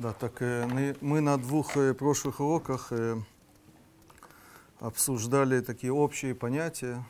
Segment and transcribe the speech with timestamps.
[0.00, 3.20] Да, так э, мы- на двух э, прошлых уроках э,
[4.78, 7.04] обсуждали такие общие понятия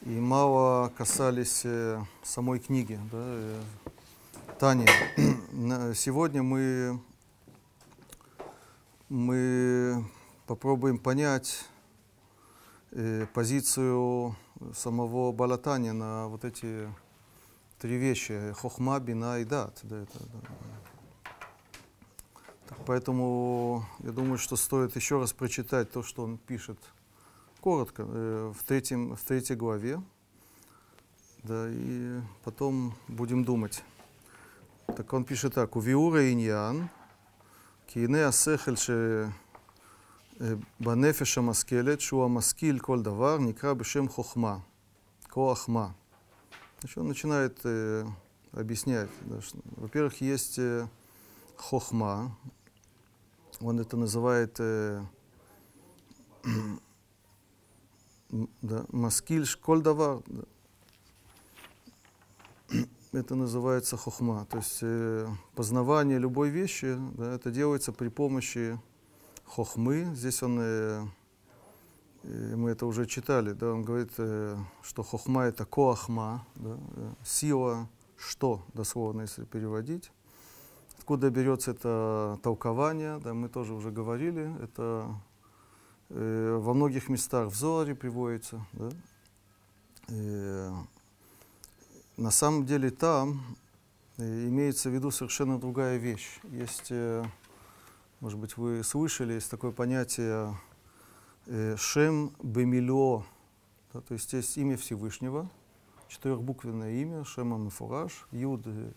[0.00, 1.66] и мало касались
[2.22, 2.98] самой книги.
[3.12, 3.60] Да,
[4.58, 4.86] Тани,
[5.94, 7.02] сегодня мы,
[9.10, 10.06] мы
[10.46, 11.66] попробуем понять
[13.34, 14.34] позицию
[14.74, 16.88] самого Балатани на вот эти
[17.78, 18.54] три вещи.
[18.54, 19.80] Хохма, бина и дат.
[19.82, 20.77] Да, это, да.
[22.67, 26.77] Так, поэтому я думаю, что стоит еще раз прочитать то, что он пишет
[27.61, 30.01] коротко э, в, третьем, в третьей главе.
[31.43, 33.83] Да, и потом будем думать.
[34.87, 35.75] Так он пишет так.
[35.75, 36.89] Увиура иньян,
[37.87, 39.31] кине асехель ше
[40.79, 44.57] בנפש המשכלת, שהוא המשכיל כל דבר, נקרא בשם חוכמה,
[45.29, 45.93] коахма.
[46.79, 48.05] Значит, он начинает э,
[48.51, 49.09] объяснять.
[49.21, 50.85] да, что, во-первых, есть э,
[51.55, 52.35] хохма.
[53.60, 55.02] он это называет э,
[58.62, 60.22] да, маскиль школь давар.
[60.26, 60.42] да.
[63.12, 64.46] Это называется хохма.
[64.50, 68.78] То есть э, познавание любой вещи, да, это делается при помощи
[69.46, 70.14] хохмы.
[70.14, 71.06] Здесь он, э,
[72.24, 77.12] э, мы это уже читали, да, он говорит, э, что хохма это коахма, да, э,
[77.24, 80.12] сила, что, дословно, если переводить.
[81.08, 85.18] Откуда берется это толкование, да, мы тоже уже говорили, это
[86.10, 88.66] э, во многих местах в Зоре приводится.
[88.74, 88.90] Да.
[90.08, 90.70] Э,
[92.18, 93.40] на самом деле там
[94.18, 96.40] э, имеется в виду совершенно другая вещь.
[96.42, 97.24] Есть, э,
[98.20, 100.54] может быть, вы слышали, есть такое понятие
[101.46, 103.24] э, Шем Бемило,
[103.94, 105.48] да, то есть есть имя Всевышнего,
[106.08, 108.92] четырехбуквенное имя, Шема Мефураж, Юд, э,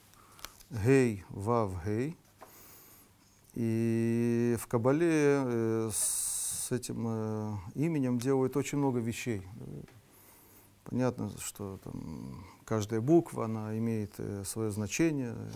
[0.71, 2.17] Гей, Вав, Гей.
[3.55, 5.09] И в Кабале
[5.43, 9.41] э, с этим э, именем делают очень много вещей.
[10.85, 15.51] Понятно, что там каждая буква, она имеет э, свое значение э,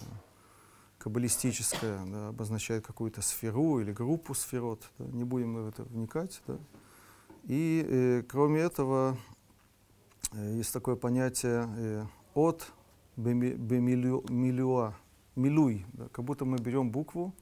[0.98, 4.92] каббалистическое, да, обозначает какую-то сферу или группу сферот.
[5.00, 6.42] да, не будем в это вникать.
[6.48, 6.58] Да.
[7.44, 9.18] И э, кроме этого,
[10.34, 12.70] э, есть такое понятие э, от
[13.16, 14.94] беми- бемилю- милюа,
[15.36, 17.34] милуй, да, как будто мы берем букву,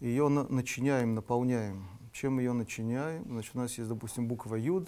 [0.00, 1.86] ее на- начиняем, наполняем.
[2.12, 3.24] Чем ее начиняем?
[3.24, 4.86] Значит, у нас есть, допустим, буква Юд,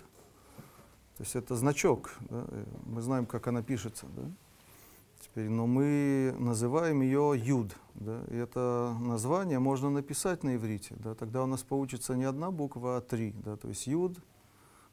[1.17, 4.07] то есть это значок, да, э, мы знаем, как она пишется.
[4.15, 4.31] Да?
[5.21, 7.75] Теперь, но мы называем ее Юд.
[7.95, 8.23] Да?
[8.29, 10.95] И это название можно написать на иврите.
[10.99, 11.15] Да?
[11.15, 13.33] Тогда у нас получится не одна буква, а три.
[13.33, 13.57] Да?
[13.57, 14.19] То есть Юд,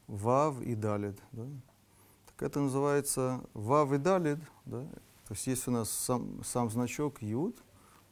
[0.08, 1.22] Вав и Далид.
[1.34, 1.46] Да?
[2.28, 4.40] Так это называется Вав и Далид.
[4.64, 4.88] Да?
[5.28, 7.58] То есть есть у нас сам, сам значок Юд,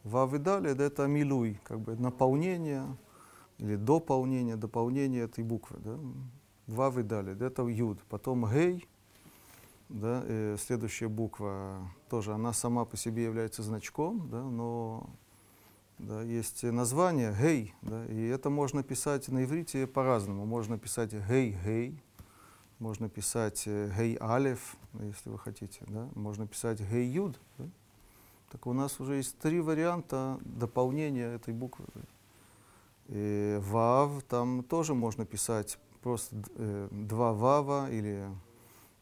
[0.03, 2.97] Вав это милуй, как бы наполнение
[3.59, 5.77] или дополнение, дополнение этой буквы.
[5.79, 5.99] Да?
[6.67, 7.99] Вав это Юд.
[8.09, 8.87] Потом Гей,
[9.89, 15.09] да, э, следующая буква тоже, она сама по себе является значком, да, но
[15.97, 20.45] да, есть название гей, да, и это можно писать на иврите по-разному.
[20.45, 22.01] Можно писать гей-гей,
[22.81, 27.39] можно писать э, гей алев, если вы хотите, да, можно писать гей юд.
[27.59, 27.65] Да.
[28.49, 31.85] Так у нас уже есть три варианта дополнения этой буквы.
[33.07, 38.27] И вав, там тоже можно писать просто э, два вава или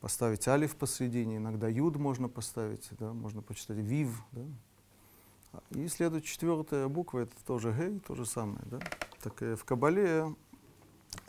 [0.02, 4.22] поставить алиф посредине, иногда юд можно поставить, да, можно почитать вив.
[4.34, 5.62] Да.
[5.72, 8.62] И следует четвертая буква, это тоже гей, то же самое.
[8.66, 8.80] Да.
[9.24, 10.36] Так э, в Кабале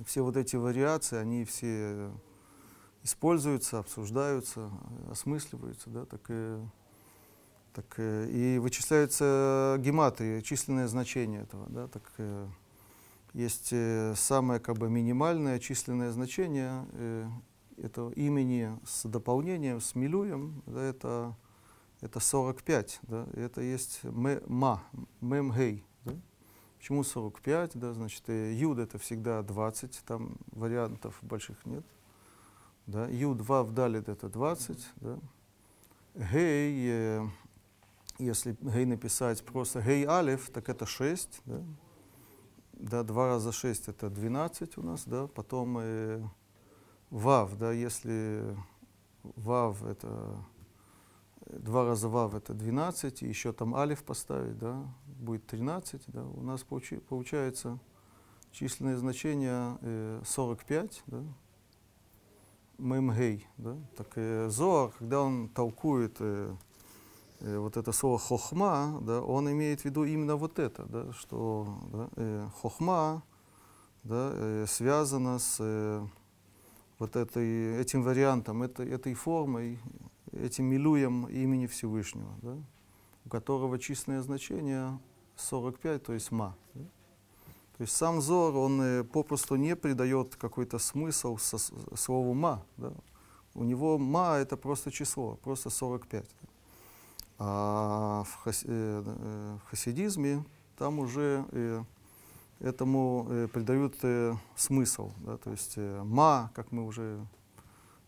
[0.04, 2.10] все вот эти вариации, они все
[3.02, 4.70] используются, обсуждаются,
[5.10, 5.90] осмысливаются.
[5.90, 6.64] Да, так, э,
[7.74, 11.66] так, и вычисляется гематрия, численное значение этого.
[11.68, 12.02] Да, так,
[13.32, 17.28] есть э, самое как бы минимальное численное значение э,
[17.76, 21.36] этого имени с дополнением, с милуем, да, это,
[22.00, 24.82] это 45, да, и это есть мэ- ма,
[25.20, 25.84] мемгей.
[26.04, 26.14] Да.
[26.78, 27.72] Почему 45?
[27.74, 31.84] Да, значит, э, юд это всегда 20, там вариантов больших нет.
[32.90, 33.06] Да.
[33.06, 34.88] Юд, вав, далит это 20.
[34.96, 35.18] Да.
[36.14, 37.28] Гей, э,
[38.18, 41.42] если гей написать просто гей алиф, так это 6.
[41.44, 41.62] Да.
[42.72, 46.26] Да, 2 раза 6 это 12 у нас, да, потом э,
[47.10, 48.56] Вав, да, если
[49.22, 50.42] Вав это
[51.46, 56.42] два раза Вав это 12, и еще там Алиф поставить, да, будет 13, да, у
[56.42, 57.78] нас получи- получается
[58.50, 61.22] численное значение э, 45, да,
[62.80, 66.54] Мемгей, да, так э, Зоар, когда он толкует э,
[67.40, 71.78] э, вот это слово хохма, да, он имеет в виду именно вот это, да, что
[71.92, 73.22] да, э, хохма
[74.02, 76.06] да, э, связана с э,
[76.98, 79.78] вот этой, этим вариантом, этой, этой формой,
[80.32, 82.56] этим милуем имени Всевышнего, да,
[83.26, 84.98] у которого численное значение
[85.36, 86.56] 45, то есть ма.
[86.74, 86.84] Да.
[87.80, 91.56] То есть сам Зор, он э, попросту не придает какой-то смысл со,
[91.96, 92.62] слову ма.
[92.76, 92.92] Да.
[93.54, 96.22] У него ма это просто число, просто 45.
[96.22, 96.48] Да.
[97.38, 100.44] А в, хас, э, э, в хасидизме
[100.76, 101.82] там уже э,
[102.58, 105.12] этому э, придают э, смысл.
[105.20, 107.26] Да, то есть э, ма, как мы уже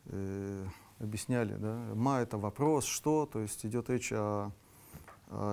[0.05, 0.67] э,
[0.99, 4.53] объясняли, да, ма это вопрос, что, то есть идет речь о, о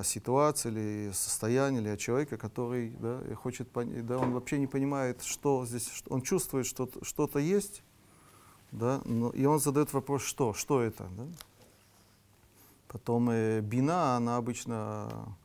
[0.04, 5.22] ситуации или состоянии, или о человеке, который да, хочет понять, да, он вообще не понимает,
[5.24, 7.84] что здесь, что, он чувствует, что что-то есть,
[8.72, 11.08] да, но, и он задает вопрос, что, что это.
[11.18, 11.26] Да?
[12.88, 15.36] Потом э, бина, она обычно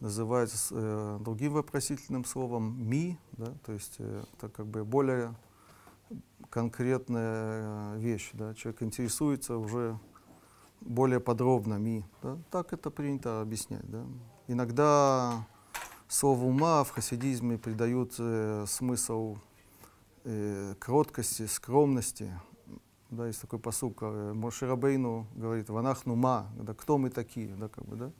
[0.00, 5.34] называется э, другим вопросительным словом ми, да, то есть э, это как бы более
[6.50, 9.98] конкретная э, вещь, да, человек интересуется уже
[10.84, 14.04] более подробно ми, да, так это принято объяснять, да.
[14.48, 15.46] Иногда
[16.08, 19.36] слову ума в хасидизме придают э, смысл
[20.24, 22.30] э, кроткости, скромности,
[23.10, 27.84] да, есть такой посук, э, Мошерабейну говорит, ванахну ма, да, кто мы такие, да, как
[27.86, 28.12] бы, да.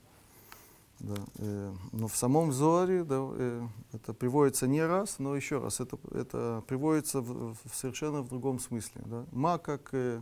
[0.99, 5.81] Да, э, но в самом Зоре да, э, это приводится не раз, но еще раз,
[5.81, 9.01] это, это приводится в, в совершенно в другом смысле.
[9.05, 9.25] Да.
[9.31, 10.21] Ма как э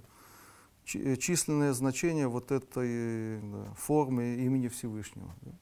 [0.84, 5.30] численное значение вот этой да, формы имени Всевышнего.
[5.42, 5.52] Да.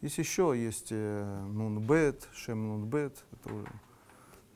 [0.00, 3.68] Есть еще, есть э, нунбет, шем нунбет, это уже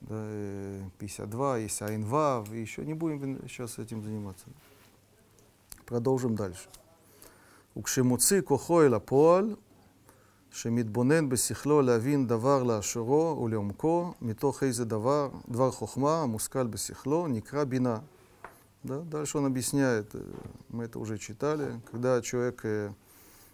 [0.00, 4.46] да, э, 52, есть айнвав, и еще не будем сейчас этим заниматься.
[5.84, 6.68] Продолжим дальше.
[7.76, 9.54] укшемуци כוחו אל הפועל,
[10.50, 17.98] שמתבונן בשכלו להבין דבר לאשורו ולעומקו, מתוך איזה דבר, דבר חוכמה המושכל בשכלו, נקרא בינה.
[18.83, 19.01] да?
[19.01, 20.11] Дальше он объясняет,
[20.69, 22.65] мы это уже читали, когда человек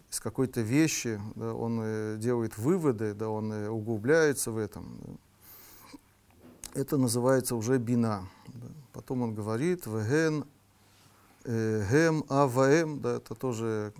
[0.10, 5.00] из какой-то вещи, да, он делает выводы, да, он углубляется в этом.
[5.04, 5.14] Да.
[6.82, 8.30] Это называется уже бина.
[8.48, 8.68] Да.
[8.94, 10.46] Потом он говорит, веген,
[11.44, 13.94] э, гем, аваэм, да, это тоже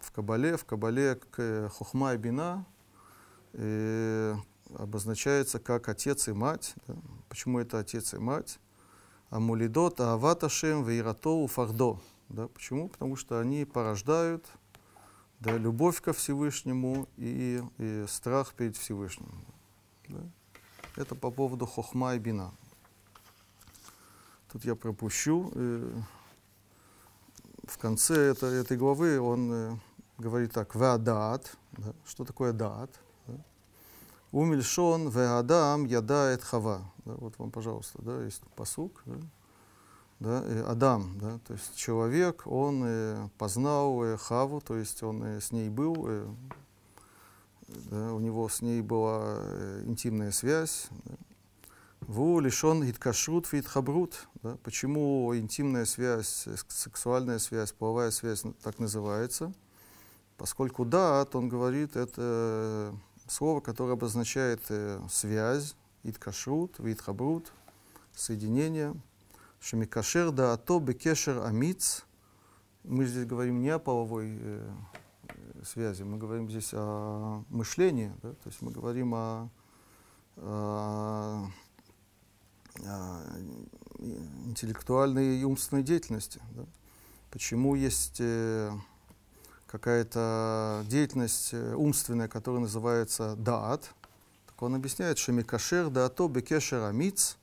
[0.00, 0.56] в Кабале.
[0.56, 1.20] В Кабале
[1.70, 2.64] хухма и бина
[3.52, 4.34] э,
[4.74, 6.74] обозначается как отец и мать.
[6.86, 6.96] Да?
[7.28, 8.58] Почему это отец и мать?
[9.30, 11.98] Амулидот, Аваташем, Вейратоу, Фахдо.
[12.28, 12.48] Да?
[12.48, 12.88] Почему?
[12.88, 14.46] Потому что они порождают
[15.40, 19.44] да, любовь ко Всевышнему и, и страх перед Всевышним.
[20.08, 20.20] Да?
[20.96, 22.52] Это по поводу хохма и бина.
[24.52, 25.52] Тут я пропущу.
[25.54, 25.92] Э,
[27.64, 29.76] в конце это, этой главы он э,
[30.18, 31.92] говорит так, веадат, да?
[32.06, 32.90] что такое дат?
[34.36, 34.40] Да?
[34.40, 36.82] Умельшон веадам ядает хава.
[37.04, 37.14] Да?
[37.14, 39.02] Вот вам, пожалуйста, да, есть посук.
[39.06, 39.16] Да?
[40.18, 45.22] Да, э, Адам, да, то есть человек, он э, познал э, Хаву, то есть он
[45.22, 46.26] э, с ней был, э,
[47.90, 50.86] да, у него с ней была э, интимная связь.
[50.90, 51.14] Да.
[52.00, 54.26] Ву лишен иткашрут витхабрут.
[54.42, 54.56] Да.
[54.62, 59.52] Почему интимная связь, сексуальная связь, половая связь так называется?
[60.38, 62.94] Поскольку дат, он говорит, это
[63.28, 67.52] слово, которое обозначает э, связь, иткашрут, витхабрут,
[68.14, 68.94] соединение.
[69.60, 72.04] Шамикашер да ато бекешер амиц.
[72.84, 74.70] Мы здесь говорим не о половой э,
[75.64, 78.32] связи, мы говорим здесь о мышлении, да?
[78.32, 79.50] то есть мы говорим о,
[80.36, 81.46] о,
[82.84, 83.22] о
[83.98, 86.40] интеллектуальной и умственной деятельности.
[86.54, 86.64] Да?
[87.30, 88.70] Почему есть э,
[89.66, 93.90] какая-то деятельность э, умственная, которая называется даат.
[94.46, 97.36] Так он объясняет, что микашер даато бекешер амиц,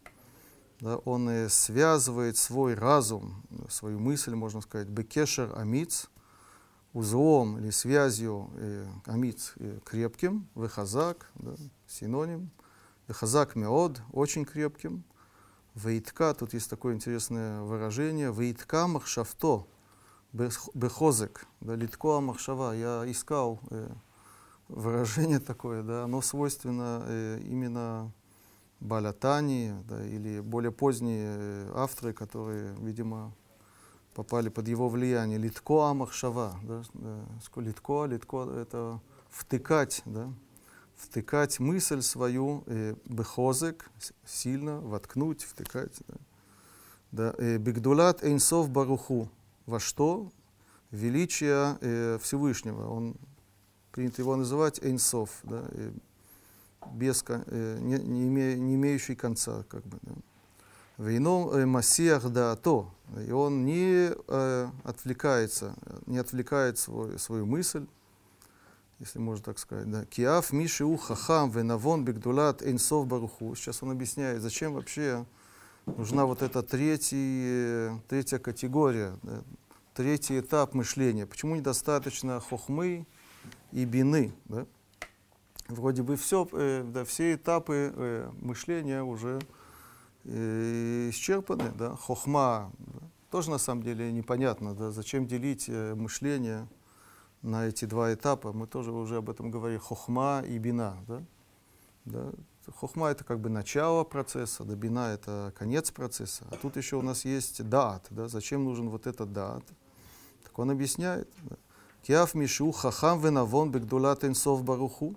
[0.80, 6.10] да, он связывает свой разум, свою мысль, можно сказать, бекешер амиц,
[6.94, 11.56] узлом или связью э, амиц э, крепким, вехазак, да,
[11.88, 12.52] синоним,
[13.08, 15.04] вехазак меод, очень крепким,
[15.74, 19.66] вейтка, тут есть такое интересное выражение, вейтка махшавто,
[20.34, 22.74] бехозек, да, литко махшава.
[22.76, 23.90] Я искал э,
[24.68, 28.12] выражение такое, да, оно свойственно э, именно
[28.80, 33.34] Балятани, да, или более поздние э, авторы, которые, видимо,
[34.14, 35.38] попали под его влияние.
[35.38, 36.60] Литко амахшава.
[36.64, 39.00] Да, да, литко, литко— это
[39.30, 40.34] втыкать, да,
[40.96, 43.90] втыкать мысль свою, э, бехозек,
[44.26, 46.02] сильно, воткнуть, втыкать.
[47.12, 49.30] Да, э, бигдулат эйнсов баруху
[49.66, 50.32] во что?
[50.94, 52.88] величия э, Всевышнего.
[52.88, 53.16] Он
[53.92, 55.92] принято его называть Эйнсов, да, э,
[56.94, 59.64] без, э, не, не, име, не имеющий конца.
[59.68, 60.14] Как бы, да.
[61.00, 62.94] Вейном э, Масиах да то.
[63.28, 67.88] И он не э, отвлекается, не отвлекает свой, свою мысль,
[69.00, 69.90] если можно так сказать.
[69.90, 70.06] Да.
[70.06, 73.56] Киаф Мишиу Хахам Венавон Бигдулат Эйнсов Баруху.
[73.56, 75.26] Сейчас он объясняет, зачем вообще
[75.86, 79.44] нужна вот эта третья, третья категория, да,
[79.94, 81.26] третий этап мышления.
[81.26, 83.06] Почему недостаточно хохмы
[83.72, 84.34] и бины?
[84.46, 84.66] Да?
[85.68, 89.40] Вроде бы все, э, да, все этапы э, мышления уже
[90.26, 91.72] э, исчерпаны.
[91.78, 91.96] Да?
[91.96, 93.00] Хохма да?
[93.32, 94.92] тоже на самом деле непонятно, да?
[94.92, 96.68] зачем делить э, мышление
[97.42, 98.52] на эти два этапа.
[98.52, 99.80] Мы тоже уже об этом говорили.
[99.80, 100.98] Хохма и бина.
[101.08, 101.24] Да?
[102.06, 102.32] Да?
[102.72, 106.46] Хохма это как бы начало процесса, да бина это конец процесса.
[106.52, 108.08] А тут еще у нас есть дат.
[108.10, 108.28] Да?
[108.28, 109.64] Зачем нужен вот этот дат?
[110.44, 111.30] Так он объясняет.
[112.04, 115.16] Киаф мишу хахам венавон бегдулат инсов баруху.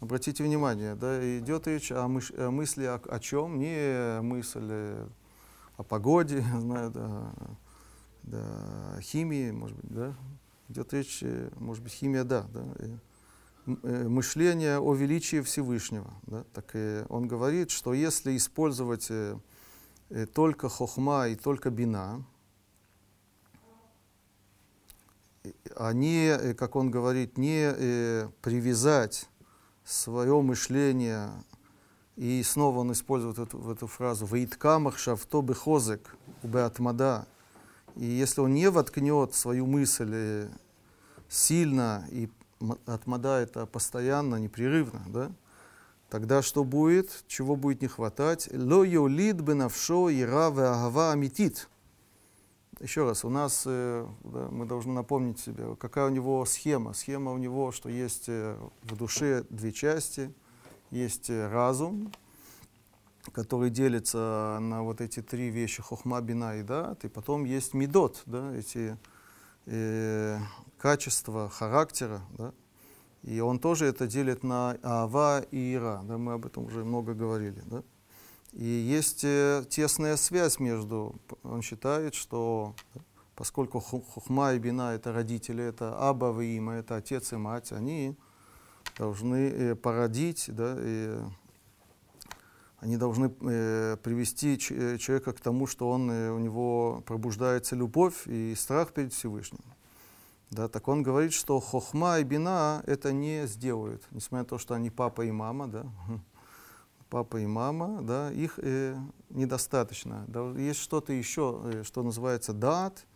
[0.00, 3.60] Обратите внимание, да, идет речь о, мыш, о мысли о, о чем?
[3.60, 5.06] Не мысль э,
[5.76, 7.32] о погоде, знаю, да,
[8.24, 10.14] да, химии, может быть, да.
[10.68, 12.96] Идет речь, э, может быть, химия, да, да э,
[13.66, 16.12] мышление о величии Всевышнего.
[16.26, 16.44] Да?
[16.52, 19.36] Так и он говорит, что если использовать э,
[20.34, 22.24] только хохма и только бина,
[25.76, 29.28] они, как он говорит, не э, привязать
[29.84, 31.30] свое мышление,
[32.16, 37.26] и снова он использует эту, эту фразу «Ваиткамах шавто бехозек убеатмада».
[37.96, 40.48] И если он не воткнет свою мысль э,
[41.28, 42.28] сильно, и
[42.86, 45.32] атмада это постоянно, непрерывно, да,
[46.08, 47.24] тогда что будет?
[47.26, 48.48] Чего будет не хватать?
[48.52, 51.68] «Ло йолид бенавшо ира веагава амитит».
[52.80, 56.94] Еще раз, у нас, э, да, мы должны напомнить себе, какая у него схема.
[56.94, 60.34] Схема у него, что есть э, в душе две части.
[60.90, 62.12] Есть э, разум,
[63.30, 68.22] который делится на вот эти три вещи, хохма, бина и дат, и потом есть медот,
[68.26, 68.96] да, эти
[69.66, 70.38] э,
[70.82, 72.52] качества характера, да,
[73.22, 77.14] и он тоже это делит на ава и ира, да, мы об этом уже много
[77.14, 77.84] говорили, да.
[78.50, 82.74] И есть э, тесная связь между, он считает, что
[83.36, 88.16] поскольку хухма и бина это родители, это аба и има, это отец и мать, они
[88.98, 91.16] должны э, породить, да, и
[92.80, 98.92] они должны э, привести человека к тому, что он, у него пробуждается любовь и страх
[98.92, 99.60] перед Всевышним.
[100.52, 104.74] Да, так он говорит, что хохма и бина это не сделают, несмотря на то, что
[104.74, 105.86] они папа и мама, да,
[107.08, 108.94] папа и мама, да, их э,
[109.30, 110.26] недостаточно.
[110.28, 113.06] Да, есть что-то еще, э, что называется дат,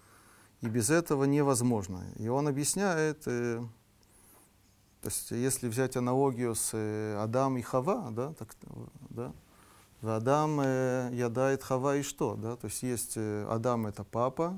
[0.63, 2.07] и без этого невозможно.
[2.17, 3.61] И он объясняет, э,
[5.03, 8.57] то есть если взять аналогию с э, Адам и Хава, да, так,
[9.11, 9.35] да,
[10.01, 14.57] Адам э, ядает Хава и что, да, то есть есть э, Адам это папа,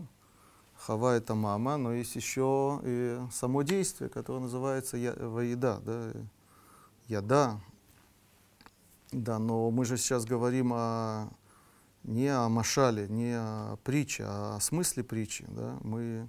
[0.78, 6.12] Хава это мама, но есть еще и само действие, которое называется воеда, да,
[7.08, 7.60] яда,
[9.12, 11.30] да, но мы же сейчас говорим о,
[12.04, 15.46] не о машале, не о притче, а о смысле притчи.
[15.48, 15.78] Да?
[15.82, 16.28] Мы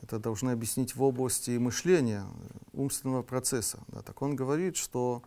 [0.00, 2.26] это должны объяснить в области мышления,
[2.72, 3.80] умственного процесса.
[3.88, 4.00] Да?
[4.02, 5.22] Так он говорит, что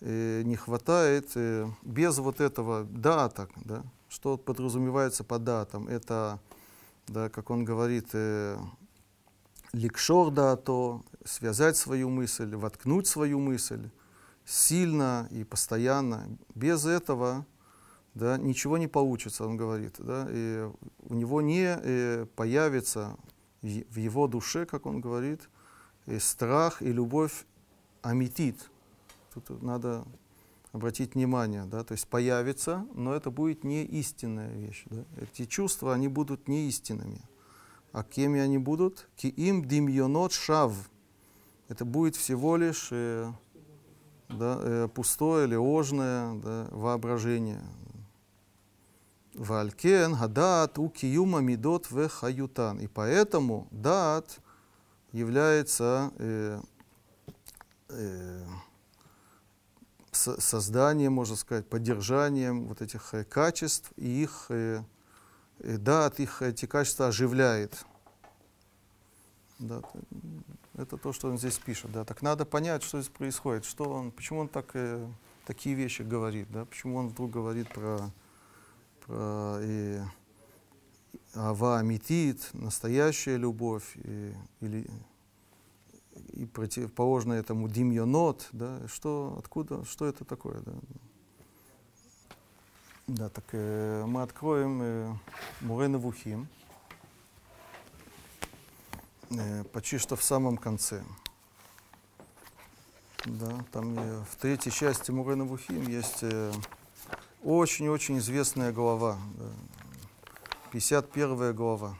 [0.00, 3.82] э, не хватает э, без вот этого даток, да?
[4.10, 6.40] что подразумевается под датом, это,
[7.08, 8.58] да, как он говорит, э,
[9.72, 13.90] ликшор да, то связать свою мысль, воткнуть свою мысль,
[14.44, 16.28] сильно и постоянно.
[16.54, 17.46] Без этого
[18.14, 19.94] да, ничего не получится, он говорит.
[19.98, 20.68] Да, и
[21.00, 23.16] у него не э, появится
[23.62, 25.48] в его душе, как он говорит,
[26.06, 27.44] и страх и любовь
[28.02, 28.70] аметит.
[29.34, 30.04] Тут надо
[30.72, 34.84] обратить внимание, да, то есть появится, но это будет не истинная вещь.
[34.90, 35.04] Да.
[35.16, 37.20] Эти чувства, они будут не истинными.
[37.92, 39.08] А кеми они будут?
[39.16, 40.74] Ки им димьонот шав.
[41.68, 43.32] Это будет всего лишь э,
[44.28, 47.62] да, э, пустое или ложное да, воображение.
[49.34, 52.80] Валькен, гадат, у киюма мидот в хаютан.
[52.80, 54.40] И поэтому дат
[55.12, 56.60] является э,
[57.88, 58.44] э,
[60.18, 64.82] созданием, можно сказать, поддержанием вот этих э, качеств, и их, э,
[65.60, 67.84] э, дат их эти качества оживляет.
[69.58, 69.82] Да,
[70.74, 71.90] это то, что он здесь пишет.
[71.92, 72.04] Да.
[72.04, 74.74] Так надо понять, что здесь происходит, что он, почему он так,
[75.46, 78.10] такие вещи говорит, да, почему он вдруг говорит про,
[79.04, 80.00] про и,
[81.34, 81.82] ава
[82.52, 84.88] настоящая любовь, и, или
[86.32, 90.72] и противоположно этому димьонот, да, что, откуда, что это такое, да.
[93.06, 95.14] Да, так э, мы откроем э,
[95.62, 96.46] Мурена Вухим,
[99.30, 101.02] э, почти что в самом конце.
[103.24, 106.52] Да, там э, в третьей части Мурена Вухим есть э,
[107.42, 109.50] очень-очень известная глава, да,
[110.72, 111.96] 51 глава.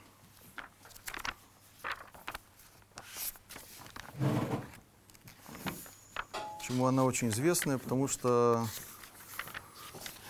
[6.69, 7.79] Почему она очень известная?
[7.79, 8.67] Потому что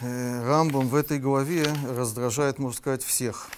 [0.01, 3.49] э, Рамбом в этой главе раздражает, можно сказать, всех.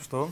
[0.00, 0.30] Что?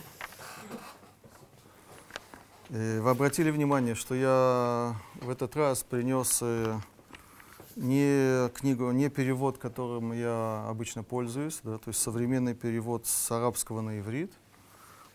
[2.69, 6.79] Э, вы обратили внимание, что я в этот раз принес э,
[7.77, 13.81] не книгу, не перевод, которым я обычно пользуюсь, да, то есть современный перевод с арабского
[13.81, 14.33] на иврит,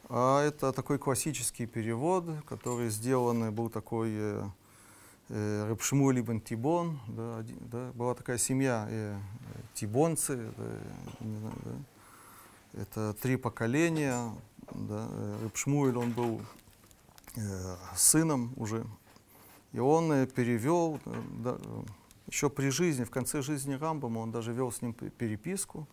[0.09, 4.43] а это такой классический перевод, который сделан, был такой э,
[5.29, 9.17] э, Рабшмуэль Тибон, да, один, да, была такая семья э,
[9.73, 14.31] тибонцы, да, не знаю, да, это три поколения,
[14.71, 15.07] да,
[15.43, 16.41] Рабшмуэль, он был
[17.35, 18.85] э, сыном уже,
[19.71, 21.57] и он э, перевел, э, да,
[22.29, 25.87] еще при жизни, в конце жизни Рамбама, он даже вел с ним переписку.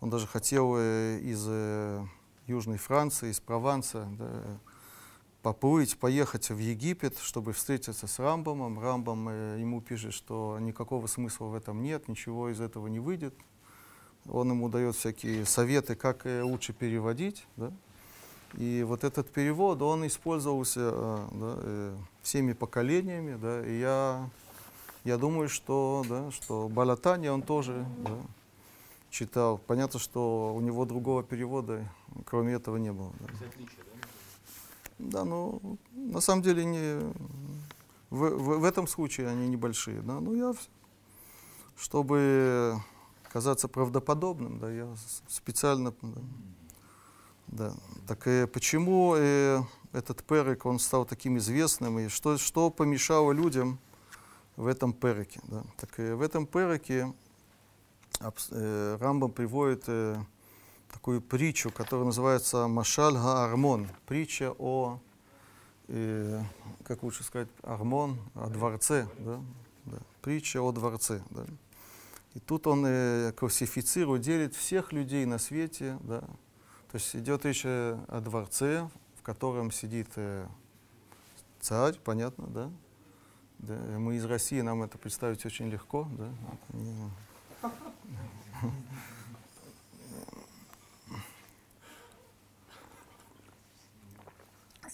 [0.00, 2.04] Он даже хотел э, из э,
[2.46, 4.42] Южной Франции, из Прованса да,
[5.42, 8.80] поплыть, поехать в Египет, чтобы встретиться с Рамбамом.
[8.80, 13.34] Рамбам э, ему пишет, что никакого смысла в этом нет, ничего из этого не выйдет.
[14.26, 17.46] Он ему дает всякие советы, как лучше переводить.
[17.56, 17.72] Да?
[18.54, 20.90] И вот этот перевод, он использовался
[21.32, 23.36] да, всеми поколениями.
[23.40, 24.30] Да, и я
[25.04, 28.18] я думаю, что, да, что Балатани он тоже да,
[29.10, 29.58] читал.
[29.58, 31.86] Понятно, что у него другого перевода,
[32.24, 33.12] кроме этого, не было.
[34.98, 37.12] Да, да ну, на самом деле, не,
[38.10, 40.00] в, в, в этом случае они небольшие.
[40.00, 40.54] Да, но я,
[41.76, 42.76] чтобы
[43.30, 44.88] казаться правдоподобным, да, я
[45.28, 45.92] специально...
[46.02, 46.20] Да,
[47.48, 47.74] да.
[48.06, 49.60] Так и почему э,
[49.92, 53.78] этот перек, он стал таким известным, и что, что помешало людям
[54.56, 55.40] в этом переке.
[55.44, 55.64] Да.
[55.76, 57.12] Так и в этом переке
[58.20, 60.16] э, Рамбам приводит э,
[60.92, 63.88] такую притчу, которая называется Машаль Га-Армон.
[64.06, 65.00] Притча о,
[65.88, 66.42] э,
[66.84, 69.08] как лучше сказать, Армон, о дворце.
[69.18, 69.40] Да?
[69.86, 69.98] Да.
[70.22, 71.22] Притча о дворце.
[71.30, 71.44] Да.
[72.34, 75.98] И тут он э, классифицирует, делит всех людей на свете.
[76.02, 76.20] Да.
[76.90, 78.88] То есть идет речь о дворце,
[79.18, 80.46] в котором сидит э,
[81.60, 82.70] царь, понятно, да?
[83.66, 86.06] Да, мы из России, нам это представить очень легко.
[86.18, 86.28] Да?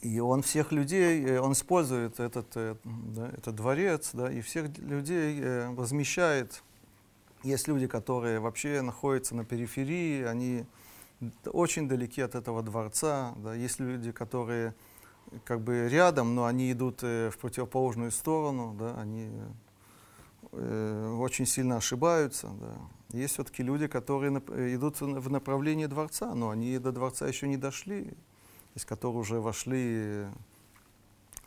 [0.03, 4.79] И он всех людей, э, он использует этот, э, да, этот дворец, да, и всех
[4.79, 6.63] людей э, возмещает.
[7.43, 10.65] Есть люди, которые вообще находятся на периферии, они
[11.45, 13.35] очень далеки от этого дворца.
[13.37, 13.55] Да.
[13.55, 14.75] Есть люди, которые
[15.45, 19.31] как бы рядом, но они идут э, в противоположную сторону, да, они
[20.53, 22.49] э, очень сильно ошибаются.
[22.61, 23.19] Да.
[23.19, 27.57] Есть все-таки люди, которые э, идут в направлении дворца, но они до дворца еще не
[27.57, 28.13] дошли,
[28.75, 30.27] из которых уже вошли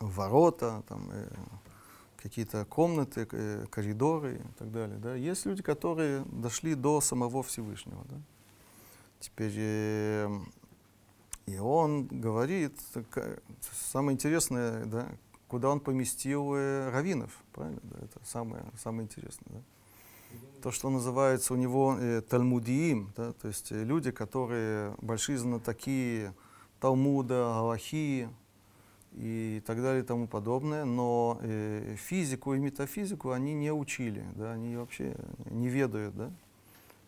[0.00, 1.10] в ворота, там,
[2.16, 3.26] какие-то комнаты,
[3.70, 4.98] коридоры и так далее.
[4.98, 5.14] Да.
[5.14, 8.04] Есть люди, которые дошли до самого Всевышнего.
[8.08, 8.16] Да.
[9.20, 10.28] Теперь
[11.46, 12.78] и он говорит,
[13.90, 15.08] самое интересное, да,
[15.48, 17.80] куда он поместил э, раввинов, правильно?
[17.84, 19.46] Да, это самое, самое интересное.
[19.50, 19.60] Да?
[20.62, 26.32] То, что называется у него э, талмудиим, да, то есть э, люди, которые большие знатоки
[26.80, 28.28] Талмуда, Галахи
[29.12, 34.52] и так далее и тому подобное, но э, физику и метафизику они не учили, да,
[34.52, 35.14] они вообще
[35.50, 36.32] не ведают, да.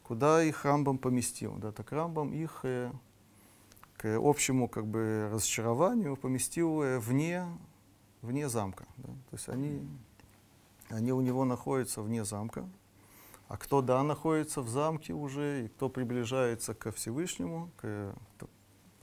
[0.03, 1.57] Куда их Рамбам поместил?
[1.57, 2.93] Да, так Рамбам их э,
[3.97, 7.47] к общему как бы разочарованию поместил вне,
[8.23, 8.87] вне замка.
[8.99, 9.09] Да?
[9.09, 9.89] То есть они,
[10.89, 12.69] они у него находятся вне замка.
[13.49, 18.15] А кто, да, находится в замке уже, и кто приближается ко Всевышнему, к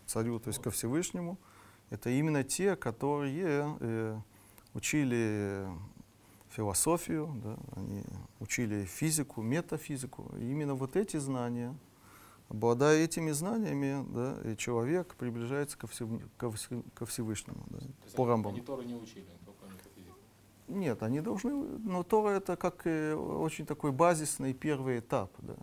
[0.06, 1.38] царю, то есть ко Всевышнему,
[1.90, 4.20] это именно те, которые э,
[4.74, 5.66] учили
[6.50, 8.04] философию, да, они
[8.40, 10.30] учили физику, метафизику.
[10.38, 11.74] И именно вот эти знания–
[12.54, 16.08] Обладая этими знаниями, да, и человек приближается ко, Всев...
[16.38, 17.66] ко, Всевышнему.
[17.68, 17.80] Да,
[18.16, 18.56] по Рамбаму.
[18.56, 20.20] Они Торы не учили, только метафизику.
[20.68, 25.32] Нет, они должны, но Тора это как э, очень такой базисный первый этап.
[25.40, 25.56] Да.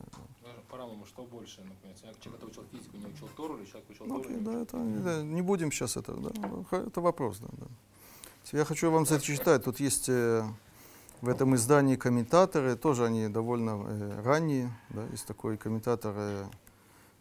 [0.69, 4.07] По Рамбаму что больше, например, человек, который учил физику, не учил Тору, или человек учил
[4.07, 7.39] Ну, Тору, окей, да, учил это, да, не будем сейчас это, да, ну, это вопрос,
[7.39, 7.67] да, да.
[8.51, 10.43] Я хочу вам зачитать, тут есть э,
[11.21, 16.47] в этом издании комментаторы, тоже они довольно э, ранние, да, есть такой комментатор э,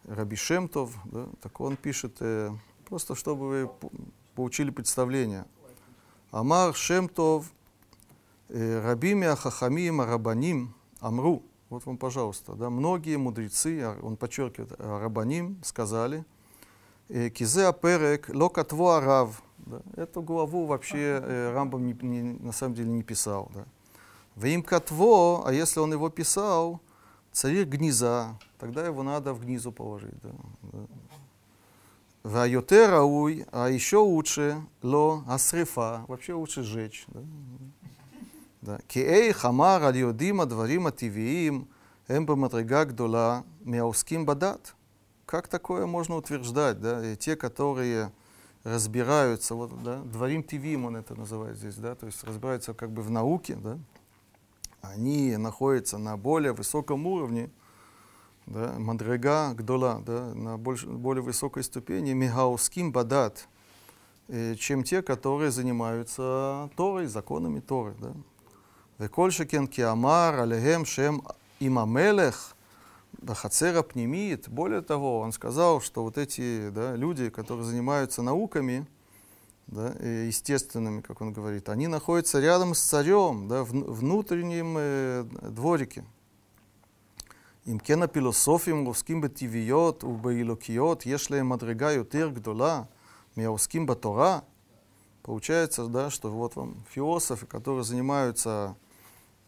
[0.05, 2.51] Раби Шемтов, да, так он пишет, э,
[2.85, 3.91] просто чтобы вы по-
[4.35, 5.45] получили представление.
[6.31, 7.51] Амар Шемтов,
[8.49, 14.99] э, Рабими Ахахамим Арабаним Амру, вот вам, пожалуйста, да, многие мудрецы, а, он подчеркивает, а,
[14.99, 16.25] Рабаним сказали,
[17.09, 19.43] э, Кизе Аперек Локатво Арав.
[19.57, 23.51] Да, эту главу вообще э, Рамбам не- не- на самом деле не писал.
[23.53, 23.65] Да.
[24.35, 26.79] Вим а если он его писал,
[27.39, 30.19] царь гнеза, тогда его надо в гнизу положить.
[30.21, 30.31] Да.
[32.23, 37.05] Вайотерауй, а еще лучше ло асрифа, вообще лучше сжечь.
[38.61, 38.79] Да.
[38.89, 41.69] Киэй хамар аль-йодима дварима тивиим
[42.09, 44.75] эмба матрига гдула мяуским бадат.
[45.25, 46.81] Как такое можно утверждать?
[46.81, 47.05] Да?
[47.05, 48.11] И те, которые
[48.65, 53.01] разбираются, вот, да, дворим тивим он это называет здесь, да, то есть разбираются как бы
[53.01, 53.79] в науке, да,
[54.81, 57.49] они находятся на более высоком уровне,
[58.45, 63.47] да, мадрега гдола, да, на больш, более высокой ступени, мигауским бадат,
[64.27, 67.95] э, чем те, которые занимаются Торой, законами Торы.
[67.99, 68.13] Да.
[68.97, 71.23] Векольшикен киамар алегем шем
[71.59, 72.55] имамелех
[73.21, 74.49] бахацера пнемит.
[74.49, 78.87] Более того, он сказал, что вот эти да, люди, которые занимаются науками,
[79.71, 85.23] да, э, естественными, как он говорит, они находятся рядом с царем, да, в внутреннем э,
[85.41, 86.03] дворике.
[87.65, 92.89] Имкена пилософим русским бетивиот убаилокиот, если мадрига ютир гдола,
[93.35, 94.43] мяуским батора.
[95.21, 98.75] Получается, да, что вот вам философы, которые занимаются,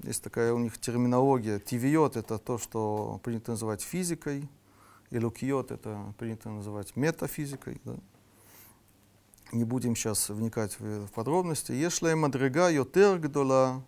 [0.04, 4.48] есть такая у них терминология, тивиот это то, что принято называть физикой,
[5.10, 7.96] и это принято называть метафизикой, да,
[9.52, 11.74] не будем сейчас вникать в, подробности.
[11.74, 13.84] Если мадрега йотер гдола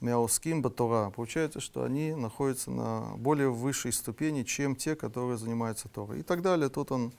[0.00, 6.20] мяуским батора, получается, что они находятся на более высшей ступени, чем те, которые занимаются Торой.
[6.20, 6.68] И так далее.
[6.68, 7.12] Тут он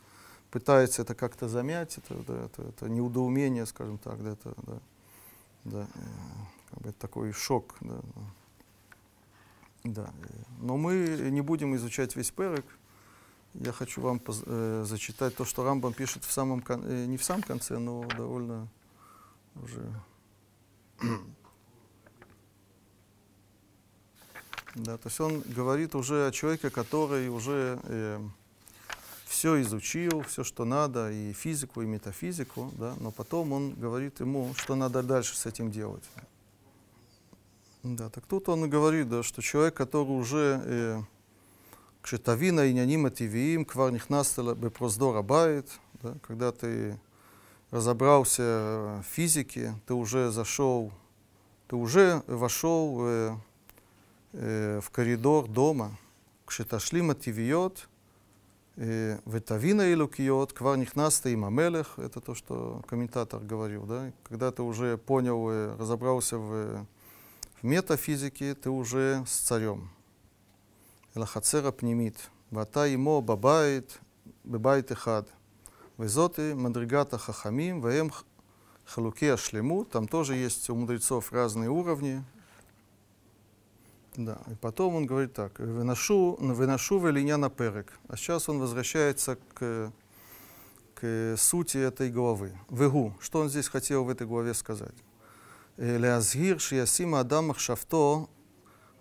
[0.51, 4.79] пытается это как-то замять, это, да, это, это неудоумение, скажем так, да, это, да,
[5.63, 5.99] да, э,
[6.69, 7.75] как бы такой шок.
[7.81, 7.99] Да.
[9.83, 12.65] Да, э, но мы не будем изучать весь перек.
[13.53, 17.23] Я хочу вам э, зачитать то, что Рамбам пишет в самом, кон- э, не в
[17.23, 18.67] самом конце, но довольно
[19.55, 19.91] уже...
[24.75, 28.19] да, то есть он говорит уже о человеке, который уже э,
[29.25, 34.53] все изучил, все, что надо, и физику, и метафизику, да, но потом он говорит ему,
[34.55, 36.03] что надо дальше с этим делать.
[37.83, 41.01] Да, так тут он говорит, да, что человек, который уже э,
[42.06, 46.98] כשתבין העניינים הטבעיים, כבר נכנסת בפרוזדור הבית, да, когда ты
[47.70, 50.92] разобрался в физике, ты уже зашел,
[51.68, 53.36] ты уже вошел э,
[54.32, 55.90] э, в коридор дома,
[56.46, 57.86] כשתשלים הטבעיות,
[58.76, 64.62] э, ותבין האלוקיות, כבר נכנסת עם המלך, это то, что комментатор говорил, да, когда ты
[64.62, 66.86] уже понял, э, разобрался в,
[67.60, 69.88] в метафизике, ты уже с царем.
[71.16, 73.98] אל החצר הפנימית, ואתה עמו בבית,
[74.46, 75.22] בבית אחד.
[75.98, 78.24] וזאת מדרגת החכמים, והם ח-
[78.86, 79.90] חלוקי השלמות.
[79.90, 82.22] Там тоже есть у мудрецов разные уровни.
[84.16, 87.92] Да, и потом он говорит так, выношу, выношу велиня на перек.
[88.08, 89.92] А сейчас он возвращается к,
[90.94, 92.52] к сути этой главы.
[92.68, 94.94] Вегу, что он здесь хотел в этой главе сказать?
[95.78, 98.26] להזהיר שישים האדם מחשבתו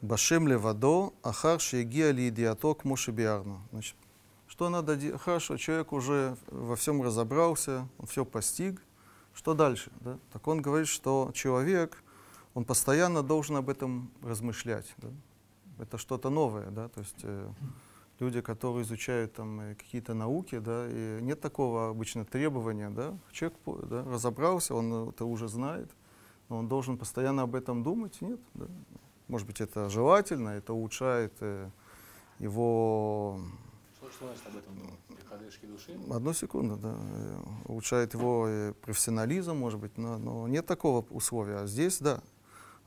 [0.07, 2.85] Башем левадо, ахар шегия лиидиато к.
[2.85, 3.97] Значит,
[4.47, 5.21] что надо делать?
[5.21, 8.81] Хорошо, человек уже во всем разобрался, он все постиг.
[9.35, 9.91] Что дальше?
[10.01, 10.17] Да?
[10.33, 12.05] Так он говорит, что человек,
[12.55, 14.95] он постоянно должен об этом размышлять.
[14.99, 15.09] Да?
[15.81, 16.71] Это что-то новое.
[16.71, 16.89] Да?
[16.89, 17.51] То есть э,
[18.21, 22.91] люди, которые изучают там, э, какие-то науки, да, и нет такого обычно требования.
[22.91, 23.19] Да?
[23.33, 25.91] Человек да, разобрался, он это уже знает,
[26.49, 28.21] но он должен постоянно об этом думать.
[28.21, 28.39] Нет.
[28.55, 28.67] Да?
[29.29, 31.69] Может быть, это желательно, это улучшает э,
[32.39, 33.41] его
[33.97, 34.99] Что, что значит об этом думать?
[35.09, 35.99] Приходишки души?
[36.11, 36.95] Одну секунду, да.
[36.97, 41.57] э, Улучшает его э, профессионализм, может быть, но, но нет такого условия.
[41.57, 42.23] А здесь, да.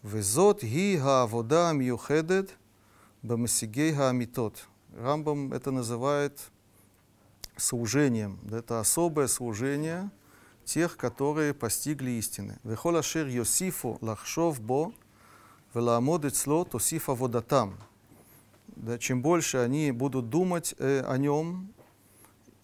[0.02, 2.58] Везот ги хаавода миюхедет
[3.22, 4.66] бамасигей хаамитот.
[4.98, 6.40] Рамбам это называет
[7.58, 8.40] служением.
[8.44, 10.10] Да, это особое служение
[10.64, 12.60] тех, которые постигли истины.
[12.64, 14.94] Вехол ашер Йосифу лахшов бо
[15.74, 17.78] велаамод эцло тосифа водатам.
[18.68, 21.74] Да, чем больше они будут думать э, о нем,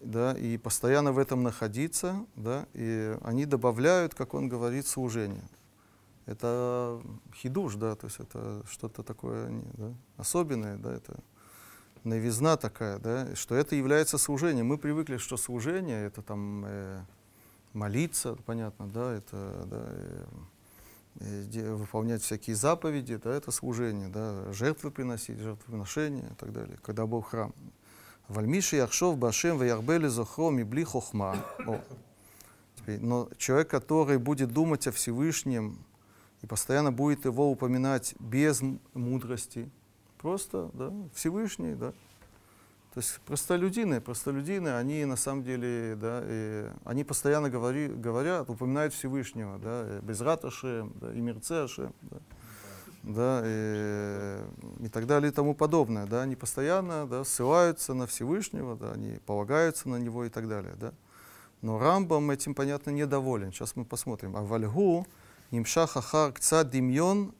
[0.00, 5.44] да, и постоянно в этом находиться, да, и они добавляют, как он говорит, служение.
[6.26, 7.00] Это
[7.34, 11.20] хидуш, да, то есть это что-то такое да, особенное, да, это
[12.02, 14.66] новизна такая, да, что это является служением.
[14.66, 17.00] Мы привыкли, что служение это там э,
[17.72, 20.24] молиться, понятно, да, это да, э,
[21.18, 27.22] выполнять всякие заповеди, да, это служение, да, жертвы приносить, жертвоприношения и так далее, когда был
[27.22, 27.54] храм.
[28.28, 31.36] Вальмиши Яхшов Башем Ваярбели Зохро Мибли Хохма.
[32.86, 35.78] Но человек, который будет думать о Всевышнем
[36.42, 38.62] и постоянно будет его упоминать без
[38.94, 39.70] мудрости,
[40.18, 41.92] просто да, Всевышний, да.
[42.96, 48.94] То есть простолюдины, простолюдины, они на самом деле, да, и они постоянно говори, говорят, упоминают
[48.94, 52.16] Всевышнего, да, без Раташем, да, и Мирцешем, да
[53.02, 54.40] да, и,
[54.80, 56.06] и так далее и тому подобное.
[56.06, 60.74] Да, они постоянно да, ссылаются на Всевышнего, да, они полагаются на него и так далее.
[60.80, 60.94] Да.
[61.60, 63.52] Но Рамбам этим, понятно, недоволен.
[63.52, 64.34] Сейчас мы посмотрим.
[64.38, 65.06] А вальгу
[65.50, 67.34] нимшах ахар кцад димьон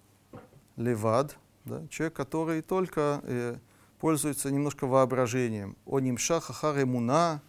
[0.77, 3.57] левад, да, человек, который только э,
[4.01, 5.77] пользуется немножко воображением.
[5.87, 7.43] О нимшах ахар эмуна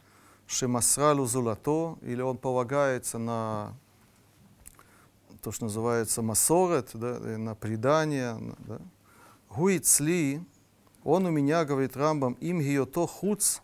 [0.47, 3.73] шемасралу золото, или он полагается на
[5.41, 8.37] то, что называется масорет, да, на предание.
[8.59, 8.79] Да.
[9.49, 10.43] Гуицли,
[11.03, 13.59] он у меня, говорит Рамбам, им гиото хуц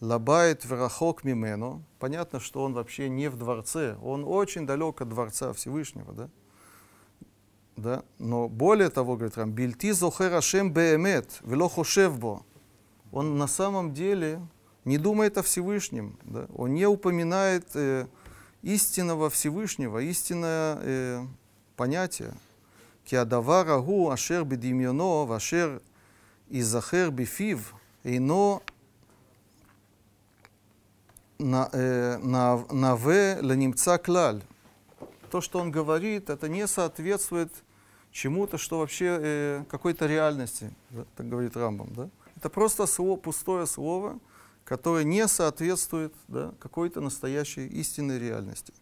[0.00, 1.82] лабает верахок мимено.
[1.98, 6.30] Понятно, что он вообще не в дворце, он очень далек от дворца Всевышнего, да?
[7.76, 8.04] Да?
[8.18, 12.42] Но более того, говорит Рам, бильти зохер ашем беэмет, вело хошевбо.
[13.10, 14.40] Он на самом деле
[14.84, 16.46] не думает о Всевышнем, да?
[16.54, 18.06] он не упоминает э,
[18.62, 21.26] истинного Всевышнего, истинное э,
[21.76, 22.34] понятие.
[23.04, 25.80] Киадавар агу ашер бедимьоно, вашер
[26.48, 28.62] изахер бифив, ино
[31.38, 34.42] э, наве ленимца клаль.
[35.32, 37.50] То, что он говорит, это не соответствует
[38.10, 41.88] чему-то, что вообще э, какой-то реальности, да, так говорит Рамбам.
[41.94, 42.10] Да?
[42.36, 44.18] Это просто слово, пустое слово,
[44.66, 48.74] которое не соответствует да, какой-то настоящей истинной реальности.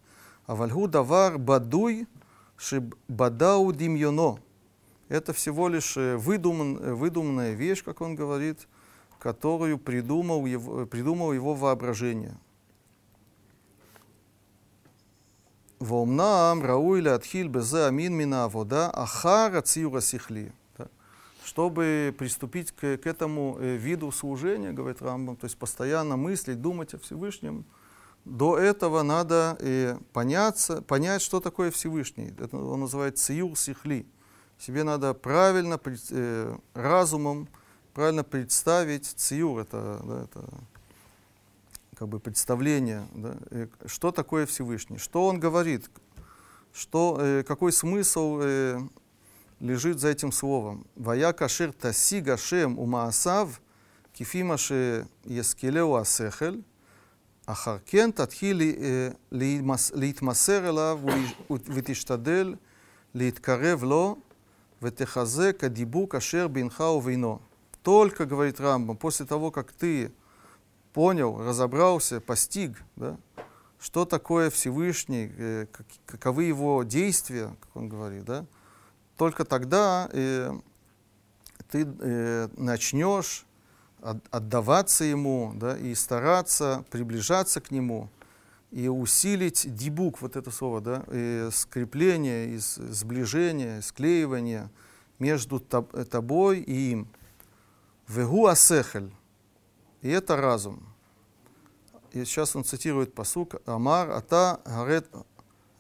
[0.44, 2.08] А вальгу давар бадуй
[2.56, 4.40] шибадау димьоно.
[5.08, 8.66] Это всего лишь э, выдуман, э, выдуманная вещь, как он говорит,
[9.20, 12.36] которую придумал его, придумал его воображение.
[15.80, 20.52] Вомнам рауи латхиль безе амин мина вода ахара циюра сихли
[21.42, 26.94] чтобы приступить к, к этому э, виду служения, говорит Рамбам, то есть постоянно мыслить, думать
[26.94, 27.64] о Всевышнем,
[28.24, 32.32] до этого надо э, поняться, понять, что такое Всевышний.
[32.38, 34.06] Это он называет циюр сихли.
[34.58, 37.48] Себе надо правильно, э, разумом,
[37.94, 40.44] правильно представить циюр, это, да, это
[41.99, 45.89] как бы представление, да, э, что такое Всевышний, что он говорит,
[46.73, 48.79] что, э, какой смысл э,
[49.59, 50.85] лежит за этим словом.
[50.95, 53.61] Вая кашер таси гашем умаасав,
[54.13, 56.55] כפי שיסקילהו השכל,
[57.45, 58.61] אחר כן תתחיל
[59.91, 60.99] להתמסר אליו
[61.49, 62.55] ותשתדל
[63.13, 64.17] להתקרב לו
[64.81, 67.39] ותחזק הדיבוק אשר בינך ובינו.
[67.83, 70.11] Только, говорит Рамбам, после того, как ты
[70.92, 73.16] понял, разобрался, постиг, да,
[73.78, 75.66] что такое Всевышний, э,
[76.06, 78.44] каковы его действия, как он говорит, да,
[79.16, 80.52] только тогда э,
[81.70, 83.46] ты э, начнешь
[84.30, 88.08] отдаваться ему да, и стараться приближаться к нему
[88.70, 94.70] и усилить дебук, вот это слово, да, и скрепление, и сближение, склеивание
[95.18, 97.08] между тобой и им.
[98.08, 99.12] Вегу асехель.
[100.02, 100.82] И это разум.
[102.12, 104.60] И сейчас он цитирует посук Амар, ата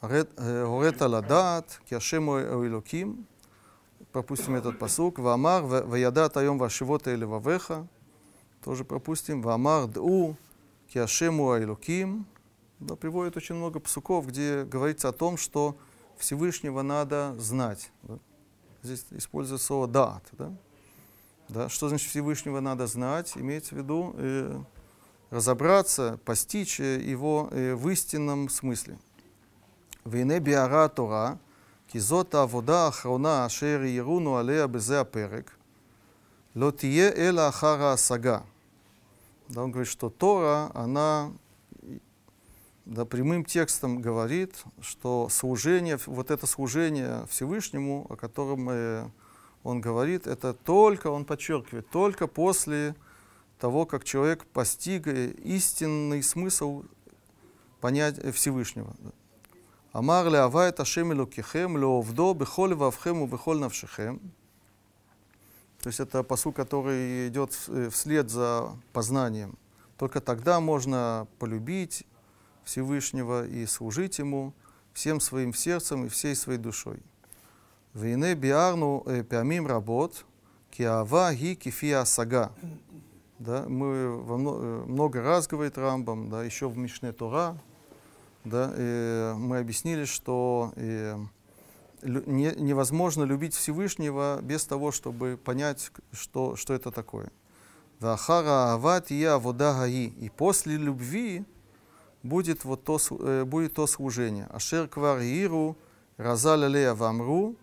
[0.00, 3.26] горет аладат, киашему элоким,
[4.12, 5.18] пропустим этот посук.
[5.18, 7.86] Вамар, ваядат айом вашивота или вавеха.
[8.64, 9.42] Тоже пропустим.
[9.42, 10.36] Вамар ду,
[10.88, 12.26] киашему айлуким.
[12.78, 15.76] Да, приводит очень много псуков, где говорится о том, что
[16.16, 17.90] Всевышнего надо знать.
[18.82, 20.22] Здесь используется слово дат.
[20.32, 20.52] Да?
[21.50, 21.68] Да?
[21.68, 24.56] Что значит Всевышнего надо знать, имеется в виду э,
[25.30, 28.98] разобраться, постичь э, его э, в истинном смысле.
[30.04, 31.40] Вейне биара Тора,
[31.92, 35.58] кизота вода ахрона ашер ируну алея безе перек,
[36.54, 38.44] лотие эла ахара сага.
[39.48, 41.32] Да, он говорит, что Тора, она
[42.84, 49.10] да, прямым текстом говорит, что служение, вот это служение Всевышнему, о котором э,
[49.62, 52.94] он говорит, это только, он подчеркивает, только после
[53.58, 56.84] того, как человек постиг э, истинный смысл
[57.80, 58.94] понятия Всевышнего.
[59.92, 64.20] Амар леава это Ашем Элокихем, леовдо бехоль вавхем бехоль навшихем.
[65.80, 69.58] То есть это посыл, который идет э, вслед за познанием.
[69.98, 72.06] Только тогда можно полюбить
[72.64, 74.54] Всевышнего и служить Ему
[74.92, 77.02] всем своим сердцем и всей своей душой.
[77.94, 80.24] Биарну э, пямим работ,
[80.70, 82.52] киава ги кифия сага.
[83.38, 87.56] Да, мы во э, много раз, говорит Рамбам, да, еще в Мишне Тора,
[88.44, 91.14] да, и мы объяснили, что и,
[92.02, 97.30] не, невозможно любить Всевышнего без того, чтобы понять, что, что это такое.
[97.98, 100.06] Вахара ават я вода гаи.
[100.06, 101.44] И после любви
[102.22, 104.46] будет, вот то, э, будет то служение.
[104.46, 105.76] Ашер квар иру,
[106.16, 107.56] разал алея вамру,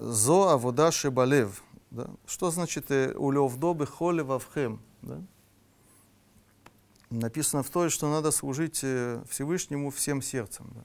[0.00, 1.62] зо авода шебалев.
[1.90, 2.08] Да?
[2.26, 4.80] Что значит э, улевдо холе вавхем?
[5.02, 5.20] Да?
[7.10, 10.70] Написано в той, что надо служить э, Всевышнему всем сердцем.
[10.74, 10.84] Да?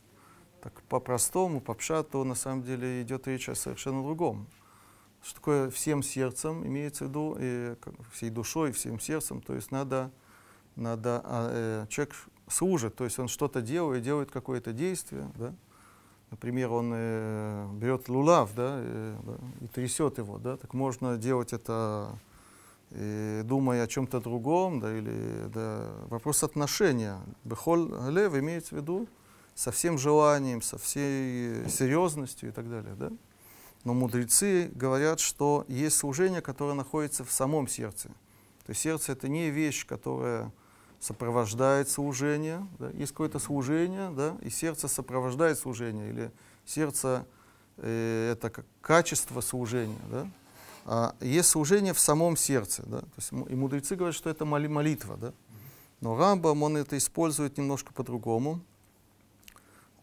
[0.61, 4.47] Так по-простому, по пшату, на самом деле идет речь о совершенно другом.
[5.21, 7.75] Что такое всем сердцем, имеется в виду и,
[8.11, 10.11] всей душой, всем сердцем, то есть надо,
[10.75, 12.15] надо а, э, человек
[12.47, 15.55] служит, то есть он что-то делает, делает какое-то действие, да?
[16.35, 19.15] Например, он э, берет лулав, да, э,
[19.61, 22.09] и трясет его, да, так можно делать это,
[22.91, 27.17] э, думая о чем-то другом, да, или да, вопрос отношения.
[27.45, 29.07] Бехоль лев имеется в виду
[29.55, 33.11] со всем желанием, со всей серьезностью и так далее, да.
[33.85, 38.09] Но мудрецы говорят, что есть служение, которое находится в самом сердце.
[38.65, 40.51] То есть сердце это не вещь, которая
[41.05, 46.31] сопровождает служение, да, есть какое-то служение, да, и сердце сопровождает служение, или
[46.65, 47.25] сердце
[47.77, 50.27] э, это как качество служения, да,
[50.85, 54.67] а есть служение в самом сердце, да, то есть, и мудрецы говорят, что это моли,
[54.67, 55.33] молитва, да,
[56.01, 58.61] но Рамбам, он это использует немножко по-другому.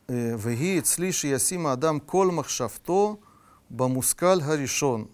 [0.09, 3.19] «Э, Веги цлиши ясима адам кол махшавто
[3.69, 5.09] бамускаль гаришон.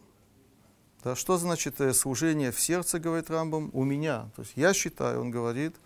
[1.04, 4.30] Да, что значит э, служение в сердце, говорит Рамбам, у меня?
[4.34, 5.76] То есть я считаю, он говорит,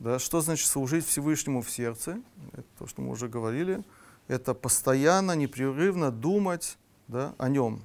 [0.00, 2.20] да, что значит служить Всевышнему в сердце?
[2.52, 3.84] Это то, что мы уже говорили.
[4.26, 7.82] Это постоянно, непрерывно думать да, о нем.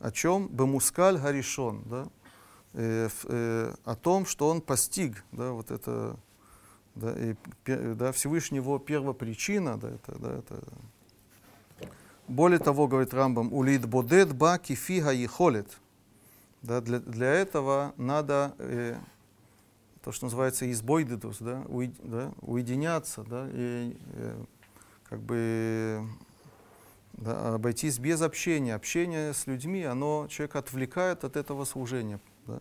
[0.00, 0.48] О чем?
[0.48, 1.82] Бемускаль гаришон.
[1.86, 2.08] Да,
[2.72, 5.22] э, э, о том, что он постиг.
[5.30, 6.16] Да, вот это,
[6.96, 7.36] да, и,
[7.66, 9.78] да, Всевышнего первопричина.
[9.78, 10.62] Да, это, да, это.
[12.26, 15.78] Более того, говорит Рамбам, улид бодет ба кифига ехолет.
[16.62, 18.96] Да, для, для этого надо э,
[20.02, 21.64] то, что называется избойдедус, да,
[22.02, 24.44] да, уединяться, да, и э,
[25.04, 26.06] как бы
[27.14, 28.74] да, обойтись без общения.
[28.74, 32.20] Общение с людьми, оно человека отвлекает от этого служения.
[32.46, 32.60] Да.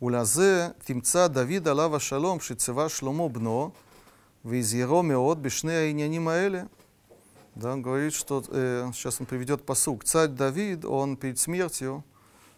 [0.00, 3.74] Улязе тимца Давида лава шалом шицева шломо бно
[4.44, 6.68] визиро меот бешне аиняним аэле.
[7.54, 10.04] Да, он говорит, что э, сейчас он приведет посук.
[10.04, 12.04] Царь Давид, он перед смертью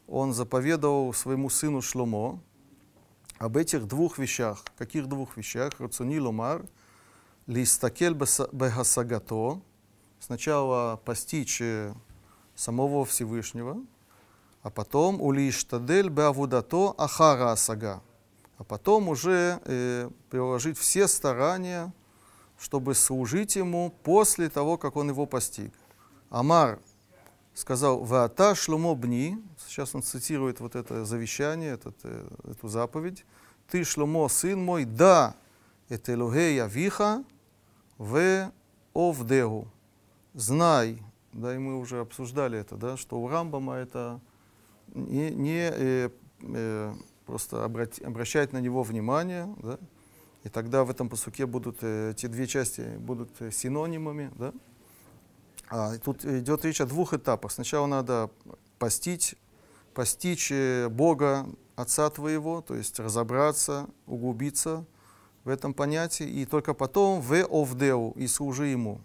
[0.07, 2.41] он заповедовал своему сыну Шломо
[3.39, 4.65] об этих двух вещах.
[4.77, 5.73] Каких двух вещах?
[5.79, 6.65] Рацуни ломар,
[7.47, 9.61] листакель бехасагато,
[10.21, 11.95] сначала постичь э,
[12.55, 13.79] самого Всевышнего,
[14.63, 18.03] а потом улиштадель беавудато ахара асага,
[18.59, 21.93] а потом уже э, приложить все старания,
[22.59, 25.73] чтобы служить ему после того, как он его постиг.
[26.31, 26.79] Амар
[27.55, 33.25] сказал «Ваата шломо бни», сейчас он цитирует вот это завещание, этот, э, эту заповедь,
[33.69, 35.35] «Ты, Шломо, сын мой, да,
[35.89, 37.25] это Элогей Авиха,
[37.99, 38.51] в
[38.95, 39.69] Овдегу».
[40.35, 44.21] Знай, да, и мы уже обсуждали это, да, что у Рамбама это
[44.89, 46.11] не, не э,
[46.41, 46.95] э,
[47.27, 49.79] просто обрати, обращать на него внимание, да,
[50.45, 54.53] и тогда в этом посуке будут э, эти две части будут э, синонимами, да,
[55.75, 57.51] а, тут идет речь о двух этапах.
[57.51, 58.29] Сначала надо
[58.79, 59.37] постить,
[59.95, 61.47] постичь э, Бога,
[61.77, 64.85] Отца Твоего, то есть разобраться, углубиться
[65.45, 69.01] в этом понятии, и только потом в овдеу» и «служи Ему».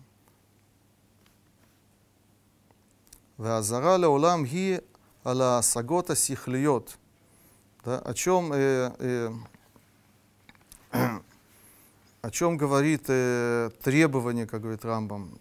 [3.37, 4.81] «Веазара улам ги
[5.25, 6.97] аля сагота сихлиот».
[7.85, 9.31] Да, о чем э, э,
[12.23, 15.39] о чем говорит э, требование, как говорит Рамбам,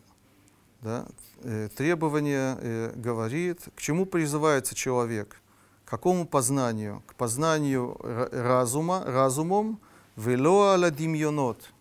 [0.87, 1.07] да,
[1.43, 5.41] э, требование э, говорит, к чему призывается человек,
[5.85, 7.03] к какому познанию?
[7.09, 7.99] К познанию
[8.31, 9.81] разума, разумом,
[10.15, 11.73] вело аладимьонот,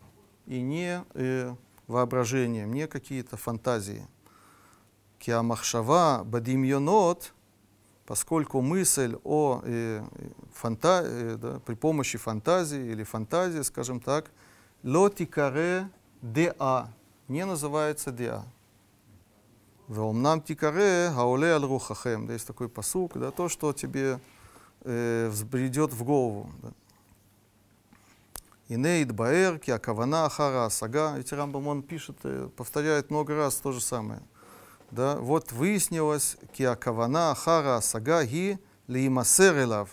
[0.48, 1.54] и не э,
[1.86, 4.08] воображением, не какие-то фантазии.
[5.20, 7.32] Киамахшава бадимьонот,
[8.08, 10.04] поскольку мысль о э,
[10.52, 14.32] фанта, э, да, при помощи фантазии или фантазии, скажем так,
[14.82, 15.90] лотикаре
[16.24, 16.88] деа,
[17.28, 18.44] не называется деа.
[19.88, 22.26] Вомнам тикаре гауле аль рухахем.
[22.26, 24.20] Да, есть такой посук, да, то, что тебе
[24.82, 26.50] э, взбредет в голову.
[26.64, 26.72] Да.
[28.68, 31.18] Инейд Баэр, Киакавана, Ахара, Сага.
[31.20, 34.22] Эти Рамбам он пишет, э, повторяет много раз то же самое.
[34.90, 38.58] Да, вот выяснилось, Киакавана, Ахара, Сага, Ги,
[38.88, 39.88] Лиимасер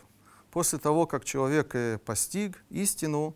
[0.50, 3.34] После того, как человек э, постиг истину,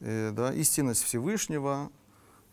[0.00, 1.90] э, да, истинность Всевышнего,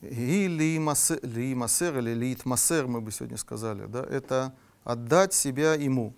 [0.02, 6.14] и лиимасер или лиитмасер, мы бы сегодня сказали, да, это отдать себя ему.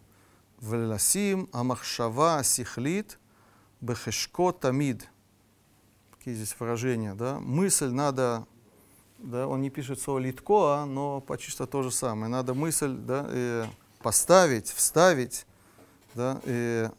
[0.59, 3.17] Веласим амахшава сихлит
[3.81, 5.09] бехешко тамид.
[6.11, 7.39] Какие здесь выражения, да?
[7.39, 8.45] Мысль надо,
[9.17, 12.31] да, он не пишет слово литко, но почти что то же самое.
[12.31, 13.65] Надо мысль, да, э,
[14.03, 15.47] поставить, вставить,
[16.13, 16.91] да, э,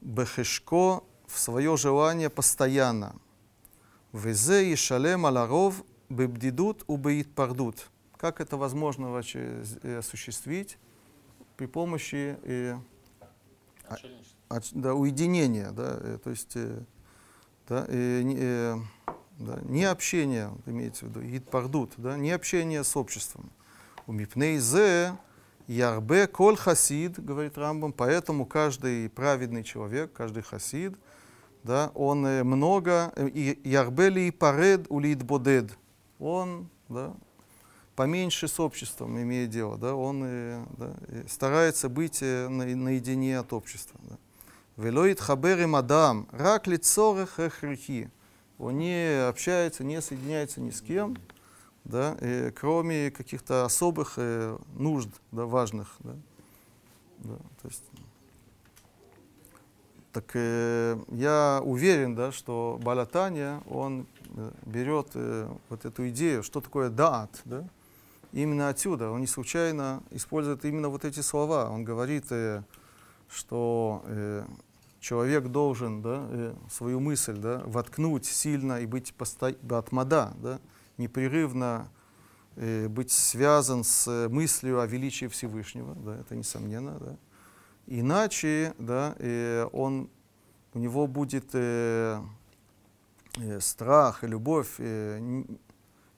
[0.00, 3.14] бехешко в свое желание постоянно.
[4.14, 5.82] Везе и шалем аларов
[6.14, 7.90] бебдидут убеит пардут.
[8.16, 10.78] Как это возможно вообще э, осуществить?
[11.56, 12.76] При помощи э,
[14.48, 16.80] от, да, уединения, да, э, то есть э,
[17.68, 18.76] да, э, э,
[19.38, 23.50] да, не общение, имеется в виду, ид пардут, да, не общение с обществом.
[24.06, 25.16] У мипней зе
[25.66, 30.96] ярбе коль хасид, говорит Рамбам, поэтому каждый праведный человек, каждый хасид,
[31.62, 35.76] да, он много, ярбе ли паред улит бодед,
[36.18, 37.14] он да,
[37.96, 40.94] поменьше с обществом имеет дело, да, он э, да,
[41.28, 44.00] старается быть э, на, наедине от общества.
[44.08, 44.18] Да.
[44.76, 48.10] Велоид хаберим адам, рак лицорых эхрихи.
[48.58, 51.16] Он не общается, не соединяется ни с кем,
[51.84, 55.96] да, и, кроме каких-то особых э, нужд, да, важных.
[56.00, 56.16] Да.
[57.18, 57.82] Да, то есть,
[60.14, 64.06] так э, я уверен, да, что Балатания, он
[64.36, 67.68] э, берет э, вот эту идею, что такое даат, да,
[68.32, 69.10] именно отсюда.
[69.10, 71.68] Он не случайно использует именно вот эти слова.
[71.68, 72.62] Он говорит, э,
[73.28, 74.44] что э,
[75.00, 79.12] человек должен да, э, свою мысль да, воткнуть сильно и быть
[79.68, 80.60] атмада, да,
[80.96, 81.88] непрерывно
[82.54, 87.00] э, быть связан с мыслью о величии Всевышнего, да, это несомненно.
[87.00, 87.16] Да.
[87.86, 90.08] Иначе да, э, он,
[90.72, 92.20] у него будет э,
[93.36, 95.44] э, страх и любовь э,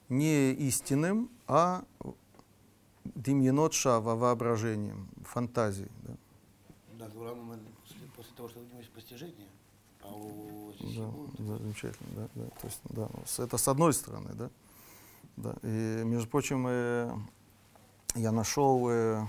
[0.09, 1.83] не истинным, а
[3.03, 5.91] димьенот шава, воображением, фантазией.
[6.03, 6.13] Да.
[6.99, 7.59] Да, Гурам
[8.15, 9.47] после того, что у него есть постижение,
[10.01, 12.45] а у да, да, замечательно, да, да.
[12.61, 13.09] То есть, да,
[13.43, 14.49] это с одной стороны, да.
[15.35, 15.55] да.
[15.63, 17.11] И, между прочим, э,
[18.15, 19.25] я нашел, э,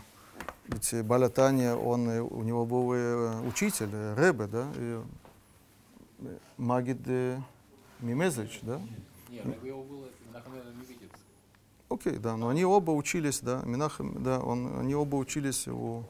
[0.66, 5.00] ведь Баля Таня, он, э, у него был э, учитель, э, Ребе, да, и,
[6.56, 7.06] Магид
[8.00, 8.80] Мимезович, да.
[9.28, 10.08] Нет, его было.
[11.90, 16.04] Окей, да, но они оба учились, да, Минахам, да, он, они оба учились у,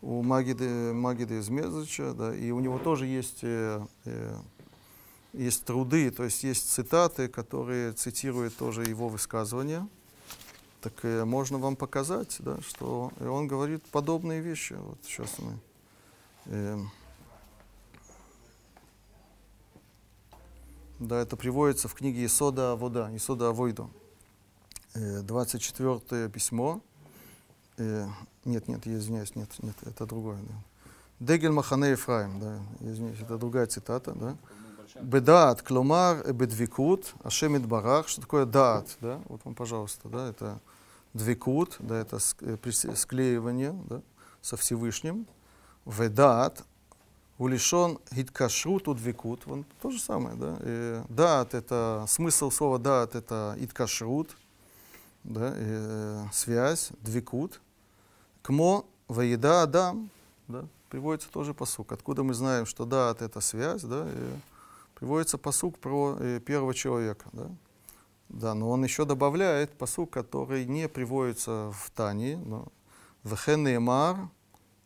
[0.00, 4.34] у Магиды, Магиды из Мезыча, да, и у него тоже есть, э, э,
[5.34, 9.86] есть труды, то есть есть цитаты, которые цитируют тоже его высказывания.
[10.82, 14.72] Так э, можно вам показать, да, что и он говорит подобные вещи.
[14.72, 15.58] Вот сейчас мы...
[16.46, 16.78] Э,
[20.98, 23.90] да, это приводится в книге Исода Вода, Исода Авойду.
[24.94, 26.80] 24 письмо.
[27.78, 28.08] Э,
[28.44, 30.38] нет, нет, я извиняюсь, нет, нет, это другое.
[30.42, 30.54] Да.
[31.20, 34.36] Дегель Махане Ефраим, да, извиняюсь, это другая цитата, да.
[35.00, 40.60] Бедаат, кломар, бедвикут, ашемит барах, что такое даат, да, вот вам, пожалуйста, да, это
[41.14, 44.02] двикут, да, это склеивание, да,
[44.40, 45.26] со Всевышним.
[45.84, 46.64] Ведаат,
[47.38, 50.58] улишен гиткашрут удвикут, он то же самое, да.
[50.62, 54.36] И даат это, смысл слова даат это иткашрут,
[55.24, 57.60] да, э, связь, двикут.
[58.42, 60.10] Кмо воеда Адам,
[60.48, 61.92] да, приводится тоже посук.
[61.92, 64.38] Откуда мы знаем, что да, это связь, да, и
[64.94, 67.48] приводится посук про э, первого человека, да.
[68.32, 72.66] Да, но он еще добавляет посук, который не приводится в Тане, но
[73.24, 74.16] Вехен Неймар,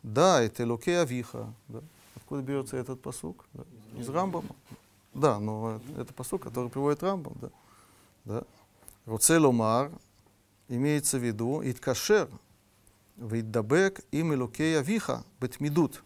[0.02, 1.54] да, это Луке Авиха.
[1.68, 1.80] Да.
[2.16, 3.46] Откуда берется этот посук?
[3.54, 3.62] Да.
[3.96, 4.50] Из Рамбама.
[5.14, 7.34] Да, но это посук, который приводит Рамбам.
[7.40, 7.50] Да.
[8.24, 8.42] Да.
[9.04, 9.92] Руцеломар,
[10.68, 12.28] имеется в виду иткашер,
[13.16, 16.02] вейдабек им элокей авиха бетмидут.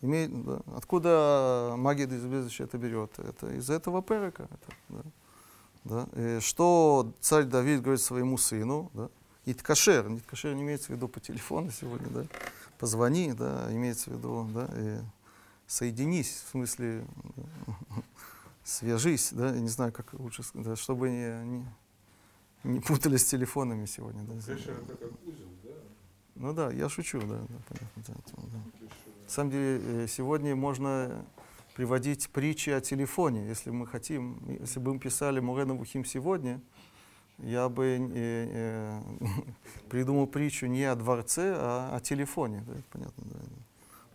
[0.00, 0.60] Имеет, да.
[0.74, 3.18] Откуда магия из это берет?
[3.18, 4.44] Это из этого перека.
[4.44, 5.02] Это, да.
[5.86, 9.08] Да, э, что царь Давид говорит своему сыну, да,
[9.44, 12.26] Иткашер, Иткашер не имеется в виду по телефону сегодня, да,
[12.78, 14.98] позвони, да, имеется в виду, да, и
[15.66, 17.04] соединись, в смысле,
[17.36, 17.42] да,
[18.64, 21.66] свяжись, да, я не знаю, как лучше сказать, да, чтобы не, не,
[22.64, 24.22] не путались с телефонами сегодня.
[24.24, 24.34] Да.
[24.34, 25.70] Кэшер это как узел, да?
[26.34, 28.02] Ну да, я шучу, да, да понятно.
[28.08, 28.86] Да, да.
[29.24, 31.24] На самом деле, э, сегодня можно
[31.76, 33.46] приводить притчи о телефоне.
[33.46, 36.58] Если мы хотим, если бы мы писали Мурена Вухим сегодня,
[37.38, 39.00] я бы э, э,
[39.90, 42.64] придумал притчу не о дворце, а о телефоне.
[42.66, 43.38] Да, понятно, да.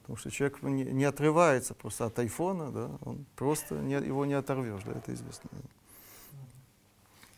[0.01, 4.33] Потому что человек не, не отрывается просто от айфона, да, он просто не, его не
[4.33, 5.49] оторвешь, да, это известно.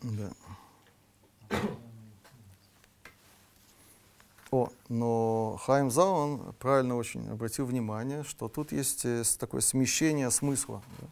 [0.04, 0.32] Да.
[4.54, 10.84] О, но Хайм Заун правильно очень обратил внимание, что тут есть э, такое смещение смысла,
[11.00, 11.08] да,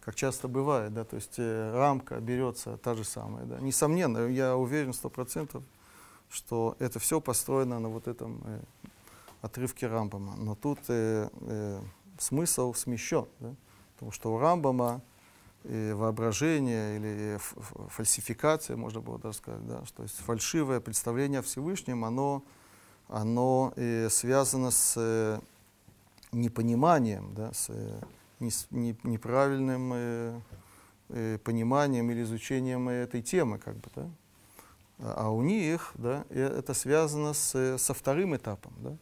[0.00, 3.60] как часто бывает, да, то есть э, рамка берется та же самая, да.
[3.60, 5.62] Несомненно, я уверен сто процентов,
[6.30, 8.60] что это все построено на вот этом э,
[9.42, 11.80] отрывке Рамбама, но тут э, э,
[12.16, 13.54] смысл смещен, да,
[13.96, 15.02] потому что у Рамбама
[15.64, 17.38] э, воображение или
[17.90, 22.42] фальсификация, можно было даже сказать, да, что есть фальшивое представление о Всевышнем, оно,
[23.12, 25.38] оно э, связано с э,
[26.32, 28.00] непониманием, да, с э,
[28.40, 30.42] неправильным
[31.44, 34.10] пониманием или изучением этой темы, как бы, да.
[34.98, 38.96] А у них, да, это связано с, со вторым этапом, да.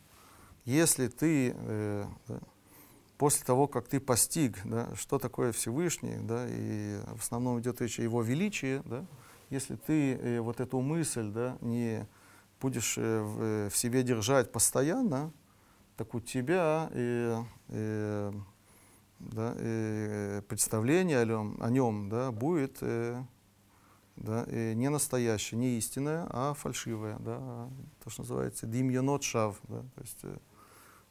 [0.64, 2.38] Если ты э, да,
[3.16, 7.98] после того, как ты постиг, да, что такое Всевышний, да, и в основном идет речь
[7.98, 9.04] о его величии, да,
[9.50, 12.06] если ты э, вот эту мысль да, не
[12.61, 15.32] будешь э, в, э, в себе держать постоянно,
[15.96, 18.32] так у тебя э, э,
[19.18, 26.26] да, э, представление о нем, о нем да, будет да, э, не настоящее, не истинное,
[26.30, 27.68] а фальшивое, да,
[28.04, 30.24] то, что называется димьонот шав, да, то есть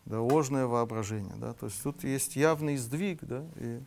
[0.09, 1.35] да, ложное воображение.
[1.37, 1.53] Да?
[1.53, 3.79] То есть тут есть явный сдвиг, да, и,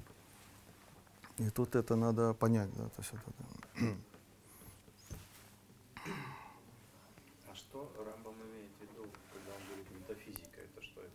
[1.39, 2.73] и тут это надо понять.
[2.77, 2.85] Да?
[2.85, 3.87] То есть это, да.
[7.51, 10.61] А что Рамбам имеет в виду, когда он говорит метафизика?
[10.61, 11.11] Это что это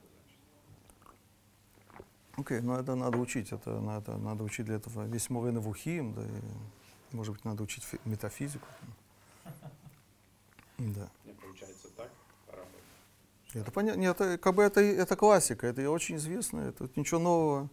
[2.38, 6.21] Окей, ну это надо учить, это надо, надо учить для этого весь Мурена Вухим, да,
[6.21, 8.67] и, может быть, надо учить фи- метафизику.
[10.77, 11.09] Да.
[11.25, 12.11] Не получается так,
[12.49, 12.69] Рамбам?
[13.55, 17.19] Это понятно, нет, это, как бы это, это классика, это очень известно, это тут ничего
[17.19, 17.69] нового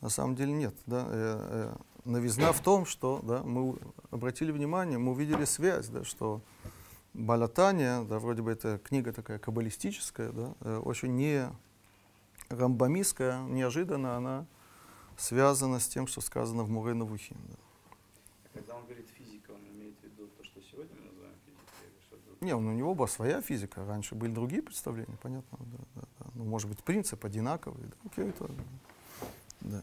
[0.00, 0.74] на самом деле нет.
[0.86, 1.06] Да?
[1.08, 3.78] Э, э, новизна в том, что да, мы
[4.10, 6.42] обратили внимание, мы увидели связь, да, что
[7.14, 11.48] Балатания, да, вроде бы это книга такая каббалистическая, да, э, очень не
[12.52, 14.46] рамбамистская, неожиданно она
[15.16, 17.36] связана с тем, что сказано в Вухим.
[17.48, 17.56] Да.
[18.54, 22.00] Когда он говорит физика, он имеет в виду то, что сегодня мы называем физикой, или
[22.06, 26.02] что-то Не, ну, у него была своя физика, раньше были другие представления, понятно, да, да,
[26.18, 26.26] да.
[26.34, 28.50] Ну, может быть, принцип одинаковый, да, окей, это,
[29.60, 29.82] да.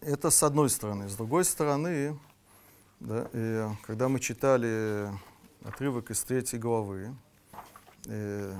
[0.00, 1.08] Это с одной стороны.
[1.08, 2.18] С другой стороны,
[3.00, 5.10] да, э, когда мы читали
[5.64, 7.14] отрывок из третьей главы,
[8.06, 8.56] э,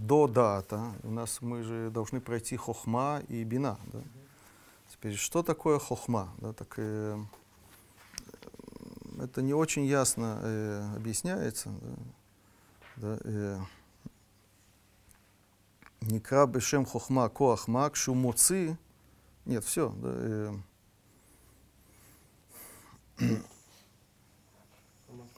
[0.00, 4.00] до дата, у нас мы же должны пройти хохма и бина, да.
[4.90, 6.32] Теперь, что такое хохма?
[6.38, 7.18] Да, так, э,
[9.20, 11.70] это не очень ясно э, объясняется.
[12.96, 13.58] Да, да, э,
[16.00, 18.76] Никра бешем хохма коахма кшу моци.
[19.44, 19.90] Нет, все.
[19.90, 20.52] Да, э,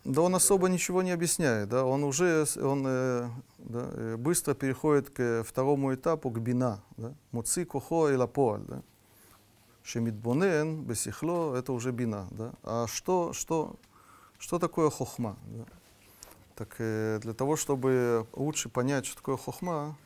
[0.05, 1.69] да он особо ничего не объясняет.
[1.69, 3.29] Да, он уже он, э,
[3.59, 6.83] да, э, быстро переходит к второму этапу, к бина.
[6.97, 8.63] Да, моци кохо и лапоаль.
[8.67, 8.83] Да.
[9.83, 12.29] Шемитбонен, бесихло, это уже бина.
[12.31, 12.53] Да?
[12.63, 13.77] А что, что,
[14.39, 15.37] что такое хохма?
[15.45, 15.65] Да?
[16.55, 19.97] Так э, для того, чтобы лучше понять, что такое хохма,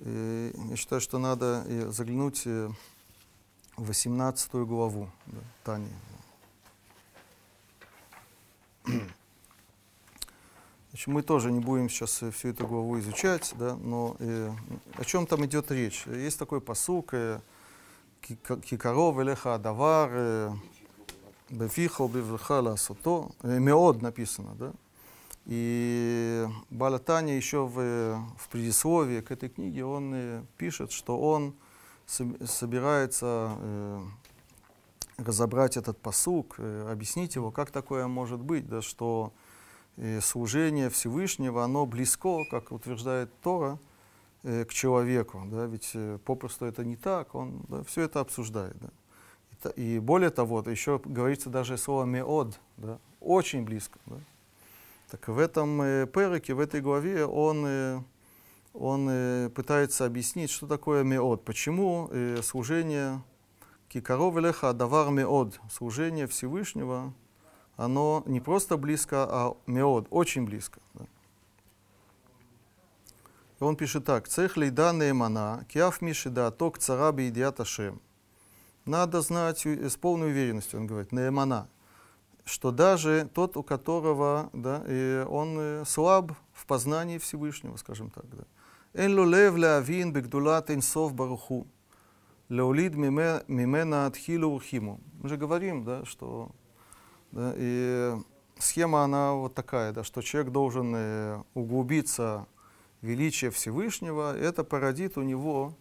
[0.00, 2.70] э, я считаю, что надо э, заглянуть э,
[3.76, 5.88] в 18 главу да, Тани.
[10.90, 14.52] Значит, мы тоже не будем сейчас э, всю эту главу изучать, да, но э,
[14.96, 16.06] о чем там идет речь?
[16.06, 17.40] Есть такой посук, э,
[18.20, 20.52] «Ки- кикаров элеха адавар, э,
[21.50, 24.72] бефихо бевлеха ласото, э, меод написано, да?
[25.46, 31.54] И Балатаня еще в, в предисловии к этой книге он э, пишет, что он
[32.06, 34.02] соб- собирается э,
[35.16, 39.32] разобрать этот посук, э, объяснить его, как такое может быть, да, что
[39.96, 43.78] э, служение Всевышнего, оно близко, как утверждает Тора,
[44.42, 45.92] э, к человеку, да, ведь
[46.24, 48.76] попросту это не так, он да, все это обсуждает.
[48.80, 49.70] Да.
[49.76, 53.98] И более того, еще говорится даже слово меод, да, очень близко.
[54.06, 54.16] Да.
[55.10, 58.04] Так в этом перике, в этой главе он,
[58.72, 63.22] он пытается объяснить, что такое меод, почему э, служение
[63.94, 67.12] кикаров леха давар меод, служение Всевышнего,
[67.76, 70.80] оно не просто близко, а меод, очень близко.
[73.60, 74.28] он пишет так.
[74.28, 78.00] Цех лейда неемана, киаф мишида ток цара бейдиат ашем.
[78.84, 81.68] Надо знать у- с полной уверенностью, он говорит, неемана,
[82.44, 88.24] что даже тот, у которого да, и он э, слаб в познании Всевышнего, скажем так.
[88.28, 88.44] Да.
[88.92, 91.66] Эн ло лев леавин бегдулат инсов баруху,
[92.48, 95.00] леолид миме- мимена тхилу урхиму.
[95.22, 96.50] Мы же говорим, да, что
[97.32, 98.14] да, и
[98.58, 102.46] схема она вот такая, да, что человек должен э, углубиться
[103.00, 105.74] в величие Всевышнего, это породит у него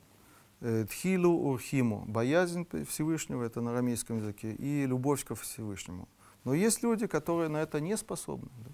[0.61, 6.07] э, тхилу урхиму, боязнь Всевышнего, это на арамейском языке, и любовь ко Всевышнему.
[6.43, 8.49] Но есть люди, которые на это не способны.
[8.65, 8.71] да.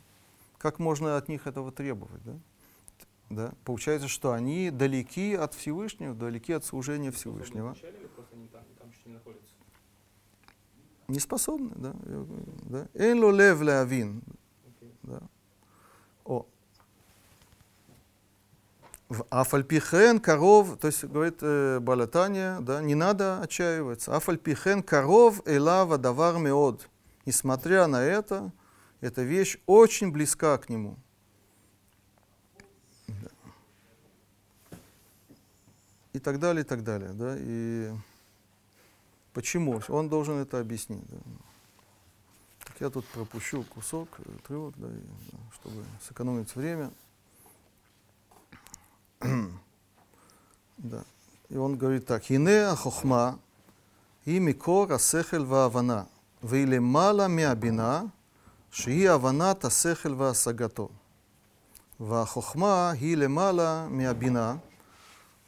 [0.58, 2.24] Как можно от них этого требовать?
[2.24, 2.34] Да?
[3.30, 3.54] Да?
[3.64, 7.76] Получается, что они далеки от Всевышнего, далеки от служения Всевышнего.
[11.08, 11.94] Не способны, да.
[12.64, 12.88] да.
[12.94, 14.22] Эн ло лев леавин.
[15.04, 15.22] Да.
[16.24, 16.46] О.
[19.10, 24.16] В Афальпихен коров, то есть говорит э, Балатания, да, не надо отчаиваться.
[24.16, 26.88] Афальпихен коров элава давар меод.
[27.26, 28.52] Несмотря на это,
[29.02, 30.98] эта вещь очень близка к нему.
[36.14, 37.12] и так далее, и так далее.
[37.14, 37.36] Да?
[37.38, 37.92] И
[39.34, 39.82] почему?
[39.90, 41.06] Он должен это объяснить.
[41.10, 41.18] Да?
[42.66, 45.02] Так я тут пропущу кусок, э, отрывок, да, и,
[45.32, 46.92] да, чтобы сэкономить время.
[50.78, 51.04] да.
[51.50, 52.30] И он говорит так.
[52.30, 53.40] Инеа хохма
[54.26, 56.08] и микор асехель ваавана.
[56.42, 58.12] Вейлемала миабина
[58.72, 60.90] ши авана тасехель ваасагато.
[61.98, 64.62] Вахохма и лемала миабина.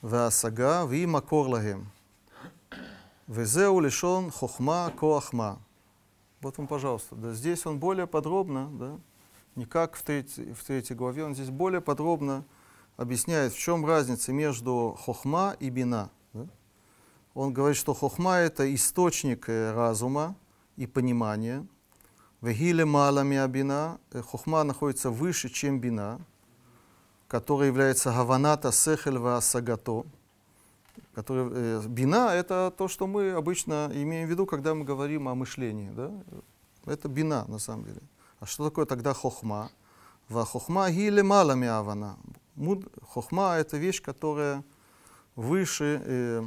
[0.02, 1.84] וההשגה, והיא מקור להם.
[3.28, 5.54] וזהו לשון חוכמה כוח מה.
[6.42, 7.16] Вот вам, пожалуйста.
[7.16, 8.98] Да, здесь он более подробно, да,
[9.57, 12.44] не как в третьей, в третьей главе, он здесь более подробно
[12.96, 16.11] объясняет, в чем разница между хохма и бина.
[16.32, 16.46] да.
[17.34, 20.36] Он говорит, что хохма это источник э, разума
[20.76, 21.66] и понимания.
[22.42, 26.20] Вегиле малами абина, э, хохма находится выше, чем бина,
[27.32, 30.03] которая является гаваната сехель сагато.
[31.15, 35.36] Который, э, бина— это то, что мы обычно имеем в виду, когда мы говорим о
[35.36, 35.89] мышлении.
[35.91, 36.11] Да?
[36.86, 38.01] Это бина, на самом деле.
[38.41, 39.69] А что такое тогда хохма?
[40.27, 42.17] Ва хохма гиле малами авана.
[43.13, 44.61] Хохма— это вещь, которая
[45.38, 46.43] выше э,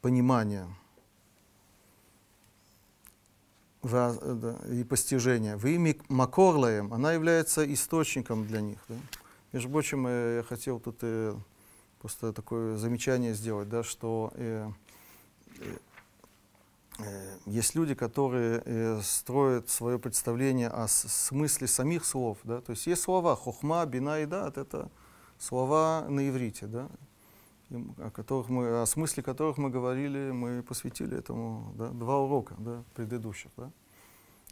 [0.00, 0.66] понимания
[3.82, 5.56] э, и постижения.
[5.56, 8.78] В имя Макорлаем она является источником для них.
[8.88, 8.96] Да?
[9.52, 11.34] Между прочим, э, я хотел тут э,
[12.00, 14.70] просто такое замечание сделать, да, что э,
[15.58, 15.76] э,
[16.98, 22.38] э, есть люди, которые э, строят свое представление о смысле самих слов.
[22.44, 22.60] Да?
[22.60, 24.90] То есть есть слова хохма, бина и дат, это
[25.38, 26.88] слова на иврите, да?
[27.70, 32.84] О, которых мы, о смысле которых мы говорили, мы посвятили этому да, два урока да,
[32.94, 33.50] предыдущих.
[33.56, 33.70] Да?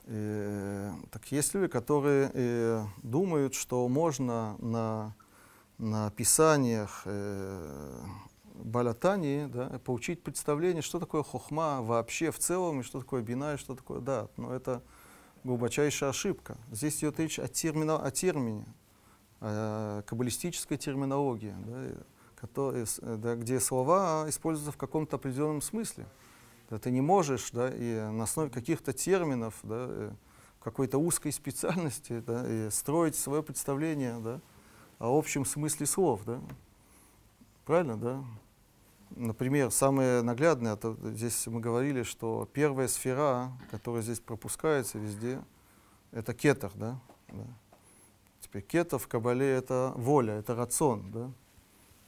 [0.07, 5.15] Э, так есть люди, которые э, думают, что можно на,
[5.79, 8.01] на писаниях э,
[8.55, 13.57] Балатани да, получить представление, что такое хохма вообще в целом, и что такое бина, и
[13.57, 14.37] что такое дат.
[14.37, 14.83] Но это
[15.43, 16.57] глубочайшая ошибка.
[16.71, 18.67] Здесь идет речь о, термина, о термине,
[19.41, 21.95] о каббалистической терминологии, да, и
[22.45, 26.07] которые э, да, где слова используются в каком-то определенном смысле.
[26.69, 30.13] Да, ты не можешь да, и на основе каких-то терминов, да, э,
[30.63, 34.41] какой-то узкой специальности да, и строить свое представление да,
[34.99, 36.25] о общем смысле слов.
[36.27, 36.39] Да.
[37.65, 38.23] Правильно, да?
[39.17, 45.43] Например, самое наглядное, это здесь мы говорили, что первая сфера, которая здесь пропускается везде,
[46.13, 47.01] это кетер, да?
[47.29, 47.47] да.
[48.41, 51.31] Теперь кетер в Кабале это воля, это рацион, да?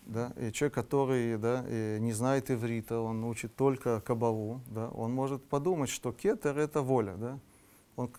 [0.07, 0.33] Да?
[0.37, 4.89] И человек, который да, не знает иврита, он учит только кабалу, да?
[4.89, 7.17] он может подумать, что кетер это воля.
[7.17, 7.39] Да?
[7.97, 8.11] Он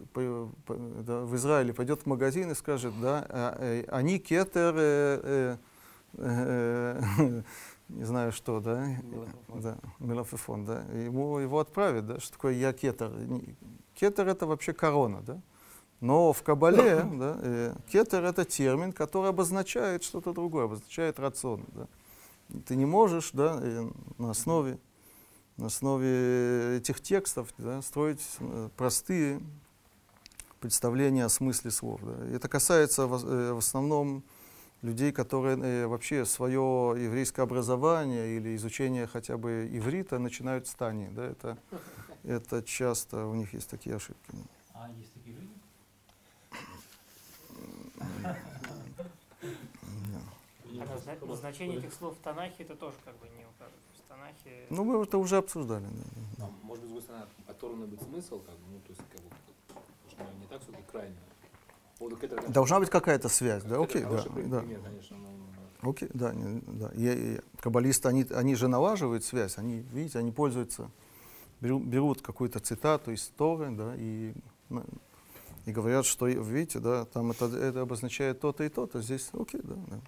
[1.05, 5.57] да, в Израиле пойдет в магазин и скажет, да, а, э, они кетер, э, э,
[6.17, 7.41] э,
[7.89, 8.88] не знаю что, да,
[9.99, 10.65] Мелафофон.
[10.65, 13.11] да, да, ему его отправят, да, что такое я кетер.
[13.93, 15.39] Кетер это вообще корона, да,
[16.00, 21.88] но в Кабале да, э, кетер это термин, который обозначает что-то другое, обозначает рацион, да.
[22.66, 24.80] Ты не можешь, да, э, на основе
[25.58, 29.41] на основе этих текстов да, строить э, простые
[30.60, 32.00] представления о смысле слов.
[32.04, 32.28] Да.
[32.28, 34.24] Это касается в, э, в основном
[34.84, 41.10] людей, которые э, вообще свое еврейское образование или изучение хотя бы иврита начинают с Тани.
[41.10, 41.26] Да.
[41.26, 41.58] Это,
[42.24, 44.32] это часто у них есть такие ошибки.
[44.74, 45.54] А есть такие люди?
[47.95, 48.06] Да.
[50.80, 53.78] А назна- назначение этих слов в Танахе это тоже как бы не указано.
[54.05, 55.86] В Танахе Ну, мы это уже обсуждали.
[56.38, 56.45] Да.
[56.45, 59.21] Ну, может быть, с другой стороны, оторванный быть смысл, как бы, ну, то есть, как
[59.21, 59.30] бы,
[59.67, 61.15] потому что мы не так все-таки крайне.
[61.99, 64.59] Вот, это, Должна быть какая-то связь, да, окей, да, да.
[64.59, 66.91] пример, конечно, но- Окей, да, не- да.
[66.93, 70.91] И, и каббалисты, они, они же налаживают связь, они, видите, они пользуются,
[71.61, 74.34] беру- берут какую-то цитату из Торы, да, и,
[74.69, 74.84] ну,
[75.68, 79.76] и говорят, что, видите, да, там это, это обозначает то-то и то-то, здесь, окей, да,
[79.88, 79.99] да.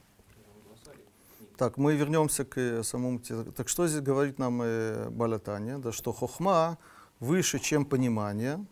[1.58, 3.20] Так, мы вернемся к э, самому...
[3.20, 5.78] Так что здесь говорит нам э, Балатания?
[5.78, 6.78] Да, что хохма
[7.20, 8.66] выше, чем понимание.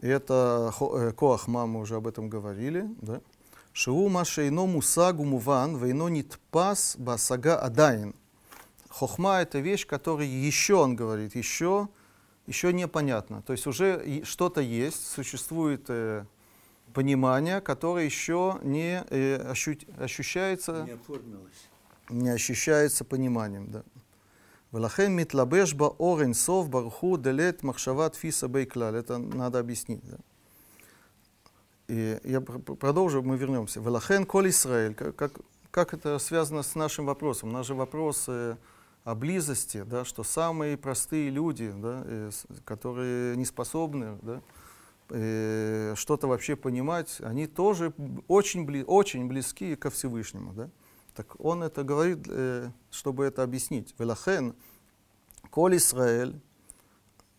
[0.00, 2.88] И Это хо- э, коахма, мы уже об этом говорили.
[3.02, 3.20] Да?
[3.74, 8.14] Шиу машейно мусагу муван, вейно нитпас басага адайн.
[8.88, 11.88] Хохма— это вещь, которая еще, он говорит, еще,
[12.46, 13.42] еще непонятно.
[13.42, 16.24] То есть уже что-то есть, существует э,
[16.94, 20.84] понимание, которое еще не э, ощу ощущается...
[20.84, 21.68] Не оформилось.
[22.08, 23.82] Не ощущается пониманием, да.
[24.72, 28.96] Велахем митлабешба орен сов барху делет махшават фиса бейклаль.
[28.96, 30.02] Это надо объяснить.
[30.04, 30.16] Да?
[31.88, 33.80] И я продолжу, мы вернемся.
[33.80, 34.94] Велахен коль Исраэль.
[34.94, 35.32] Как, как,
[35.70, 37.52] как это связано с нашим вопросом?
[37.52, 38.32] Наш вопросы.
[38.32, 38.56] Э,
[39.06, 42.30] о близости, да, что самые простые люди, да, э,
[42.64, 44.42] которые не способны да,
[45.10, 47.92] э, что-то вообще понимать, они тоже
[48.26, 50.52] очень, бли- очень близки ко Всевышнему.
[50.54, 50.70] Да?
[51.14, 53.94] Так он это говорит, э, чтобы это объяснить.
[53.96, 54.56] Велахен,
[55.50, 56.40] Коль Исраэль,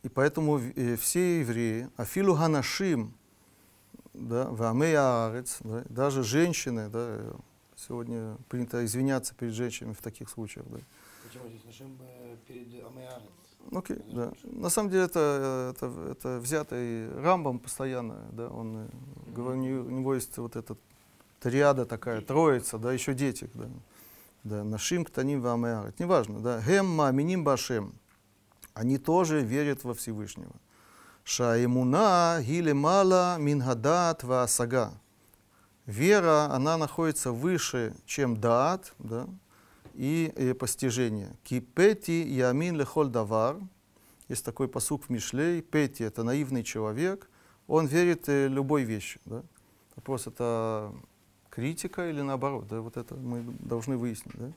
[0.04, 3.14] и поэтому э, все евреи, Афилу Ганашим,
[4.14, 7.34] да, Вамей Аарец, да, даже женщины, да, э,
[7.76, 10.66] сегодня принято извиняться перед женщинами в таких случаях.
[10.70, 10.78] Да.
[13.72, 14.32] Э, Окей, да.
[14.44, 18.88] На самом деле это, это, это взято и Рамбом постоянно, да, он, э,
[19.36, 20.78] говорю, у него- есть вот эта
[21.40, 23.68] триада такая, троица, да, еще дети, да.
[24.44, 26.00] Да, нашим ктаним вамеарет.
[26.00, 26.62] Неважно, да.
[26.62, 27.94] Гем маминим башем.
[28.74, 30.54] Они тоже верят во Всевышнего.
[31.26, 34.94] Шаимуна гиле мала мингадат ваасага.
[35.86, 39.28] Вера, она находится выше, чем даат, да,
[39.98, 41.36] и э, постижение.
[41.44, 43.58] Кипети ямин лехоль давар.
[44.30, 45.62] Есть такой посук в Мишлей.
[45.62, 47.30] Пети– это наивный человек.
[47.68, 49.20] Он верит э, любой вещи.
[49.26, 49.42] Да?
[49.96, 50.94] Вопрос– это
[51.50, 52.68] критика или наоборот?
[52.68, 52.82] Да?
[52.82, 54.36] Вот это мы должны выяснить.
[54.38, 54.52] Да?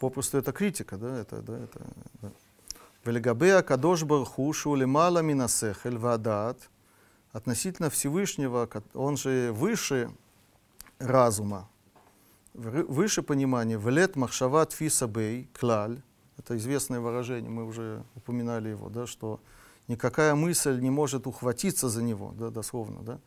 [0.00, 0.96] Попросту это критика.
[0.96, 1.18] Да?
[1.18, 1.80] Это, да, это,
[2.22, 2.30] да.
[3.04, 6.68] Велигабе акадош барху шулемала минасехель вадат.
[7.32, 10.10] Относительно Всевышнего, он же выше
[10.98, 11.68] разума,
[12.58, 13.78] выше понимания.
[13.78, 16.02] Велет махшават фисабей, клаль.
[16.36, 19.40] Это известное выражение, мы уже упоминали его, да, что
[19.88, 23.02] никакая мысль не может ухватиться за него, да, дословно.
[23.02, 23.20] Да.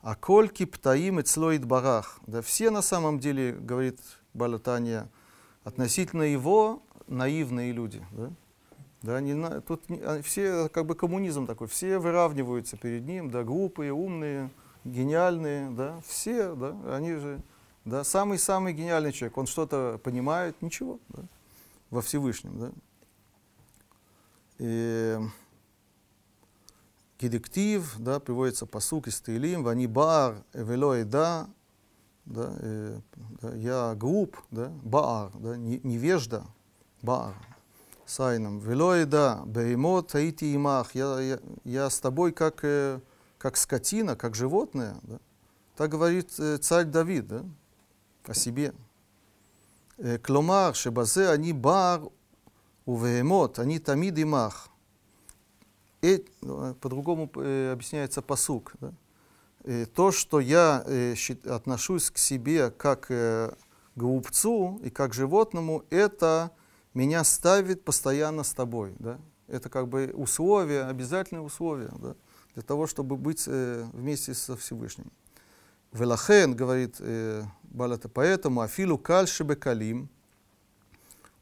[0.00, 2.18] А кольки птаим и цлоид барах.
[2.26, 4.00] Да, все на самом деле, говорит
[4.34, 5.08] Балатания,
[5.64, 8.04] относительно его наивные люди.
[8.12, 8.30] Да.
[9.02, 13.30] Да, не на- тут не- а, все, как бы коммунизм такой, все выравниваются перед ним,
[13.30, 14.50] да, глупые, умные,
[14.84, 17.40] гениальные, да, все, да, они же,
[17.86, 21.22] да, самый-самый гениальный человек, он что-то понимает, ничего, да,
[21.90, 22.72] во Всевышнем, да.
[24.58, 25.18] И
[27.18, 31.48] Кедиктив, да, приводится посук из Таилим, вани бар, эвело да,
[32.26, 33.00] да, э,
[33.40, 36.44] да, я глуп, да, баар, да, не- невежда,
[37.02, 37.34] баар,
[38.04, 38.58] сайном.
[38.58, 43.00] Вело да, беймот таити имах, я, я, я с тобой как, э,
[43.38, 45.18] как скотина, как животное, да.
[45.76, 47.44] Так говорит э, царь Давид, да,
[48.28, 48.72] о себе.
[49.98, 52.02] Э, Кломар, шебазе они бар
[53.58, 54.68] они тамид имах.
[56.02, 58.74] И, э, по-другому э, объясняется посук.
[58.80, 58.92] Да?
[59.64, 60.84] Э, то, что я
[61.46, 63.10] отношусь к себе как
[63.96, 66.50] глупцу и как животному, это
[66.94, 68.94] меня ставит постоянно с тобой.
[68.98, 69.18] Да?
[69.48, 72.14] Это как бы условие, обязательное условие да?
[72.54, 75.10] для того, чтобы быть вместе со Всевышним.
[75.92, 80.08] Велахен, говорит э, Балата, поэтому Афилу кальши бекалим,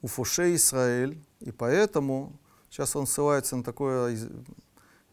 [0.03, 2.33] уфуше Израиль, и поэтому,
[2.71, 4.29] сейчас он ссылается на такое из-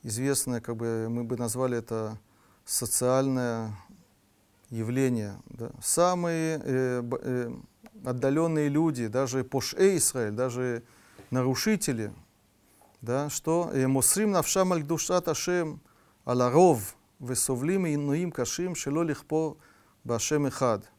[0.04, 2.20] известное, как бы мы бы назвали это
[2.66, 3.76] социальное
[4.70, 5.36] явление.
[5.46, 5.72] Да.
[5.82, 7.52] Самые э, э,
[8.06, 10.84] отдаленные люди, даже поше Израиль, даже
[11.30, 12.12] нарушители,
[13.02, 14.86] да, что э, «Мосрим навшам аль
[15.26, 15.82] ашем
[16.26, 19.58] аларов весовлим инуим кашим шело лихпо
[20.04, 20.92] башем эхад».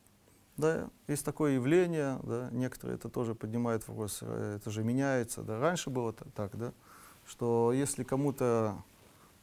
[0.56, 5.58] Да, есть такое явление, да, некоторые это тоже поднимают вопрос, э, это же меняется, да,
[5.58, 6.72] раньше было та- так, да,
[7.26, 8.76] что если кому-то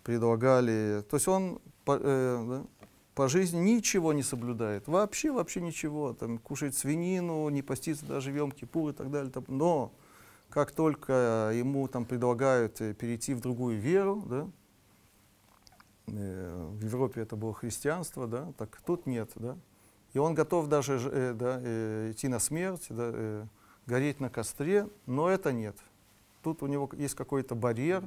[0.03, 2.65] предлагали, то есть он по, э, да,
[3.15, 8.35] по жизни ничего не соблюдает, вообще, вообще ничего, там, кушает свинину, не постится даже в
[8.35, 9.91] Йом и так далее, там, но
[10.49, 14.47] как только ему там предлагают э, перейти в другую веру, да,
[16.09, 19.57] в Европе это было христианство, да, так тут нет, да,
[20.13, 23.45] и он готов даже э, да, э, идти на смерть, да, э,
[23.85, 25.75] гореть на костре, но это нет.
[26.41, 28.03] Тут у него есть какой-то барьер.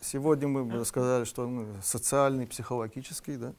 [0.00, 3.54] Сегодня мы бы сказали, что он социальный, психологический, да.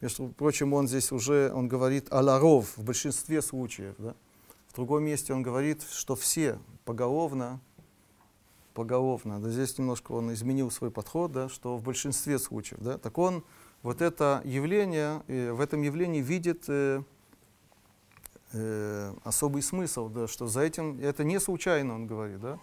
[0.00, 4.14] Между прочим, он здесь уже, он говорит о ларов в большинстве случаев, да.
[4.68, 7.60] В другом месте он говорит, что все поголовно,
[8.74, 13.16] поголовно, да, здесь немножко он изменил свой подход, да, что в большинстве случаев, да, так
[13.16, 13.44] он
[13.82, 17.02] вот это явление, э, в этом явлении видит э,
[18.52, 22.58] э, особый смысл, да, что за этим, это не случайно, он говорит, да,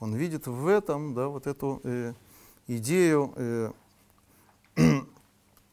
[0.00, 2.14] он видит в этом, да, вот эту э,
[2.66, 3.70] идею, э,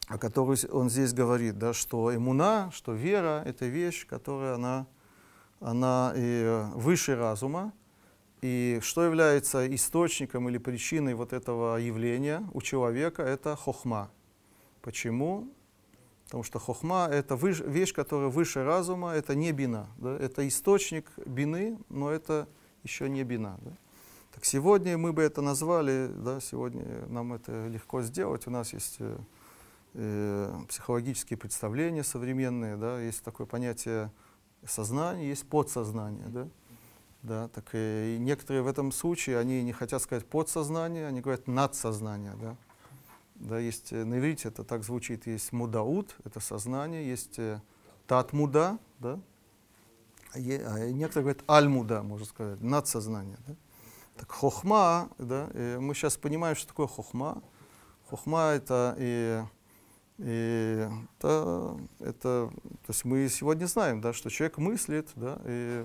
[0.08, 4.86] о которой он здесь говорит, да, что иммуна, что вера— это вещь, которая она,
[5.60, 7.72] она э, выше разума,
[8.40, 14.10] и что является источником или причиной вот этого явления у человека, это хохма.
[14.82, 15.48] Почему?
[16.24, 19.88] Потому что хохма— это вещь, которая выше разума, это не бина.
[19.96, 20.16] Да?
[20.16, 22.46] Это источник бины, но это
[22.84, 23.58] еще не бина.
[23.62, 23.72] Да?
[24.34, 28.46] Так сегодня мы бы это назвали, да, сегодня нам это легко сделать.
[28.46, 29.18] У нас есть э,
[29.94, 34.12] э, психологические представления современные, да, есть такое понятие
[34.64, 36.26] сознания, есть подсознание.
[36.28, 36.48] Да?
[37.22, 42.34] Да, так и, некоторые в этом случае, они не хотят сказать подсознание, они говорят надсознание.
[42.40, 42.56] Да?
[43.34, 47.60] Да, есть, э, на иврите это так звучит, есть мудаут, это сознание, есть э,
[48.06, 49.18] татмуда, да,
[50.34, 53.38] а а некоторые говорят аль-муда, можно сказать, надсознание.
[53.46, 53.54] Да?
[54.16, 57.42] Так хохма, да, э, мы сейчас понимаем, что такое хохма.
[58.10, 59.42] Хохма это, и,
[60.18, 60.88] и,
[61.18, 65.84] это, это, то есть мы сегодня знаем, да, что человек мыслит, да, и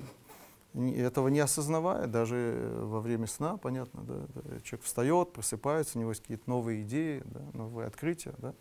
[0.74, 6.12] этого не осознавая, даже э, во время сна, понятно, да, человек встает, просыпается, у него
[6.12, 8.54] есть какие-то новые идеи, да, новые открытия, да,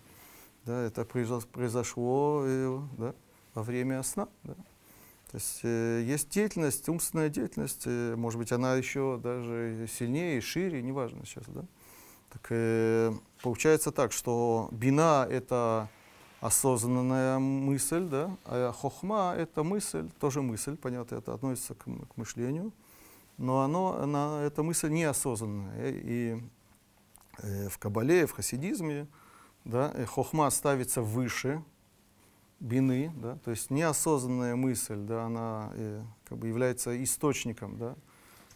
[0.64, 3.14] да, это произош- произошло э, да,
[3.54, 4.28] во время сна.
[4.42, 4.54] Да.
[5.30, 11.24] То есть э, есть деятельность, умственная деятельность, может быть, она еще даже сильнее, шире, неважно
[11.24, 11.64] сейчас, да.
[12.30, 12.48] Так
[13.42, 15.90] получается так, что бина— это
[16.42, 22.72] осознанная мысль, да, а хохма— это мысль, тоже мысль, понятно, это относится к, к мышлению,
[23.38, 25.92] но оно, она, эта мысль неосознанная.
[25.92, 26.42] И
[27.38, 29.06] э, в Кабале, в хасидизме,
[29.64, 31.62] да, э, хохма ставится выше
[32.58, 37.94] бины, да, то есть неосознанная мысль, да, она э, как бы является источником, да,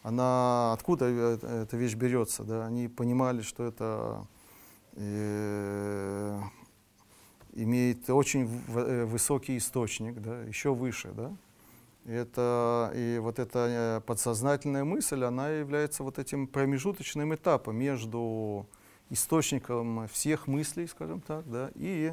[0.02, 4.26] она откуда э- эта вещь берется, да, они понимали, что это
[4.94, 6.42] э,
[7.56, 11.32] имеет очень э, высокий источник, да, еще выше, да.
[12.04, 18.66] И Это, и вот эта э, подсознательная мысль, она является вот этим промежуточным этапом между
[19.10, 22.12] источником всех мыслей, скажем так, да, и,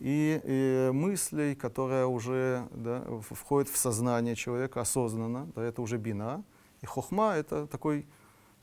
[0.00, 6.42] и, э, мыслей, которая уже да, входит в сознание человека осознанно, да, это уже бина.
[6.82, 8.06] И хохма— это такой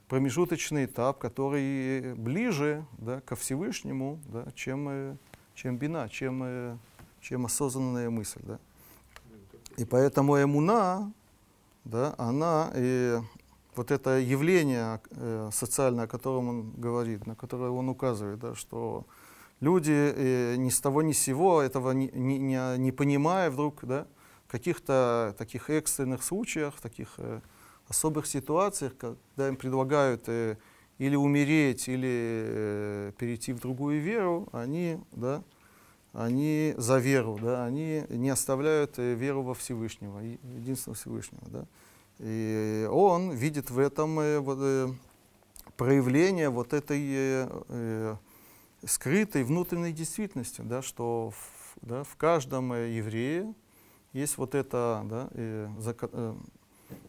[0.08, 5.18] промежуточный этап, который ближе да, ко Всевышнему, да, чем,
[5.56, 6.78] чем бина, чем, э,
[7.22, 8.42] чем осознанная мысль.
[8.44, 8.60] Да.
[9.78, 11.12] И поэтому эмуна,
[11.84, 13.22] да, она, э,
[13.76, 19.06] вот это явление э, социальное, о котором он говорит, на которое он указывает, да, что
[19.62, 24.06] люди э, ни с того ни с сего, этого не, не, не, понимая вдруг, да,
[24.48, 27.18] в каких-то таких экстренных случаях, таких
[27.88, 30.30] особых ситуациях, когда им предлагают
[30.98, 35.44] или умереть, или э, перейти в другую веру, они, да,
[36.14, 41.44] они за веру, да, они не оставляют э, веру во Всевышнего, единственного Всевышнего.
[41.48, 41.66] Да.
[42.20, 44.88] И он видит в этом э, вот, э,
[45.78, 48.16] проявление вот этой э, э,
[48.86, 53.54] скрытой внутренней действительности, да, что в, да, в каждом э, еврее
[54.14, 56.36] есть вот это, да, э, зако- э,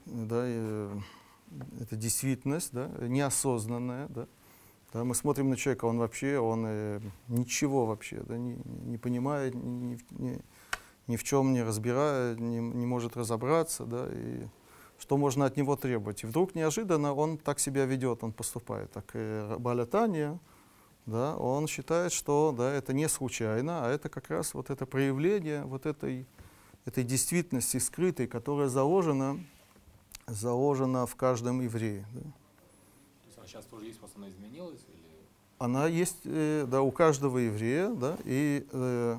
[0.06, 0.98] да, э,
[1.80, 4.26] эта действительность, да, неосознанная, да,
[4.92, 9.54] да, мы смотрим на человека, он вообще, он э, ничего вообще да, не, не понимает,
[9.54, 10.40] ни, ни,
[11.08, 14.46] ни- в чем не разбирает, не, не может разобраться, да, и
[14.98, 16.22] что можно от него требовать.
[16.22, 18.92] И вдруг неожиданно он так себя ведет, он поступает.
[18.92, 20.38] Так и Балятания,
[21.06, 25.64] да, он считает, что да, это не случайно, а это как раз вот это проявление
[25.64, 26.24] вот этой,
[26.84, 29.44] этой действительности скрытой, которая заложена,
[30.26, 32.04] заложена в каждом еврее.
[32.12, 32.20] Да.
[32.20, 34.80] То есть она сейчас тоже есть, просто она изменилась?
[34.88, 35.04] Или...
[35.58, 39.18] Она есть э, да, у каждого еврея, да, и, э,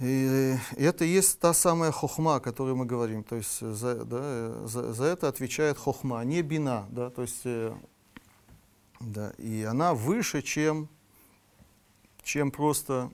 [0.00, 3.22] и это и есть та самая хохма, о которой мы говорим.
[3.22, 6.86] То есть за, да, э, за, за это отвечает хохма, не бина.
[6.90, 7.74] Да, то есть, э,
[9.00, 10.88] да, и она выше, чем,
[12.22, 13.10] чем просто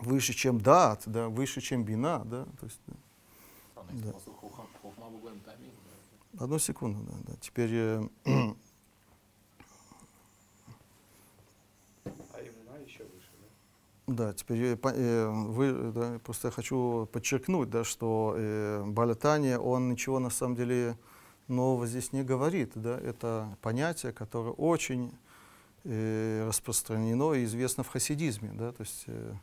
[0.00, 2.22] выше, чем дат, да, выше, чем бина.
[2.24, 2.80] Да, то есть,
[3.92, 4.12] да.
[6.38, 7.34] Одну секунду, да, да.
[7.40, 8.54] Теперь э, А
[12.40, 13.30] имена еще выше,
[14.06, 14.14] да?
[14.14, 19.88] Да, теперь э, э, вы, да, просто я хочу подчеркнуть, да, что э, Балятания, он
[19.88, 20.96] ничего на самом деле
[21.48, 22.72] нового здесь не говорит.
[22.74, 25.12] Да, это понятие, которое очень
[25.84, 28.50] э, распространено и известно в хасидизме.
[28.52, 29.34] Да, то есть, э,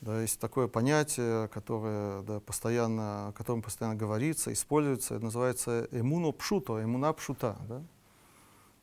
[0.00, 6.32] да, есть такое понятие, которое да, постоянно, о котором постоянно говорится, используется, это называется эмуно
[6.32, 7.56] пшуто.
[7.68, 7.82] Да?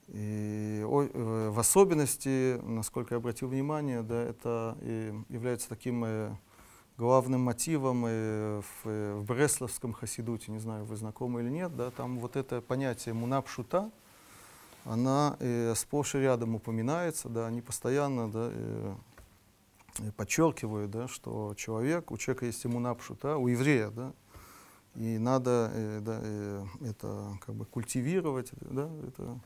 [0.09, 6.35] И о- э, в особенности, насколько я обратил внимание, да, это и является таким э,
[6.97, 11.91] главным мотивом э, в, э, в Бресловском хасидуте, не знаю, вы знакомы или нет, да,
[11.91, 13.89] там вот это понятие мунапшута,
[14.83, 18.51] она э, сплошь и рядом упоминается, да, они постоянно да,
[20.15, 24.13] подчеркивают, да, что человек, у человека есть иммунапшута, у еврея, да,
[24.95, 29.39] и надо э, да, э, это как бы культивировать, да, это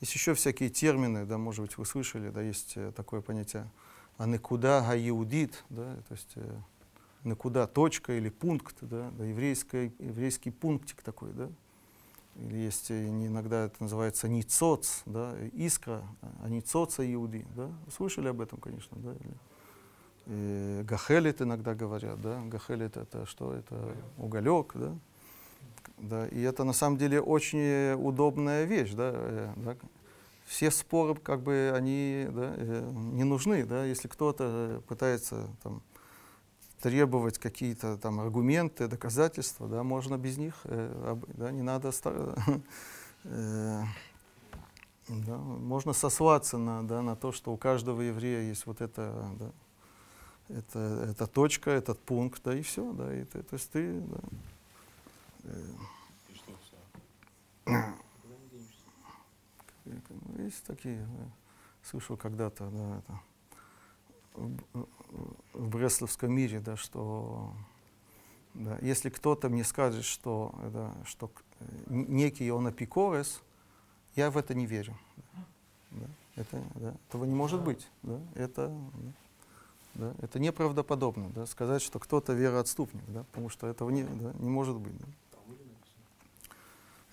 [0.00, 3.70] есть еще всякие термины, да, может быть, вы слышали, да, есть э, такое понятие
[4.18, 11.32] анекуда гаиудит, да, то есть э, точка или пункт, да, да еврейский, еврейский пунктик такой,
[11.32, 11.50] да.
[12.36, 16.02] Или есть иногда это называется ницоц, да, искра,
[16.42, 17.70] а ницоца иуди, да.
[17.94, 19.12] Слышали об этом, конечно, да.
[19.14, 19.34] Или,
[20.26, 22.40] э, гахелит иногда говорят, да.
[22.46, 23.54] Гахелит это что?
[23.54, 23.74] Это
[24.18, 24.94] уголек, да.
[25.98, 29.76] Да, и это на самом деле очень удобная вещь, да, э, да.
[30.44, 35.82] Все споры, как бы, они да, э, не нужны, да, если кто-то э, пытается там,
[36.80, 41.90] требовать какие-то там аргументы, доказательства, да, можно без них, э, об- да, не надо,
[43.24, 43.82] э,
[45.08, 49.50] да, можно сослаться на, да, на то, что у каждого еврея есть вот это, да,
[50.48, 54.18] это, эта точка, этот пункт, да, и все, да, и ты- то есть ты, да,
[55.44, 56.52] И что
[57.66, 57.94] все?
[60.38, 61.30] Есть такие, да.
[61.82, 63.20] слышал когда-то, да, это,
[64.34, 64.86] в,
[65.54, 67.52] в- Бресловском мире, да, что
[68.54, 71.30] да, если кто-то мне скажет, что, да, что
[71.60, 73.42] э, некий он апикорес,
[74.14, 74.96] я в это не верю.
[75.90, 76.06] Да.
[76.36, 77.88] Это, да, этого не может быть.
[78.02, 78.20] Да.
[78.34, 79.12] Это, да,
[79.95, 81.29] да, это неправдоподобно.
[81.35, 84.97] Да, сказать, что кто-то вероотступник, да, потому что этого не, да, не может быть.
[84.97, 85.05] Да.
[85.05, 86.05] В Талмуде написано.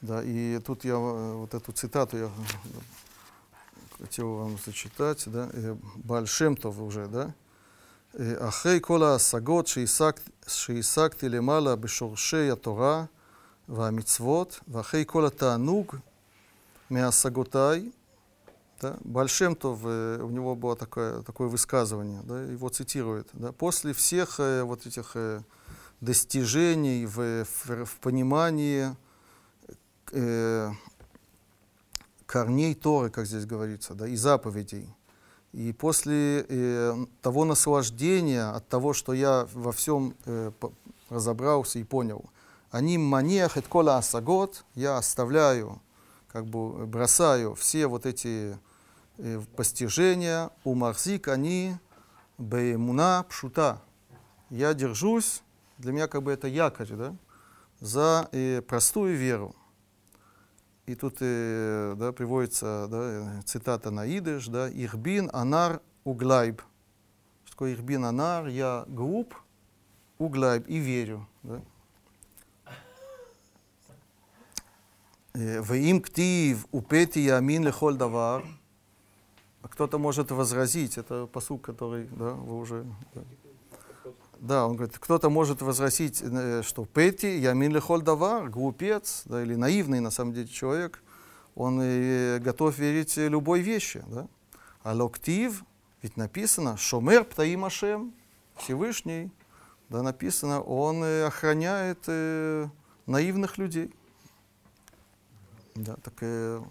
[0.03, 2.28] Да, и тут я э, вот эту цитату я э,
[3.99, 7.30] хотел вам зачитать, да, э, Баль Шем Тов уже, да.
[8.18, 13.05] אה, אחרי כל ההשגות שהשגת- שהשגתי למעלה בשורשי התורה
[13.68, 15.97] והמצוות, ואחרי כל התענוג
[16.91, 17.91] מהשגותיי,
[18.84, 23.53] да, Баль Шем Тов, э, у него было такое, такое высказывание, да, его цитирует, да,
[23.53, 25.41] после всех э, вот этих э,
[26.01, 28.93] достижений в, в, в понимании
[30.11, 30.71] э,
[32.25, 34.93] корней Торы, как здесь говорится, да, и заповедей.
[35.53, 40.51] И после э, того наслаждения от того, что я во всем э,
[41.09, 42.25] разобрался и понял,
[42.69, 45.81] они маниах et кола асагот, я оставляю,
[46.27, 48.57] как бы бросаю все вот эти
[49.55, 51.76] постижения, у марзик они
[52.38, 53.82] беймуна пшута.
[54.49, 55.41] Я держусь,
[55.78, 57.16] для меня как бы это якорь, да,
[57.80, 59.55] за э, простую веру.
[60.86, 66.61] И тут э, да, приводится да, э, цитата на идыш, да, «Ихбин анар углайб».
[67.45, 68.47] Что такое «Ихбин анар»?
[68.47, 69.34] Я глуп,
[70.18, 71.28] углайб и верю.
[71.41, 71.61] Да.
[75.34, 78.43] Э, «Ваим ктив упети ямин лехоль давар».
[79.70, 82.86] Кто-то может возразить, это посук, который да, вы уже...
[83.14, 83.22] Да.
[84.39, 89.55] Да, он говорит, кто-то может возразить, э, что Пети, Ямин лихоль давар, глупец, да, или
[89.55, 91.01] наивный на самом деле человек,
[91.55, 94.03] он э, готов верить любой вещи.
[94.07, 94.28] Да?
[94.84, 95.64] А локтив,
[96.01, 98.14] ведь написано, Шомер Птаим Ашем,
[98.57, 99.32] Всевышний,
[99.89, 102.68] да, написано, он э, охраняет э,
[103.05, 103.93] наивных людей.
[105.76, 106.61] Да, так, э,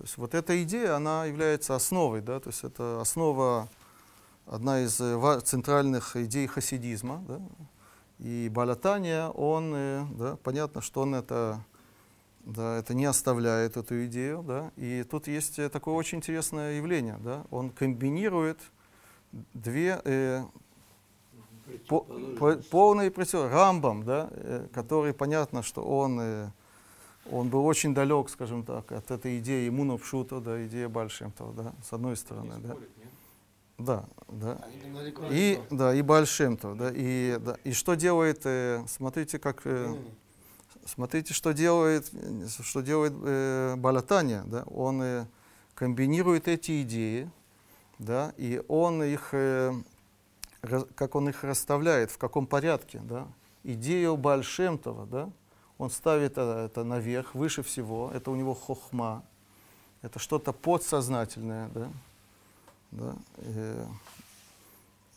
[0.00, 3.68] то есть вот эта идея, она является основой, да, то есть это основа,
[4.46, 7.38] одна из э, центральных идей хасидизма, да,
[8.18, 11.62] и Балатания, он, э, да, понятно, что он это,
[12.46, 17.18] да, это не оставляет эту идею, да, и тут есть э, такое очень интересное явление,
[17.22, 18.58] да, он комбинирует
[19.52, 20.44] две э,
[21.88, 22.06] по-
[22.38, 26.50] по- полные против Рамбам, да, э, который понятно, что он, э,
[27.30, 31.72] он был очень далек, скажем так, от этой идеи Имуна Пшута, да, идеи Бальшемтова, да,
[31.88, 32.88] с одной стороны, да, спорят,
[33.78, 34.58] да, да.
[35.30, 39.94] И, да, и Бальшемтов, да, и, да, и что делает, э, смотрите, как, э,
[40.86, 42.10] смотрите, что делает,
[42.62, 45.26] что делает э, Балатания, да, он э,
[45.74, 47.30] комбинирует эти идеи,
[47.98, 49.72] да, и он их, э,
[50.62, 53.28] раз- как он их расставляет, в каком порядке, да,
[53.62, 55.30] идею Бальшемтова, да,
[55.80, 59.22] он ставит э, это наверх, выше всего, это у него хохма,
[60.02, 61.88] это что-то подсознательное, да,
[62.90, 63.86] да, э,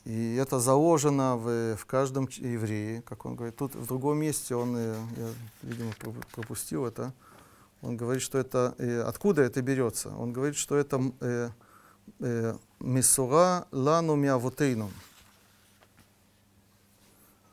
[0.06, 3.58] и это заложено в, в каждом еврее, как он говорит.
[3.58, 5.30] Тут в другом месте он, э, я,
[5.64, 7.14] видимо, пропу- пропустил это,
[7.82, 10.16] он говорит, что это, э, откуда это берется?
[10.16, 11.50] Он говорит, что это э,
[12.22, 14.90] э, Месура лану миавутейну.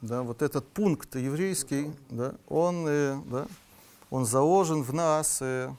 [0.01, 3.47] Да, вот этот пункт еврейский, да, он, э, да,
[4.09, 5.71] он заложен в нас э,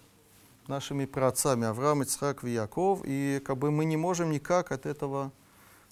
[0.68, 5.32] нашими праотцами Авраам, Ицхак Яков, и как бы мы не можем никак от этого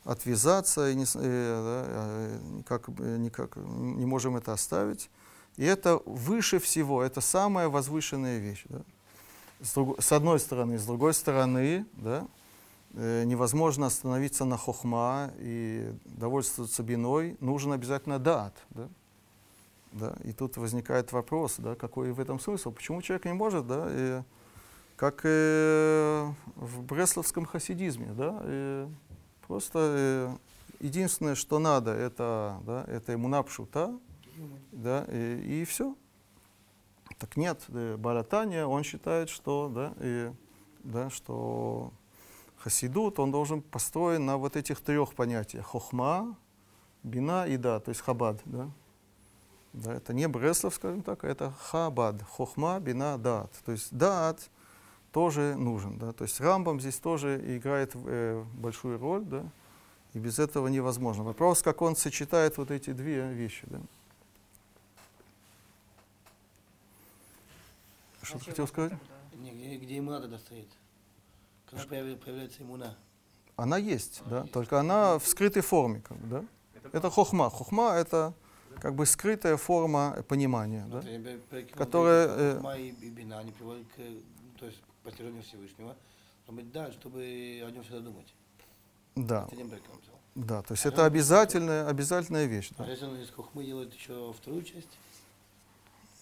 [0.03, 5.09] отвязаться, и не, э, да, никак, никак не можем это оставить.
[5.57, 8.63] И это выше всего, это самая возвышенная вещь.
[8.69, 8.81] Да.
[9.59, 12.27] С, друг- с одной стороны, с другой стороны, да,
[12.93, 18.55] невозможно остановиться на хохма и довольствоваться биной, нужен обязательно дат.
[18.71, 18.89] Да.
[19.91, 20.15] Да.
[20.23, 24.23] И тут возникает вопрос, да, какой в этом смысл, почему человек не может, да, э,
[24.95, 28.87] как э, в бресловском хасидизме, да, э,
[29.47, 30.37] просто э,
[30.79, 33.97] единственное, что надо, это, да, это иммуна пшута,
[34.71, 35.95] да, и, все.
[37.17, 40.31] Так нет, э, Балатания, он считает, что, да, и,
[40.83, 41.91] да, что
[42.59, 45.65] хасидут, он должен построен на вот этих трех понятиях.
[45.65, 46.35] Хохма,
[47.03, 48.41] бина и да, то есть хабад.
[48.45, 48.69] Да?
[49.73, 52.21] Да, это не Бреслов, скажем так, а это хабад.
[52.23, 53.51] Хохма, бина, дат.
[53.65, 54.49] То есть дат
[55.11, 55.97] тоже нужен.
[55.97, 56.11] Да?
[56.11, 59.43] То есть Рамбам здесь тоже играет э, большую роль, да?
[60.13, 61.23] и без этого невозможно.
[61.23, 63.65] Вопрос, как он сочетает вот эти две вещи.
[63.67, 63.79] Да?
[68.23, 68.93] Что ты хотел сказать?
[68.93, 69.37] этом, да?
[69.37, 70.67] Не, где, где имуна тогда стоит?
[71.69, 72.95] Когда появляется имуна?
[73.55, 76.45] Она есть, да, только она в скрытой форме, как бы, да.
[76.93, 77.49] Это хохма.
[77.49, 78.33] Хохма это
[78.79, 81.03] как бы скрытая форма понимания, да.
[81.75, 85.95] Которая, э, Хохма и, бина, они приводят к, то есть, постижению Всевышнего.
[86.47, 88.33] Быть, да, чтобы о нем всегда думать.
[89.15, 89.47] Да,
[90.35, 92.89] да, то есть это обязательная, обязательная вещь, А да.
[92.89, 94.97] если он из Хохмы делает еще вторую часть,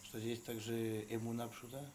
[0.04, 1.86] что здесь также эмуна пшута,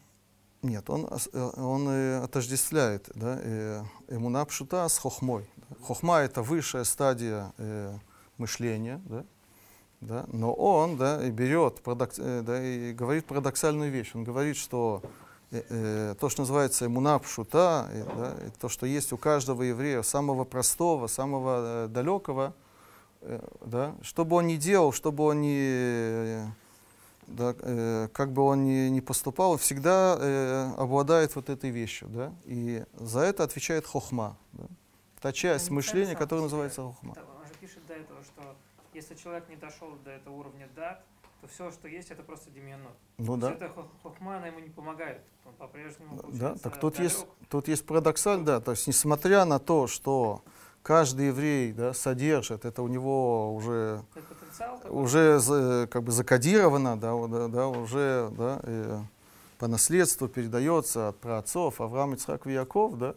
[0.63, 5.45] Нет, он, э, он э, отождествляет, да, э, эмуна пшута с хохмой.
[5.85, 7.93] Хохма это высшая стадия э,
[8.37, 9.25] мышления, да,
[9.99, 14.11] да, но он, да, берет, парадокс- да, и говорит парадоксальную вещь.
[14.15, 15.01] Он говорит, что
[15.51, 20.45] э, то, что называется эмуна пшута, э, да, то, что есть у каждого еврея, самого
[20.45, 22.53] простого, самого далекого,
[23.19, 26.49] э, да, что бы он ни делал, что бы он ни,
[27.27, 32.33] да, э, как бы он ни, ни поступал, всегда э, обладает вот этой вещью, да,
[32.45, 34.65] и за это отвечает хохма, да.
[35.21, 37.15] та часть Они мышления, которая называется хохма.
[37.39, 38.55] Он же пишет до этого, что
[38.93, 41.03] если человек не дошел до этого уровня дат,
[41.41, 42.93] то все, что есть, это просто демианот.
[43.17, 43.49] Ну То да.
[43.49, 45.21] есть хох- хохма, она ему не помогает.
[45.45, 47.33] Он по-прежнему Да, так тут есть, далек.
[47.49, 50.41] тут есть парадоксаль, да, то есть несмотря на то, что
[50.83, 54.03] каждый еврей да, содержит, это у него уже,
[54.89, 59.01] уже как бы закодировано, да, да, да, уже да, э,
[59.57, 63.15] по наследству передается от праотцов Авраам, Ицхак и Яков, да,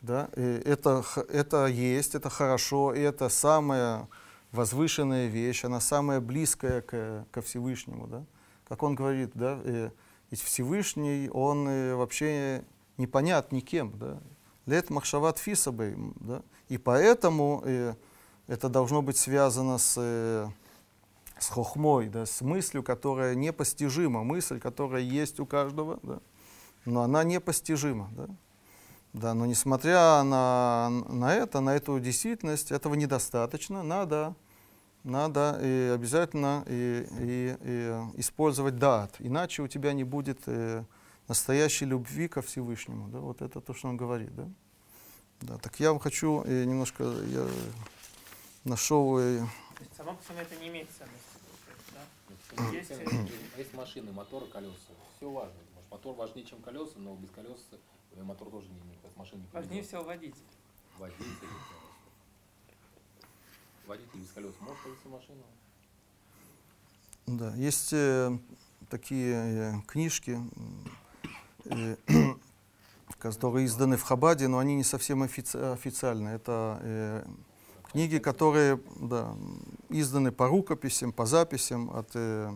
[0.00, 4.08] да, и это, это есть, это хорошо, и это самая
[4.50, 8.24] возвышенная вещь, она самая близкая к, ко Всевышнему, да.
[8.68, 9.90] Как он говорит, да, э,
[10.30, 12.64] ведь Всевышний, он э, вообще
[12.96, 14.18] не понят никем, да.
[14.66, 16.42] Лет махшават фисабей, да.
[16.68, 17.94] И поэтому э,
[18.46, 20.48] это должно быть связано с, э,
[21.38, 26.20] с хохмой, да, с мыслью, которая непостижима, мысль, которая есть у каждого, да,
[26.84, 28.08] но она непостижима.
[28.12, 28.28] Да.
[29.12, 33.82] Да, но несмотря на, на это, на эту действительность, этого недостаточно.
[33.82, 34.34] Надо,
[35.04, 40.84] надо э, обязательно э, э, э, использовать дат, иначе у тебя не будет э,
[41.28, 43.08] настоящей любви ко Всевышнему.
[43.08, 43.18] Да?
[43.18, 44.34] Вот это то, что он говорит.
[44.34, 44.48] Да?
[45.40, 47.48] Да, так я вам хочу э, немножко, я
[48.64, 49.40] нашел э,
[49.76, 51.20] То есть само по себе это не имеет ценности.
[52.56, 52.68] да?
[52.70, 52.90] Есть,
[53.56, 54.76] Есть, машины, мотор, колеса.
[55.16, 55.54] Все важно.
[55.74, 57.58] Может, мотор важнее, чем колеса, но без колес
[58.12, 60.36] э, мотор тоже не, с машины не Важнее всего водитель.
[60.98, 61.48] Водитель.
[63.86, 65.42] Водитель без колес может повести машину?
[67.26, 68.38] Да, есть э,
[68.90, 70.88] такие э, книжки, э,
[73.18, 76.36] которые изданы в Хабаде, но они не совсем офици- официальные.
[76.36, 77.24] Это э,
[77.92, 79.34] книги, которые да,
[79.88, 82.52] изданы по рукописям, по записям, от, э,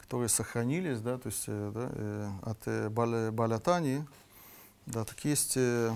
[0.00, 4.06] которые сохранились, да, то есть э, да, э, от э, Баля- Балятани.
[4.86, 5.92] Да, так есть э,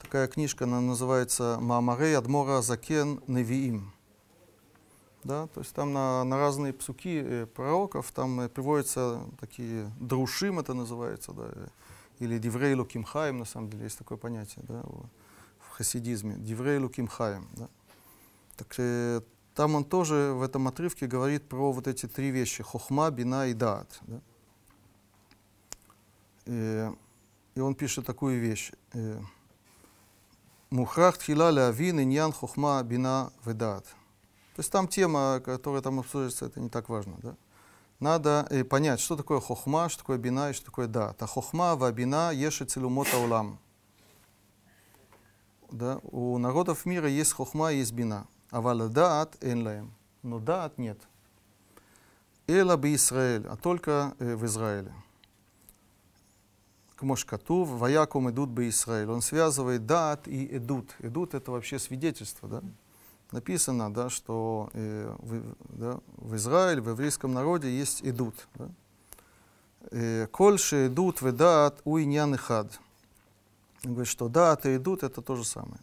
[0.00, 3.92] такая книжка, она называется «Маамарей Адмора Закен Невиим».
[5.24, 10.58] Да, то есть там на, на разные псуки э, пророков там э, приводятся такие друшим,
[10.58, 11.68] это называется, да, э,
[12.18, 17.06] или диврей луким хаим, на самом деле есть такое понятие да, в, хасидизме, диврей луким
[17.06, 17.48] хаим.
[17.52, 17.68] Да.
[18.56, 19.20] Так э,
[19.54, 23.54] там он тоже в этом отрывке говорит про вот эти три вещи, хохма, бина и
[23.54, 24.00] даат.
[24.02, 24.20] Да.
[26.46, 26.92] Э,
[27.54, 28.72] и он пишет такую вещь.
[30.70, 33.86] Мухрах тхила лявин иньян хохма, бина ведаат.
[34.54, 37.16] То есть там тема, которая там обсуждается, это не так важно.
[37.22, 37.36] Да?
[38.00, 41.22] Надо э, понять, что такое хохма, что такое бина и что такое дат.
[41.22, 43.58] А хохма ва бина еши целумота улам.
[45.70, 46.00] Да?
[46.02, 48.26] У народов мира есть хохма и есть бина.
[48.50, 49.94] А валя дат эн лаем.
[50.22, 50.98] Но дат нет.
[52.46, 54.92] Эла бы Израиль, а только э, в Израиле.
[56.96, 59.08] Кмош Катув, вояком идут бы Израиль.
[59.08, 60.94] Он связывает дат и идут.
[60.98, 62.62] Идут это вообще свидетельство, да?
[63.31, 68.47] написано, да, что э, в, да, в Израиле, в еврейском народе есть идут.
[68.55, 68.69] Да?
[69.91, 72.79] Э, Кольше идут в дат у иньян и хад.
[73.85, 75.79] Он говорит, что дат и идут это то же самое.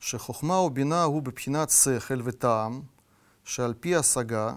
[0.00, 2.80] שחוכמה ובינה הוא בבחינת שכל וטעם,
[3.44, 4.54] שעל פי השגה,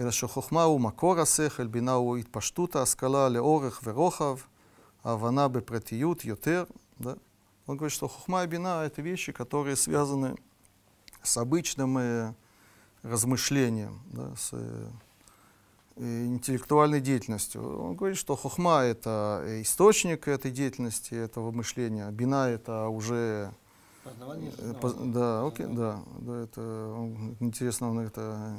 [0.00, 4.36] אלא שחוכמה הוא מקור השכל, בינה הוא התפשטות ההשכלה לאורך ורוחב,
[5.04, 6.64] ההבנה בפרטיות יותר.
[7.00, 7.14] Да?
[7.66, 10.36] Он говорит, что хохма и бина — это вещи, которые связаны
[11.23, 12.33] с обычным э,
[13.01, 14.87] размышлением, да, с э,
[15.97, 17.61] э, интеллектуальной деятельностью.
[17.81, 23.51] Он говорит, что хохма— это источник этой деятельности, этого мышления, бина— это уже...
[24.03, 26.61] Познавание, э, поз- да, окей, да, да, это
[26.97, 28.55] он- интересно, он это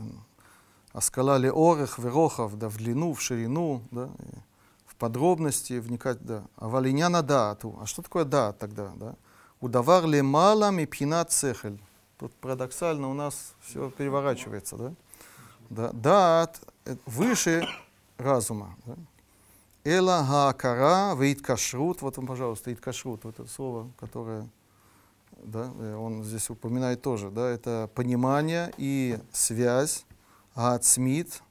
[0.92, 4.38] аскала ли орех, верохов, да, в длину, в ширину, да, и
[4.86, 6.44] в подробности вникать, да.
[6.56, 7.76] А валиняна дату.
[7.82, 9.16] А что такое дат тогда, да?
[9.60, 11.78] Удавар ли мала мипхинат цехель.
[12.24, 14.92] Тут парадоксально у нас все переворачивается, да?
[15.68, 17.68] Да, дат э, выше
[18.16, 18.74] разума.
[18.86, 18.94] Да?
[19.84, 22.00] Эла хаакара вейткашрут.
[22.00, 23.24] Вот он, пожалуйста, иткашрут.
[23.24, 24.48] Вот это слово, которое
[25.36, 27.30] да, э, он здесь упоминает тоже.
[27.30, 30.06] Да, это понимание и связь.
[30.54, 31.42] Ацмит.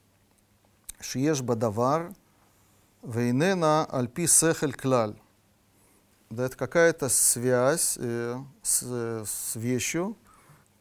[0.99, 2.11] Шиеш бадавар.
[3.03, 5.15] Вейнена альпи сехель клаль.
[6.31, 8.81] Да, это какая-то связь э, с,
[9.23, 10.17] с вещью,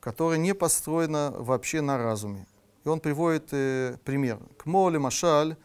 [0.02, 2.46] которая не построена вообще на разуме.
[2.84, 4.40] И он приводит э, пример.
[4.58, 5.56] Кмо машаль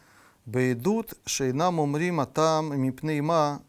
[0.46, 3.62] бейдут шейнам умрим атам мипней ма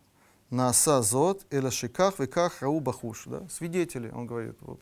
[0.51, 3.23] нааса зот эла шиках веках рау бахуш.
[3.25, 3.47] Да?
[3.49, 4.57] Свидетели, он говорит.
[4.61, 4.79] Вот,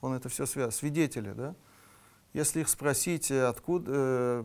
[0.00, 0.74] он это все связывает.
[0.74, 1.56] Свидетели, да?
[2.32, 4.44] Если их спросить, э, откуда, э,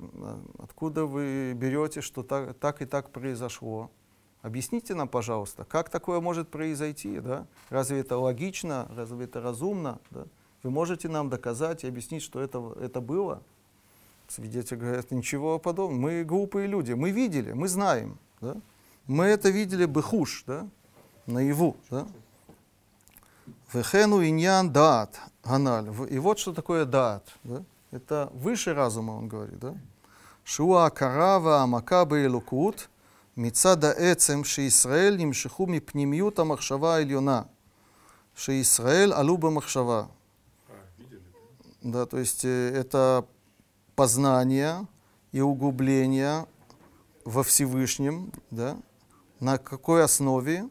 [0.58, 3.92] откуда вы берете, что так, так и так произошло,
[4.42, 7.46] объясните нам, пожалуйста, как такое может произойти, да?
[7.70, 10.26] Разве это логично, разве это разумно, да?
[10.64, 13.42] Вы можете нам доказать и объяснить, что это, это было?
[14.28, 16.00] Свидетель говорит, ничего подобного.
[16.00, 18.18] Мы глупые люди, мы видели, мы знаем.
[18.42, 18.58] Да?
[19.08, 20.68] Мы это видели бы хуже, да?
[21.26, 21.78] наяву.
[21.90, 22.08] Да?
[23.74, 25.90] Вехену иньян даат ганаль.
[26.10, 27.28] И вот что такое даат.
[27.44, 27.64] Да?
[27.92, 29.60] Это выше разума, он говорит.
[29.60, 29.76] Да?
[30.44, 32.90] Шуа карава амакабы и лукут.
[33.36, 37.48] Мицада эцем ши Исраэль нимшиху мипнемиюта махшава ильона.
[38.36, 40.10] Ши Исраэль алуба махшава.
[41.82, 43.26] Да, то есть э, это
[43.96, 44.86] познание
[45.32, 46.46] и углубление
[47.24, 48.78] во Всевышнем, да,
[49.40, 50.70] на какой основе?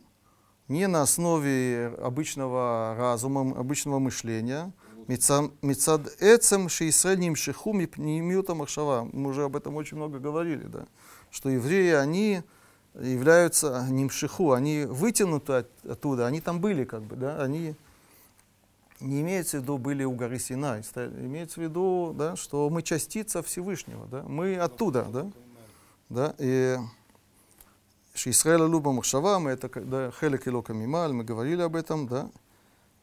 [0.68, 4.70] Не на основе обычного разума, обычного мышления.
[5.06, 9.08] Мицад эцем шиисраэль нимшиху мипнимиута махшава.
[9.10, 10.86] Мы уже об этом очень много говорили, да,
[11.30, 12.42] что евреи, они
[12.94, 17.74] являются нимшиху, они вытянуты от- оттуда, они там были как бы, да, они
[18.99, 22.81] не имеется в виду были у горы Синай, ста- имеется в виду, да, что мы
[22.81, 25.31] частица Всевышнего, да, мы оттуда, да,
[26.09, 26.77] да, и
[28.13, 32.29] Шисраэля Люба Махшава, мы это, да, Хелек и Лока Мималь, мы говорили об этом, да,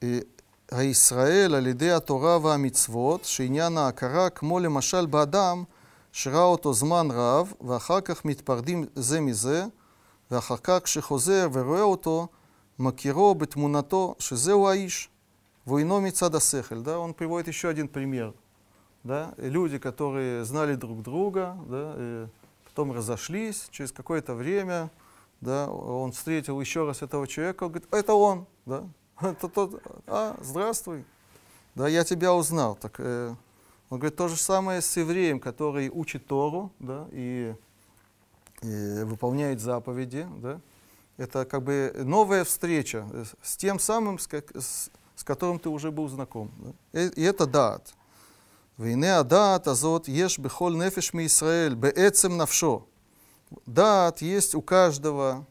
[0.01, 0.23] и
[0.73, 5.65] הישראל על ידי התורה והמצוות, שעניין ההכרה כמו למשל באדם
[6.13, 9.65] שראה אותו זמן רב, ואחר כך מתפרדים זה מזה,
[10.31, 12.27] ואחר כך כשחוזר ורואה אותו,
[12.79, 15.09] מכירו בתמונתו שזהו האיש,
[15.66, 18.34] Войно Войноми цадасехель, да, он приводит еще один пример.
[19.04, 22.30] Да, люди, которые знали друг друга, да,
[22.66, 24.90] потом разошлись, через какое-то время
[25.42, 28.84] да, он встретил еще раз этого человека, он говорит, это он, да,
[29.22, 31.06] это тот, а, здравствуй,
[31.76, 32.76] да, я тебя узнал.
[32.76, 33.36] Так, э,
[33.90, 37.54] он говорит, то же самое с евреем, который учит Тору, да, и,
[38.62, 40.60] и выполняет заповеди, да,
[41.18, 43.08] это как бы новая встреча
[43.42, 46.52] с тем самым, с, как, с, с которым ты уже был знаком.
[46.94, 47.94] И это дат.
[48.78, 52.86] вине адат азот ешь бехоль нефеш ми Исраэль, беэцем навшо.
[53.66, 55.46] Дат есть у каждого.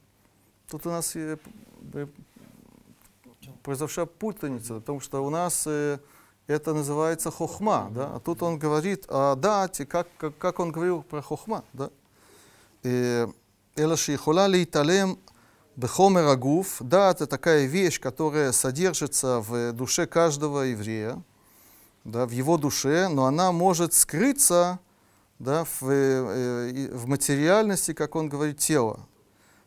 [0.69, 1.39] Тут у нас э,
[1.93, 2.07] э,
[3.63, 5.99] произошла путаница, потому что у нас э,
[6.47, 8.17] это называется хохма, да?
[8.17, 11.65] а тут он говорит о дате, как, как, как он говорил про хохма.
[11.73, 11.91] Да?
[13.77, 15.19] Элаши хола лейталем
[15.77, 21.21] Бехомер Агуф, да, это такая вещь, которая содержится в душе каждого еврея,
[22.05, 24.79] да, в его душе, но она может скрыться
[25.41, 29.01] да, в, э, э, в материальности, как он говорит, тела.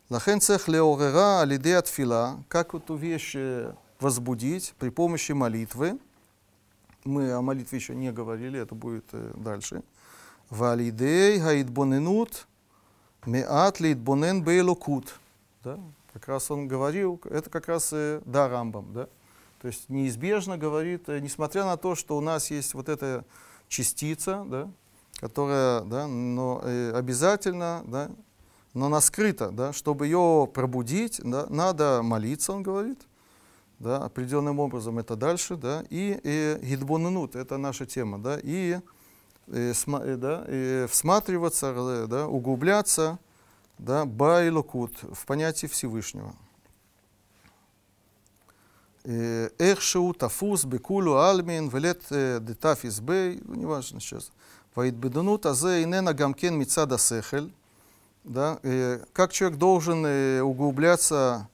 [0.09, 5.99] Лахенцех леорера алиде фила, как эту вещь э, возбудить при помощи молитвы.
[7.03, 9.83] Мы о молитве еще не говорили, это будет дальше.
[10.49, 12.47] Валидей хаидбоненут
[13.25, 15.19] меат лидбонен бейлокут.
[15.63, 15.79] Да?
[16.13, 19.07] Как раз он говорил, это как раз э, да, Рамбам, да?
[19.61, 23.25] То есть неизбежно говорит, э, несмотря на то, что у нас есть вот эта
[23.67, 24.69] частица, да,
[25.19, 28.11] которая, да, но э, обязательно, да,
[28.73, 32.99] но она скрыта, да, чтобы ее пробудить, да, надо молиться, он говорит,
[33.79, 38.79] да, определенным образом это дальше, да, и, и гидбонунут, это наша тема, да, и,
[39.47, 43.19] э, сма- э, да, и всматриваться, э, да, углубляться,
[43.77, 46.35] да, Байлокут в понятии Всевышнего.
[49.03, 54.31] Э, Эхшеу, Тафус, Бекулю, Альмин, Велет, э, Детаф, Избей, ну, неважно сейчас.
[54.75, 57.53] Ваидбедунут, Азе, Инена, Гамкен, Мицада, Сехель.
[58.25, 61.47] Да, э, как человек должен углубляться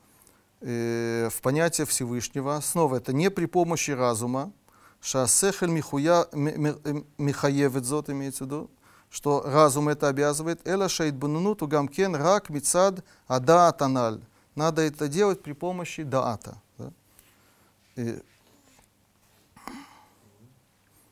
[0.61, 2.59] в понятие Всевышнего.
[2.63, 4.53] Снова, это не при помощи разума.
[5.01, 8.71] Шасехель Михуя, михаевидзот имеется в виду
[9.13, 10.67] что разум это обязывает.
[10.67, 14.19] Эла шейдбанунуту гамкен рак мицад адаатаналь.
[14.55, 16.57] Надо это делать при помощи даата.
[16.79, 16.91] Да?
[17.95, 18.19] И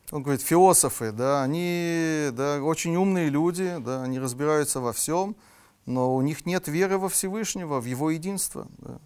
[0.09, 5.35] он говорит, философы, да, они да, очень умные люди, да, они разбираются во всем,
[5.85, 8.67] но у них нет веры во Всевышнего, в Его единство.
[8.79, 8.97] Да.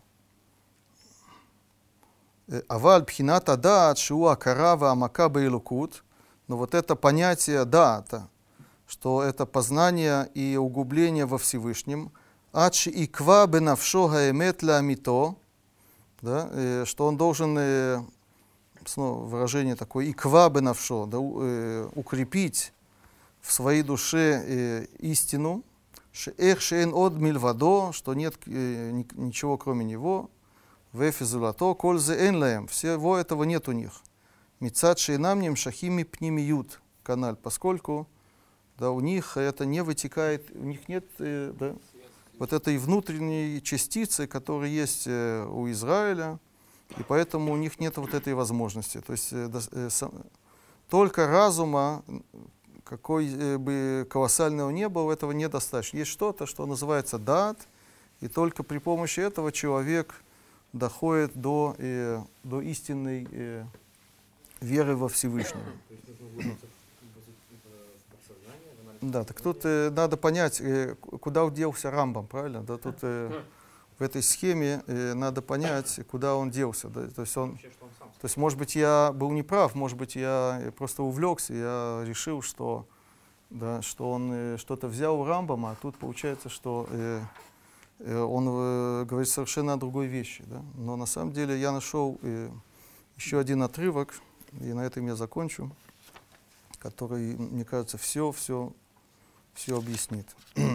[2.48, 6.06] Э, аваль пхината да шуа карава амакаба и лукут.
[6.48, 8.30] Но вот это понятие дата,
[8.88, 12.12] что это познание и углубление во Всевышнем,
[12.54, 15.36] ач и ква бенавшо гаэметля амито,
[16.22, 18.02] да, э, что он должен, э,
[18.86, 22.72] снова выражение такое, и ква бенавшо, да, э, укрепить
[23.42, 25.64] в своей душе истину,
[26.12, 30.32] шеэх шеэн од мильвадо, что нет ничего кроме него,
[30.94, 33.92] вэфи золото, кользе энлаем, всего этого нет у них.
[34.60, 38.08] Мицад шейнамним шахими пнимиют канал, поскольку
[38.78, 41.76] да, у них это не вытекает, у них нет э, да,
[42.38, 46.40] вот этой внутренней частицы, которая есть э, у Израиля,
[46.98, 49.02] и поэтому у них нет вот этой возможности.
[49.02, 49.50] То есть э,
[50.90, 52.04] только разума,
[52.84, 55.98] какой бы колоссального не было, этого недостаточно.
[55.98, 57.68] Есть что-то, что называется дат,
[58.22, 60.22] и только при помощи этого человек
[60.74, 63.66] доходит до, э, до истинной э,
[64.62, 65.64] веры во Всевышнего.
[65.88, 70.18] То есть нужно углубиться в, в- в подсознание, в анализ Да, так тут э, надо
[70.18, 72.62] понять, э, куда делся Рамбам, правильно?
[72.62, 73.42] Да, тут э,
[74.00, 76.90] в этой схеме э, надо понять, куда он делся.
[76.90, 81.04] Да, то есть он, то есть, может быть, я был неправ, может быть, я просто
[81.04, 82.88] увлекся, я решил, что,
[83.50, 87.22] да, что он э, что-то взял у Рамбама, а тут получается, что э,
[88.00, 90.44] э, он э, говорит совершенно о другой вещи.
[90.48, 90.62] Да?
[90.76, 92.50] Но на самом деле я нашел э,
[93.18, 94.16] еще один отрывок,
[94.60, 95.72] и на этом я закончу,
[96.80, 98.74] который, мне кажется, все, все,
[99.56, 100.28] все объяснит.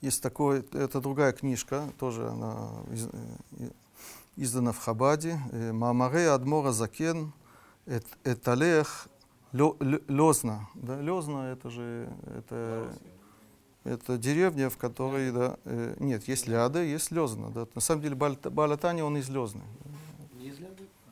[0.00, 3.70] Есть такое, это другая книжка, тоже она из, э,
[4.36, 5.38] издана в Хабаде.
[5.52, 7.32] Э, Мамаре Адмора Закен
[7.86, 9.08] Эт- Эталех
[9.52, 10.68] Лёзна.
[10.74, 12.94] Да, Лёзна это же это,
[13.84, 17.50] это деревня, в которой, да, э, нет, есть Ляда, есть Лёзна.
[17.50, 17.66] Да.
[17.74, 19.62] На самом деле Балатани, он из Ляды?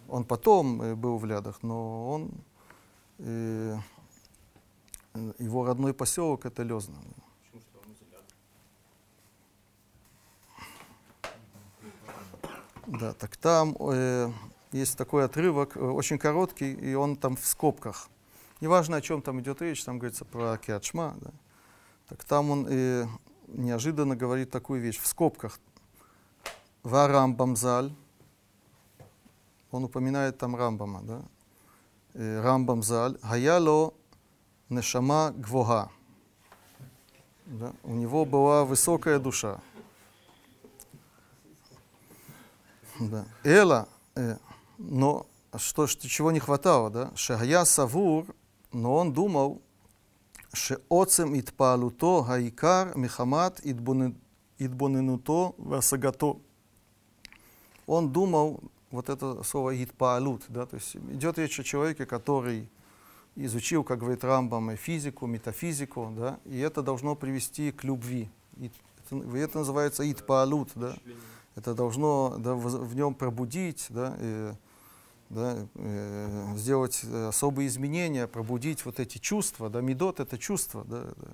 [0.08, 2.30] Он потом э, был в Лядах, но он,
[3.18, 3.76] э,
[5.38, 6.92] его родной поселок это Ляда?
[12.86, 14.30] Да, так там э,
[14.70, 18.08] есть такой отрывок, э, очень короткий, и он там в скобках.
[18.60, 21.16] Неважно, о чем там идет речь, там говорится про Киачма.
[21.20, 21.30] Да.
[22.08, 23.06] Так там он э,
[23.48, 25.58] неожиданно говорит такую вещь в скобках.
[26.84, 27.92] Варам Бамзаль.
[29.72, 31.02] Он упоминает там Рамбама.
[31.02, 31.22] Да.
[32.14, 33.18] Э, Рамбамзаль.
[33.20, 33.92] Хаяло
[34.68, 35.90] Нешама Гвога.
[37.46, 37.72] Да?
[37.84, 39.60] У него была высокая душа.
[42.98, 43.24] Да.
[43.44, 44.36] Эла, э,
[44.78, 45.26] но
[45.56, 47.12] что, что, чего не хватало, да?
[47.14, 48.34] Шагая Савур,
[48.72, 49.62] но он думал,
[50.52, 53.60] что отцем Итпалуто Гаикар Мехамат
[54.58, 56.38] Идбоненуто Васагато.
[57.86, 58.60] Он думал,
[58.90, 62.68] вот это слово Итпалут, да, то есть идет речь о человеке, который
[63.36, 68.28] изучил, как говорит Рамбам, физику, метафизику, да, и это должно привести к любви.
[68.56, 68.70] И
[69.10, 70.96] это, это называется «итпаалут», да.
[71.54, 74.52] Это должно да, воз- в нем пробудить, да, и,
[75.30, 81.28] да, э, сделать особые изменения, пробудить вот эти чувства, да, медот это чувство, да, да,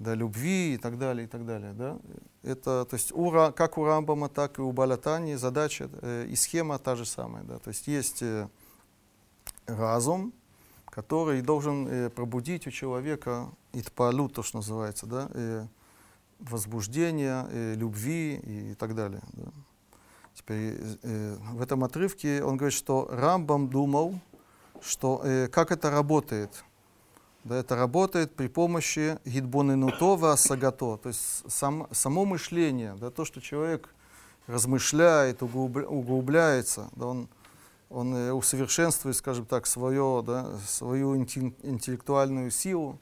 [0.00, 1.96] да, любви и так далее, и так далее, да.
[2.42, 6.78] Это, то есть, у, как у Рамбама, так и у Балатани задача э, и схема
[6.78, 8.48] та же самая, да, то есть есть э,
[9.66, 10.32] разум,
[10.96, 15.66] который должен э, пробудить у человека итпалут, то, что называется, да, э,
[16.38, 19.20] возбуждения, э, любви и так далее.
[19.34, 19.44] Да.
[20.32, 24.18] Теперь э, в этом отрывке он говорит, что Рамбам думал,
[24.80, 26.64] что э, как это работает.
[27.44, 33.42] Да, это работает при помощи гидбоненутова сагато, то есть сам, само мышление, да, то, что
[33.42, 33.90] человек
[34.46, 37.28] размышляет, углубля- углубляется, да, он,
[37.96, 42.98] он э, усовершенствует, скажем так, свое, да, свою интел- интеллектуальную силу.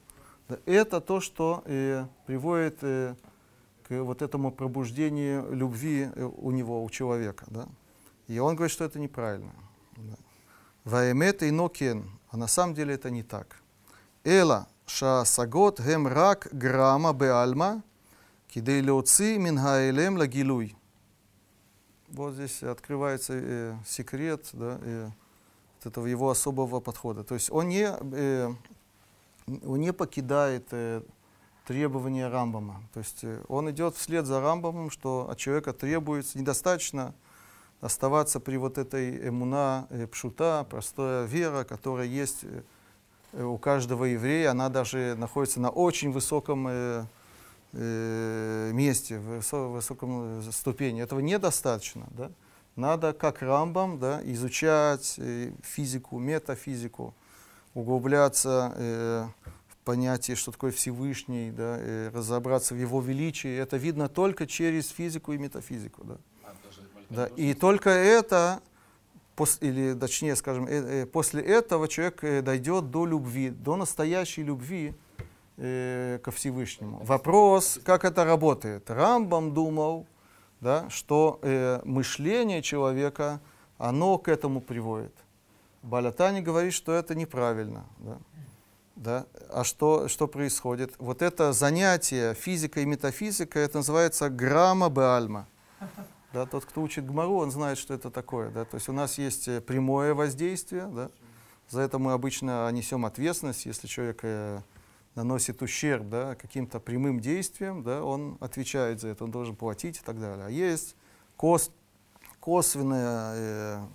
[0.66, 3.16] Это то, что э, приводит э,
[3.88, 7.44] к вот этому пробуждению любви э, у него, у человека.
[7.48, 7.66] Да?
[8.28, 9.52] И он говорит, что это неправильно.
[9.96, 10.14] Да.
[10.84, 12.08] Ваэмет и нокен.
[12.30, 13.56] А на самом деле это не так.
[14.22, 17.82] Эла шаасагот гем рак грама беальма
[18.46, 20.76] кидей леоци мин хаэлем лагилуй.
[22.14, 25.10] Вот здесь открывается э, секрет да, э,
[25.78, 27.24] вот этого его особого подхода.
[27.24, 28.52] То есть он не, э,
[29.46, 31.02] он не покидает э,
[31.66, 32.82] требования Рамбама.
[32.92, 37.14] То есть э, он идет вслед за Рамбамом, что от человека требуется недостаточно
[37.80, 42.44] оставаться при вот этой эмуна э, пшута, простая вера, которая есть
[43.32, 44.52] э, у каждого еврея.
[44.52, 47.06] Она даже находится на очень высоком э,
[47.78, 51.02] месте, в высо- высоком э, ступени.
[51.02, 52.06] Этого недостаточно.
[52.10, 52.30] Да?
[52.76, 57.14] Надо, как Рамбам, да, изучать э, физику, метафизику,
[57.74, 59.26] углубляться э,
[59.68, 63.54] в понятие, что такое Всевышний, да, э, разобраться в его величии.
[63.56, 66.04] Это видно только через физику и метафизику.
[66.04, 66.16] Да.
[66.44, 66.54] А,
[67.10, 68.60] Да, и только это,
[69.36, 74.42] пос- или точнее, скажем, э, э, после этого человек э, дойдет до любви, до настоящей
[74.44, 74.94] любви
[75.56, 77.00] э, ко Всевышнему.
[77.04, 78.90] Вопрос, как это работает.
[78.90, 80.06] Рамбам думал,
[80.60, 83.40] да, что э, мышление человека,
[83.78, 85.14] оно к этому приводит.
[85.82, 87.84] Балятани говорит, что это неправильно.
[87.98, 88.18] Да.
[88.96, 89.26] Да?
[89.50, 90.94] А что, что происходит?
[90.98, 95.46] Вот это занятие физикой и метафизикой, это называется грамма беальма.
[96.32, 98.50] Да, тот, кто учит Гмару, он знает, что это такое.
[98.50, 98.64] Да?
[98.64, 101.10] То есть у нас есть э, прямое воздействие, да?
[101.68, 104.60] за это мы обычно несем ответственность, если человек э,
[105.14, 110.02] наносит ущерб да, каким-то прямым действием, да, он отвечает за это, он должен платить и
[110.04, 110.46] так далее.
[110.46, 110.96] А есть
[111.36, 111.70] кос,
[112.40, 113.86] косвенное э,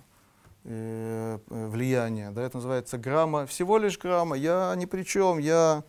[0.64, 5.84] э, влияние, да, это называется грамма, всего лишь грамма, я ни при чем, я,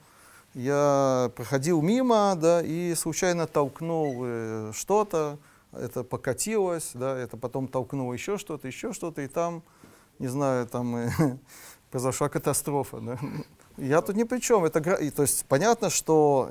[0.54, 5.40] я проходил мимо, да, и случайно толкнул э, что-то,
[5.72, 9.64] это покатилось, да, это потом толкнуло еще что-то, еще что-то, и там,
[10.20, 11.10] не знаю, там э,
[11.90, 13.00] произошла катастрофа.
[13.00, 13.20] Да.
[13.78, 14.66] Я тут ни при чем.
[14.66, 16.50] Это, то есть понятно, что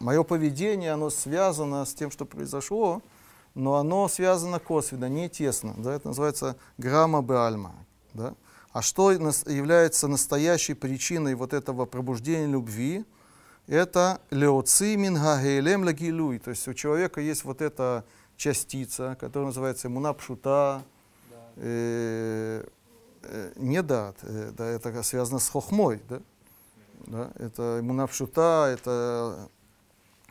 [0.00, 3.02] мое поведение, оно связано с тем, что произошло,
[3.54, 5.74] но оно связано косвенно, не тесно.
[5.78, 7.74] Да, это называется грамма беальма.
[8.12, 8.34] Да.
[8.72, 13.04] А что нас- является настоящей причиной вот этого пробуждения любви?
[13.66, 16.38] Это леоци мингагейлем лагилуй.
[16.38, 18.04] То есть у человека есть вот эта
[18.36, 20.82] частица, которая называется имунапшута,
[21.56, 22.64] э,
[23.22, 26.20] э, не дат, э, да, это связано с хохмой, да,
[27.06, 29.48] да, это мунапшута, это,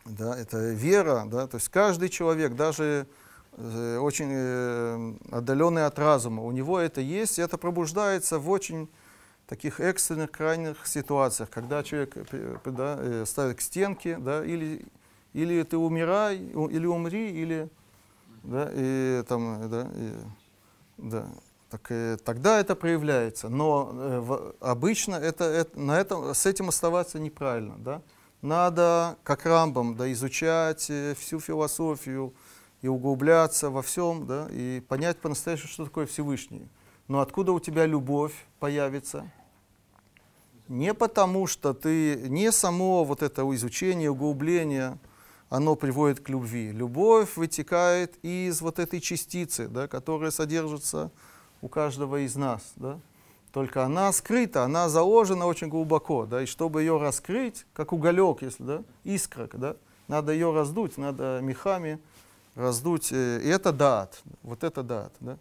[0.05, 3.07] да, это вера, да, то есть каждый человек, даже
[3.57, 8.89] э, очень э, отдаленный от разума, у него это есть, и это пробуждается в очень
[9.47, 14.85] таких экстренных, крайних ситуациях, когда человек э, да, ставит к стенке, да, или,
[15.33, 17.69] или ты умирай, или умри, или
[18.43, 20.11] да, и там, да, и,
[20.97, 21.27] да.
[21.73, 23.49] Так, э, тогда это проявляется.
[23.49, 27.73] Но э, в- обычно это, это, на этом, с этим оставаться неправильно.
[27.79, 28.03] Да?
[28.43, 32.35] Надо, как Рамбам, да, изучать э, всю философию
[32.83, 36.69] и углубляться во всем, да, и понять по-настоящему, что такое Всевышний.
[37.07, 39.31] Но откуда у тебя любовь появится?
[40.67, 44.99] Не потому, что ты, не само вот это изучение, углубление,
[45.49, 46.71] оно приводит к любви.
[46.71, 51.09] Любовь вытекает из вот этой частицы, да, которая содержится
[51.63, 52.73] у каждого из нас.
[52.75, 52.99] Да.
[53.53, 56.25] Только она скрыта, она заложена очень глубоко.
[56.25, 59.77] Да, и чтобы ее раскрыть, как уголек, если да, искра, да,
[60.09, 61.99] надо ее раздуть, надо мехами
[62.55, 63.13] раздуть.
[63.13, 65.13] э, И это дат, вот это дат.
[65.21, 65.37] Да.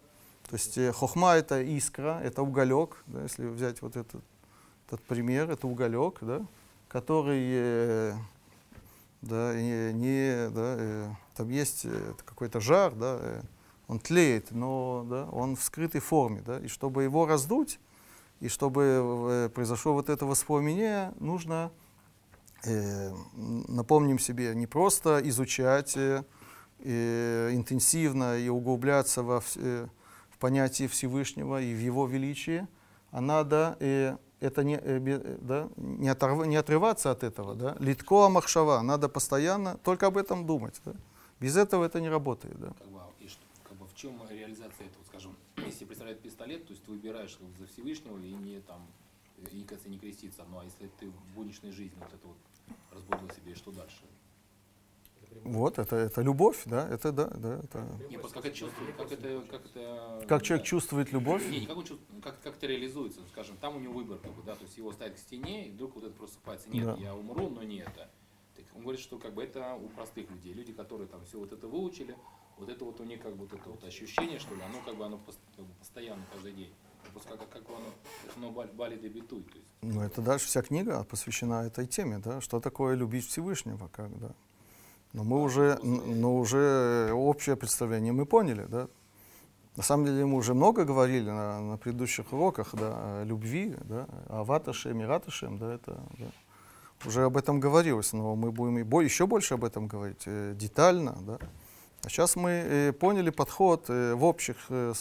[0.49, 4.23] То есть э, хохма это искра, это уголек, да, если взять вот этот,
[4.87, 6.41] этот пример, это уголек, да,
[6.87, 8.13] который э,
[9.21, 11.85] да, и не, да, там есть
[12.23, 13.41] какой-то жар, да,
[13.87, 17.79] он тлеет, но да, он в скрытой форме, да, и чтобы его раздуть,
[18.39, 21.71] и чтобы э, произошло вот это воспламенение, нужно,
[22.65, 26.23] э, напомним себе, не просто изучать э,
[26.79, 29.87] интенсивно и углубляться во, э,
[30.29, 32.67] в понятие Всевышнего и в Его величие,
[33.11, 37.55] а надо э, это не, э, э, да, не, оторв- не отрываться от этого.
[37.55, 37.75] Да?
[37.79, 40.81] Литко махшава, надо постоянно только об этом думать.
[40.85, 40.93] Да?
[41.39, 42.59] Без этого это не работает.
[42.59, 42.73] Да?
[42.77, 45.35] Как бы, а и что, как бы в чем реализация этого, скажем,
[45.65, 48.85] если представляет пистолет, то есть ты выбираешь за Всевышнего и не там,
[49.51, 50.43] и, кажется, не креститься.
[50.49, 52.37] Ну а если ты в будничной жизни вот это вот
[52.91, 54.03] разбудил себе, что дальше?
[55.45, 57.87] Вот, это, это любовь, да, это, да, да, это...
[58.07, 60.25] Не, просто как это чувствует, как это, как это...
[60.27, 61.49] Как человек чувствует любовь?
[61.49, 64.31] Не, не как он чувствует, как, как это реализуется, скажем, там у него выбор, как
[64.33, 66.69] бы, да, то есть его ставят к стене, и вдруг вот это просыпается.
[66.69, 66.97] Нет, Да.
[66.97, 68.11] я умру, но не это.
[68.55, 71.51] Так он говорит, что как бы это у простых людей, люди, которые там все вот
[71.51, 72.15] это выучили,
[72.57, 74.95] вот это вот у них как бы вот это вот ощущение, что ли, оно как
[74.95, 76.73] бы оно пос- как бы постоянно каждый день.
[77.11, 77.85] Просто как, как оно,
[78.37, 79.65] оно бали, то есть.
[79.81, 84.31] Ну, это дальше вся книга посвящена этой теме, да, что такое любить Всевышнего, как, да.
[85.11, 88.87] Но мы уже, н- но уже общее представление мы поняли, да.
[89.75, 94.07] На самом деле мы уже много говорили на, на предыдущих уроках, да, о любви, да,
[94.29, 96.25] о ваташем и раташем, да, это, да.
[97.05, 100.53] Уже об этом говорилось, но мы будем и бо- еще больше об этом говорить, э,
[100.55, 101.37] детально, да.
[102.03, 104.93] А сейчас мы э, поняли подход, э, в общих э,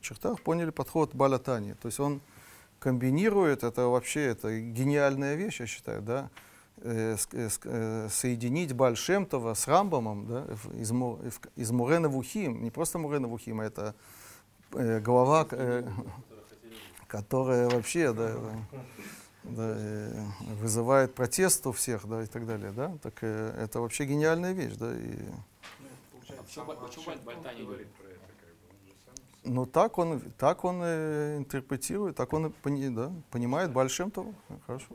[0.00, 1.74] чертах поняли подход Балатани.
[1.74, 2.22] То есть он
[2.78, 6.30] комбинирует, это вообще это гениальная вещь, я считаю, да,
[6.80, 10.92] соединить Бальшемтова с Рамбамом да, из,
[11.56, 13.96] из Мурена Вухим, не просто Мурена Вухим, а это
[14.70, 15.90] голова, э,
[17.08, 18.32] которая вообще да,
[19.42, 19.76] да,
[20.60, 22.70] вызывает протест у всех да, и так далее.
[22.70, 22.96] Да?
[23.02, 24.76] Так это вообще гениальная вещь.
[24.76, 25.18] Да, и,
[26.48, 27.66] Почему, Ба- почему Баль- Бальтани идет?
[27.66, 32.16] говорит про это, как бы, он же сам ну, так он, так он э, интерпретирует,
[32.16, 34.26] так он и пони- да, понимает Бальшемтов.
[34.66, 34.86] Хорошо.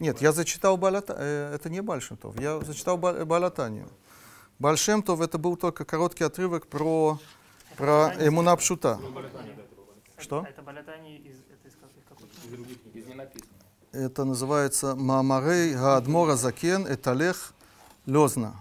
[0.00, 3.88] Нет, я зачитал Балата, э, это не Бальшемтов, я зачитал Ба- Балатанию.
[4.58, 7.20] Бальшемтов это был только короткий отрывок про,
[7.76, 8.98] про Эмунапшута.
[10.18, 10.44] Что?
[10.48, 11.74] Это Балятани из, это из,
[12.44, 13.32] из других книг.
[13.92, 17.54] Это называется Маамарей Гаадмора Закен Эталех
[18.04, 18.56] Лезна.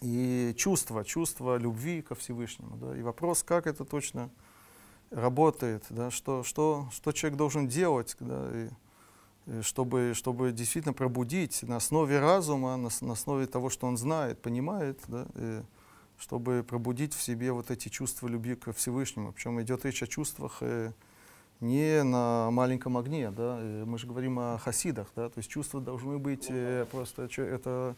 [0.00, 2.76] и чувство, чувство любви ко Всевышнему.
[2.76, 2.96] Да?
[2.96, 4.30] И вопрос, как это точно
[5.10, 6.12] работает, да?
[6.12, 8.48] что, что, что человек должен делать, да?
[8.54, 8.68] и,
[9.46, 14.40] и чтобы, чтобы действительно пробудить на основе разума, на, на основе того, что он знает,
[14.40, 15.26] понимает, да?
[15.34, 15.62] и
[16.16, 19.32] чтобы пробудить в себе вот эти чувства любви ко Всевышнему.
[19.32, 20.92] Причем идет речь о чувствах э,
[21.60, 23.58] не на маленьком огне, да?
[23.60, 25.28] э, мы же говорим о хасидах, да?
[25.28, 27.96] то есть чувства должны быть э, просто, это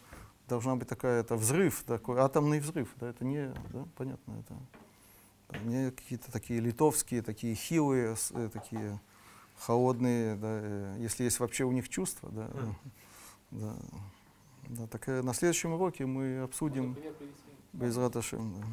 [0.49, 5.91] должна быть такая, это взрыв, такой атомный взрыв, да, это не, да, понятно, это не
[5.91, 9.01] какие-то такие литовские, такие хилые, э, такие
[9.59, 12.73] холодные, да, если есть вообще у них чувства, да, э,
[13.51, 13.77] да,
[14.69, 17.43] да, так на следующем уроке мы обсудим Можно пример привести?
[17.73, 18.66] без Раташем, да.